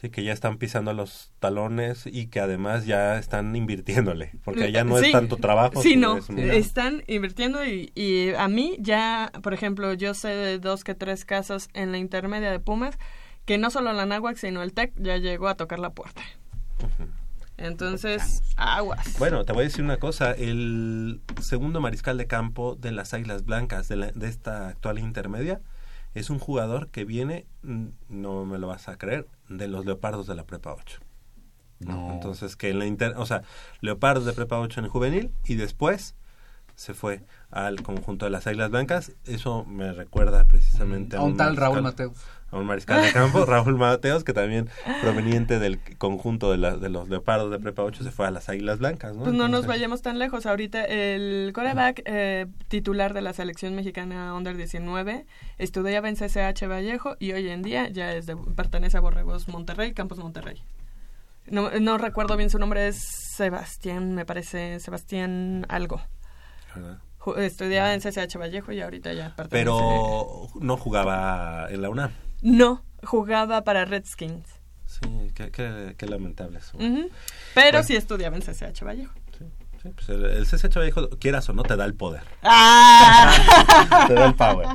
[0.00, 4.82] Sí, que ya están pisando los talones y que además ya están invirtiéndole, porque ya
[4.82, 5.06] no Sí.
[5.06, 5.80] es tanto trabajo.
[5.80, 10.28] Sí, sino no, es están invirtiendo y, y a mí ya, por ejemplo, yo sé
[10.28, 12.98] de dos que tres casos en la intermedia de Pumas
[13.44, 16.22] que no solo la náhuac, sino el TEC ya llegó a tocar la puerta.
[17.56, 19.18] Entonces, aguas.
[19.18, 23.44] Bueno, te voy a decir una cosa, el segundo mariscal de campo de las Águilas
[23.44, 25.60] Blancas de, la- de esta actual intermedia
[26.14, 27.46] es un jugador que viene,
[28.08, 30.98] no me lo vas a creer, de los Leopardos de la Prepa 8.
[31.80, 32.12] No.
[32.12, 33.42] Entonces, que en la inter, o sea,
[33.80, 36.14] Leopardos de Prepa 8 en el juvenil y después
[36.74, 39.12] se fue al conjunto de las Águilas Blancas.
[39.24, 42.18] Eso me recuerda precisamente a un tal Raúl Mateus.
[42.52, 44.68] A un mariscal de campo, Raúl Mateos, que también
[45.00, 48.48] proveniente del conjunto de, la- de los Leopardos de Prepa 8 se fue a las
[48.50, 49.22] Águilas Blancas, ¿no?
[49.24, 50.44] Pues no nos vayamos tan lejos.
[50.46, 55.24] Ahorita el coreback eh, titular de la selección mexicana Under 19
[55.58, 59.94] estudiaba en CCH Vallejo y hoy en día ya es de, pertenece a Borregos Monterrey,
[59.94, 60.62] Campos Monterrey.
[61.46, 62.98] No, no recuerdo bien su nombre, es
[63.34, 66.00] Sebastián, me parece, Sebastián algo.
[67.36, 69.64] Estudiaba en CCH Vallejo y ahorita ya pertenece.
[69.64, 72.10] Pero no jugaba en la UNAM.
[72.42, 74.46] No, jugaba para Redskins.
[74.86, 76.76] Sí, qué, qué- qué lamentable eso.
[76.76, 77.08] Pero
[77.54, 77.82] Bueno.
[77.82, 79.14] sí estudiaba en CCH Vallejo.
[79.82, 82.22] Sí, pues el, el CCH Vallejo, quieras o no, te da el poder.
[82.42, 84.04] ¡Ah!
[84.06, 84.66] te da el power.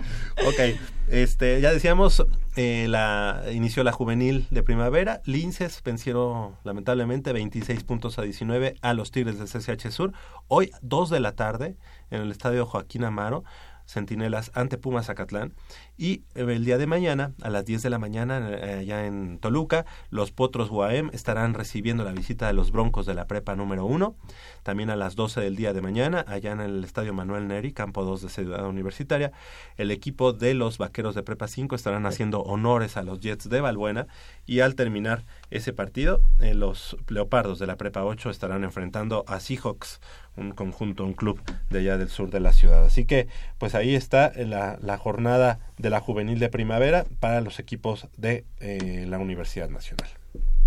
[0.46, 2.26] Ok, este, ya decíamos,
[2.58, 5.22] eh, la, inició la juvenil de primavera.
[5.24, 10.12] Linces vencieron lamentablemente 26 puntos a 19 a los Tigres del CCH Sur.
[10.50, 11.78] Hoy, 2 de la tarde,
[12.10, 13.46] en el estadio Joaquín Amaro.
[13.88, 15.54] Centinelas ante Pumas Zacatlán.
[15.98, 19.40] Y eh, el día de mañana, a las 10 de la mañana, eh, allá en
[19.40, 23.86] Toluca, los Potros Guaem estarán recibiendo la visita de los Broncos de la Prepa número
[23.86, 24.16] 1.
[24.64, 28.04] También a las 12 del día de mañana, allá en el Estadio Manuel Neri, campo
[28.04, 29.32] 2 de Ciudad Universitaria,
[29.78, 33.62] el equipo de los Vaqueros de Prepa 5 estarán haciendo honores a los Jets de
[33.62, 34.08] Balbuena.
[34.46, 39.40] Y al terminar ese partido, eh, los Leopardos de la Prepa 8 estarán enfrentando a
[39.40, 40.00] Seahawks,
[40.36, 42.86] un conjunto, un club de allá del sur de la ciudad.
[42.86, 43.28] Así que,
[43.58, 48.46] pues ahí está la, la jornada de la juvenil de primavera para los equipos de
[48.60, 50.10] eh, la Universidad Nacional.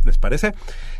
[0.04, 0.54] ¿Les parece?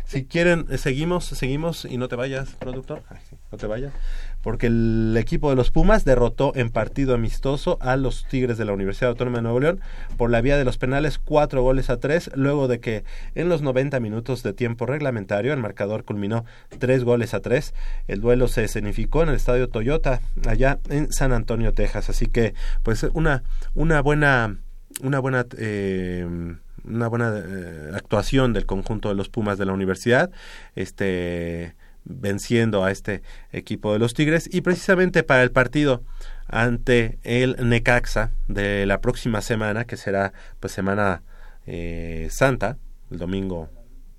[0.05, 3.01] Si quieren, eh, seguimos, seguimos y no te vayas, productor.
[3.09, 3.35] Ay, sí.
[3.51, 3.93] no te vayas,
[4.41, 8.73] porque el equipo de los Pumas derrotó en partido amistoso a los Tigres de la
[8.73, 9.81] Universidad Autónoma de Nuevo León
[10.17, 13.03] por la vía de los penales cuatro goles a tres, luego de que
[13.35, 16.45] en los 90 minutos de tiempo reglamentario el marcador culminó
[16.79, 17.73] tres goles a tres.
[18.07, 22.09] El duelo se escenificó en el Estadio Toyota, allá en San Antonio, Texas.
[22.09, 22.53] Así que,
[22.83, 23.43] pues, una,
[23.73, 24.57] una buena,
[25.01, 30.31] una buena eh, una buena eh, actuación del conjunto de los Pumas de la universidad,
[30.75, 33.21] este venciendo a este
[33.51, 34.49] equipo de los Tigres.
[34.51, 36.03] Y precisamente para el partido
[36.47, 41.23] ante el Necaxa de la próxima semana que será pues semana
[41.65, 42.77] eh, santa
[43.09, 43.69] el domingo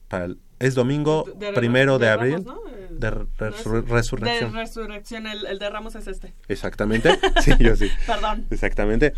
[0.08, 0.28] para
[0.58, 2.46] es domingo primero de, abril
[2.90, 6.34] de resurrección de resurrección el, el de Ramos es este.
[6.48, 7.18] Exactamente.
[7.42, 7.90] Sí yo sí.
[8.06, 8.46] Perdón.
[8.50, 9.12] Exactamente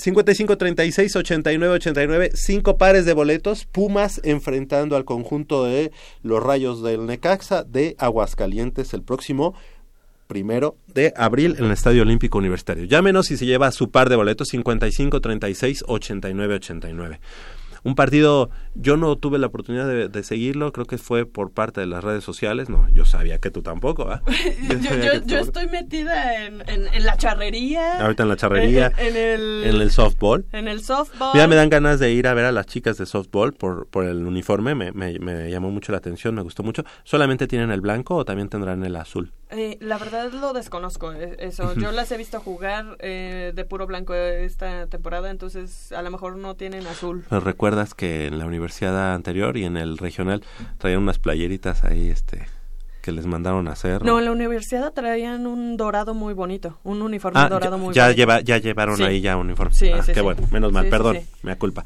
[0.00, 6.82] 55 36 89 89 cinco pares de boletos Pumas enfrentando al conjunto de los Rayos
[6.82, 9.54] del Necaxa de Aguascalientes el próximo
[10.26, 12.84] primero de abril en el Estadio Olímpico Universitario.
[12.84, 17.20] Llámenos si se lleva su par de boletos 55 36 89 89
[17.82, 21.86] un partido, yo no tuve la oportunidad de, seguirlo, creo que fue por parte de
[21.86, 24.22] las redes sociales, no, yo sabía que tú tampoco, ¿ah?
[25.26, 26.60] yo, estoy metida en,
[27.04, 28.00] la charrería.
[28.00, 30.44] Ahorita en la charrería, en, el, softball.
[30.52, 31.32] En el softball.
[31.34, 34.04] Ya me dan ganas de ir a ver a las chicas de softball por, por
[34.04, 36.84] el uniforme, me, me, me llamó mucho la atención, me gustó mucho.
[37.04, 39.32] ¿Solamente tienen el blanco o también tendrán el azul?
[39.52, 41.74] Eh, la verdad lo desconozco, eh, eso.
[41.74, 46.36] Yo las he visto jugar eh, de puro blanco esta temporada, entonces a lo mejor
[46.36, 47.24] no tienen azul.
[47.28, 50.44] Pues recuerdas que en la universidad anterior y en el regional
[50.78, 52.46] traían unas playeritas ahí, este,
[53.02, 54.04] que les mandaron a hacer.
[54.04, 58.04] No, en la universidad traían un dorado muy bonito, un uniforme ah, dorado muy ya
[58.04, 58.16] bonito.
[58.16, 59.74] Lleva, ya llevaron ahí ya un uniforme.
[59.74, 61.84] Sí, ah, qué bueno, menos mal, perdón, me culpa.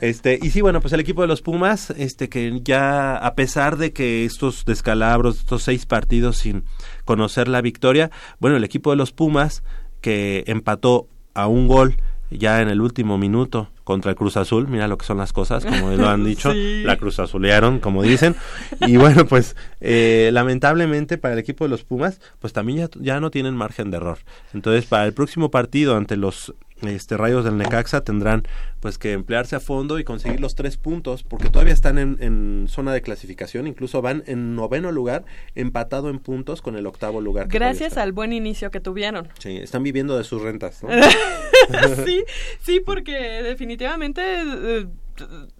[0.00, 3.76] Este, y sí, bueno, pues el equipo de los Pumas, este que ya a pesar
[3.76, 6.64] de que estos descalabros, estos seis partidos sin
[7.04, 9.62] conocer la victoria, bueno, el equipo de los Pumas
[10.00, 11.96] que empató a un gol
[12.30, 15.64] ya en el último minuto contra el Cruz Azul, mira lo que son las cosas,
[15.64, 18.34] como lo han dicho, la Cruz Azulearon, como dicen,
[18.80, 23.20] y bueno, pues eh, lamentablemente para el equipo de los Pumas, pues también ya, ya
[23.20, 24.18] no tienen margen de error.
[24.54, 28.46] Entonces, para el próximo partido ante los este, Rayos del Necaxa tendrán
[28.80, 32.92] pues que emplearse a fondo y conseguir los tres puntos porque todavía están en, zona
[32.92, 35.24] de clasificación, incluso van en noveno lugar,
[35.54, 37.48] empatado en puntos con el octavo lugar.
[37.48, 39.28] Gracias al buen inicio que tuvieron.
[39.38, 40.82] Sí, están viviendo de sus rentas.
[42.04, 42.24] sí,
[42.60, 44.22] sí, porque definitivamente...
[44.22, 44.86] Eh,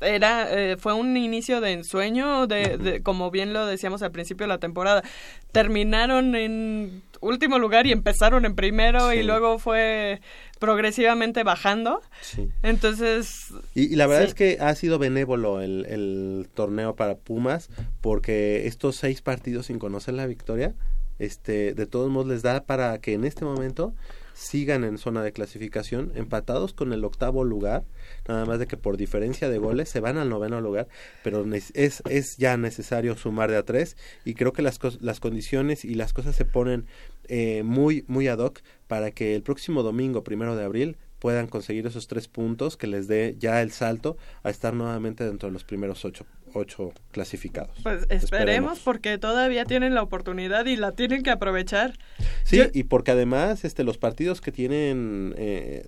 [0.01, 4.49] era eh, fue un inicio de ensueño de, como bien lo decíamos al principio de
[4.49, 5.05] la temporada
[5.53, 10.21] terminaron en último lugar y empezaron en primero y luego fue
[10.65, 12.01] progresivamente bajando.
[12.23, 12.51] Sí.
[12.63, 13.53] Entonces...
[13.75, 17.69] Y, la verdad es que ha sido benévolo el, el, torneo para Pumas
[18.01, 20.75] porque estos seis partidos sin conocer la victoria,
[21.19, 23.95] este, de todos modos les da para que en este momento
[24.35, 27.85] sigan en zona de clasificación, empatados con el octavo lugar,
[28.29, 30.89] nada más de que por diferencia de goles se van al noveno lugar,
[31.23, 35.85] pero es, es ya necesario sumar de a tres y creo que las, las condiciones
[35.85, 36.87] y las cosas se ponen
[37.29, 41.87] eh, muy, muy ad hoc para que el próximo domingo, primero de abril, puedan conseguir
[41.87, 45.65] esos tres puntos que les dé ya el salto a estar nuevamente dentro de los
[45.65, 47.77] primeros ocho ocho clasificados.
[47.83, 51.99] Pues esperemos, porque todavía tienen la oportunidad y la tienen que aprovechar.
[52.45, 55.87] Sí, y porque además este los partidos que tienen eh,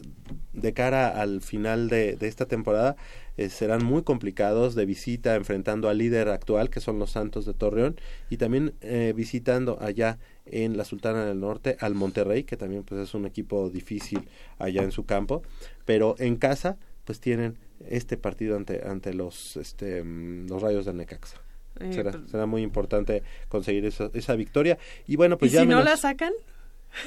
[0.53, 2.97] de cara al final de, esta temporada
[3.37, 7.55] eh, serán muy complicados de visita enfrentando al líder actual que son los Santos de
[7.55, 7.97] Torreón
[8.31, 13.01] y también eh, visitando allá en la Sultana del Norte al Monterrey que también pues
[13.03, 14.29] es un equipo difícil
[14.59, 15.43] allá en su campo
[15.85, 20.95] pero en casa pues tienen este partido ante ante los este mm, los Rayos de
[20.95, 21.41] Necaxa.
[21.81, 25.61] Eh, será, pues será muy importante conseguir esa, esa victoria y bueno pues ¿Y ya
[25.61, 26.33] si no la sacan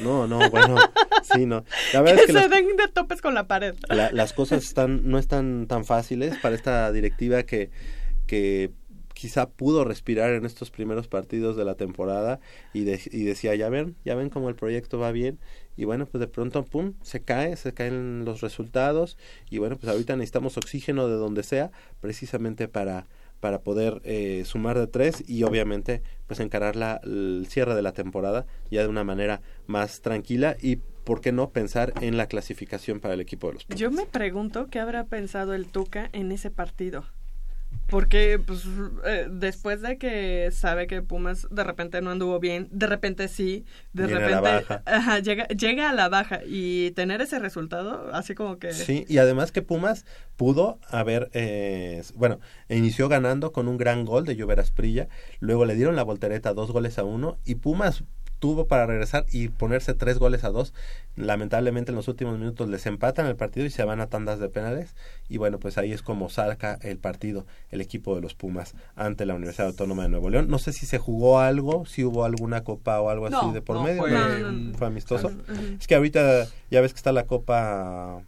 [0.02, 0.76] no, no, bueno,
[1.34, 1.66] sí, no.
[1.94, 3.76] La verdad que, es que se den de topes con la pared.
[3.90, 7.72] las cosas están, no están tan fáciles para esta directiva que,
[8.28, 8.72] que
[9.20, 12.40] quizá pudo respirar en estos primeros partidos de la temporada
[12.74, 15.40] y, y decía, ya ven, ya ven cómo el proyecto va bien
[15.76, 19.18] y bueno, pues de pronto, pum, se cae, se caen los resultados
[19.50, 23.08] y bueno, pues ahorita necesitamos oxígeno de donde sea, precisamente para
[23.40, 27.94] para poder eh, sumar de tres y obviamente pues encarar la, el cierre de la
[27.94, 30.76] temporada ya de una manera más tranquila y
[31.06, 33.80] por qué no pensar en la clasificación para el equipo de los Pumas.
[33.80, 37.06] Yo me pregunto qué habrá pensado el Tuca en ese partido.
[37.90, 38.64] Porque pues,
[39.06, 43.66] eh, después de que sabe que Pumas de repente no anduvo bien, de repente sí,
[43.94, 44.66] de repente
[45.24, 46.42] llega, llega a la baja.
[46.46, 48.74] Y tener ese resultado, así como que...
[48.74, 50.06] Sí, y además que Pumas
[50.38, 52.40] pudo haber, eh, bueno,
[52.70, 55.10] inició ganando con un gran gol de Llover Asprilla,
[55.40, 58.04] luego le dieron la voltereta dos goles a uno y Pumas
[58.40, 60.74] tuvo para regresar y ponerse tres goles a dos.
[61.16, 64.50] Lamentablemente en los últimos minutos les empatan el partido y se van a tandas de
[64.50, 64.96] penales.
[65.28, 69.26] Y bueno, pues ahí es como saca el partido el equipo de los Pumas ante
[69.26, 70.50] la Universidad Autónoma de Nuevo León.
[70.50, 73.84] No sé si se jugó algo, si hubo alguna copa o algo así de por
[73.84, 74.04] medio.
[74.78, 75.32] Fue, amistoso.
[75.80, 78.24] Es que ahorita ya ves que está la copa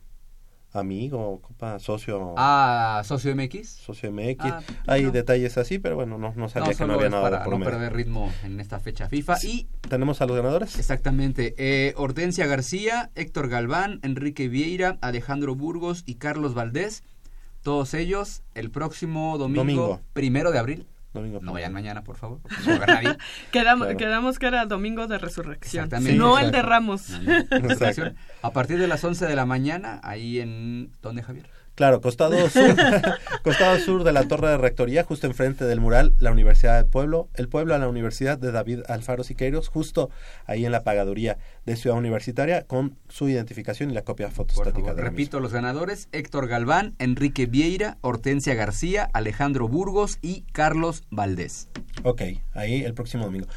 [0.74, 2.34] amigo, copa socio.
[2.38, 3.68] Ah, socio MX.
[3.70, 4.40] Socio MX.
[4.46, 7.58] Ah, Hay detalles así, pero bueno, no, no sabía que no había nada para por
[7.58, 9.38] no perder ritmo en esta fecha FIFA.
[9.44, 10.78] Y tenemos a los ganadores.
[10.80, 11.54] Exactamente.
[11.58, 17.04] Eh, Hortensia García, Héctor Galván, Enrique Vieira, Alejandro Burgos y Carlos Valdés.
[17.62, 20.02] Todos ellos el próximo domingo.
[20.14, 22.40] primero de abril no vayan mañana, por favor.
[23.52, 25.90] quedamos, quedamos que era domingo de resurrección.
[26.16, 27.20] no el de Ramos.
[28.42, 30.92] A partir de las 11 de la mañana, ahí en...
[31.02, 31.50] ¿Dónde, Javier?
[31.82, 32.76] Claro, costado sur,
[33.44, 37.28] costado sur de la torre de rectoría, justo enfrente del mural, la Universidad del Pueblo,
[37.34, 40.12] el pueblo a la Universidad de David Alfaro Siqueiros, justo
[40.46, 44.94] ahí en la pagaduría de Ciudad Universitaria, con su identificación y la copia fotostática.
[44.94, 51.68] de Repito, los ganadores, Héctor Galván, Enrique Vieira, Hortensia García, Alejandro Burgos y Carlos Valdés.
[52.04, 52.22] Ok,
[52.54, 53.48] ahí el próximo domingo.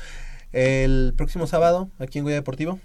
[0.51, 2.81] El próximo sábado, aquí en Guaya Deportivo.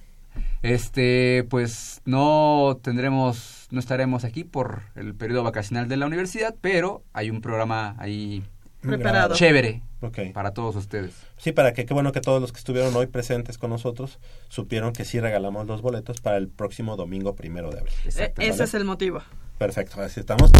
[0.61, 7.03] Este, pues no tendremos, no estaremos aquí por el periodo vacacional de la universidad, pero
[7.13, 8.43] hay un programa ahí
[8.81, 9.81] preparado, chévere
[10.33, 11.13] para todos ustedes.
[11.37, 14.93] Sí, para que qué bueno que todos los que estuvieron hoy presentes con nosotros supieron
[14.93, 17.93] que sí regalamos los boletos para el próximo domingo primero de abril.
[18.05, 19.21] E, ese es el motivo.
[19.57, 20.51] Perfecto, así estamos.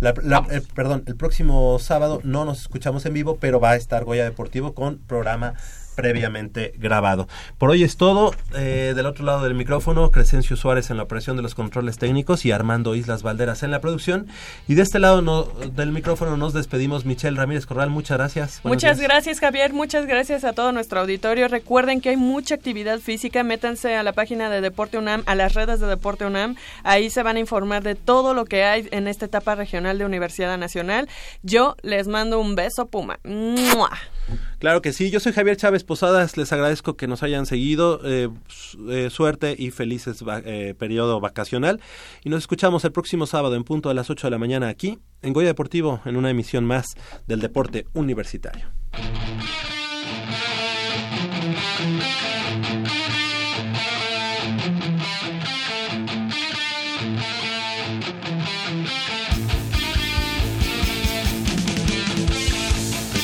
[0.00, 4.24] Eh, perdón, el próximo sábado no nos escuchamos en vivo, pero va a estar Goya
[4.24, 5.54] Deportivo con programa
[5.98, 7.26] previamente grabado.
[7.58, 8.32] Por hoy es todo.
[8.54, 12.44] Eh, del otro lado del micrófono, Crescencio Suárez en la operación de los controles técnicos
[12.44, 14.28] y Armando Islas Valderas en la producción.
[14.68, 17.04] Y de este lado no, del micrófono nos despedimos.
[17.04, 18.60] Michelle Ramírez Corral, muchas gracias.
[18.62, 19.72] muchas gracias, Javier.
[19.72, 21.48] Muchas gracias a todo nuestro auditorio.
[21.48, 23.42] Recuerden que hay mucha actividad física.
[23.42, 26.54] Métanse a la página de Deporte UNAM, a las redes de Deporte UNAM.
[26.84, 30.04] Ahí se van a informar de todo lo que hay en esta etapa regional de
[30.04, 31.08] Universidad Nacional.
[31.42, 33.18] Yo les mando un beso, Puma.
[34.58, 38.28] Claro que sí, yo soy Javier Chávez Posadas, les agradezco que nos hayan seguido, eh,
[38.90, 41.80] eh, suerte y felices eh, periodo vacacional
[42.24, 44.98] y nos escuchamos el próximo sábado en punto a las 8 de la mañana aquí
[45.22, 46.96] en Goya Deportivo en una emisión más
[47.28, 48.66] del deporte universitario.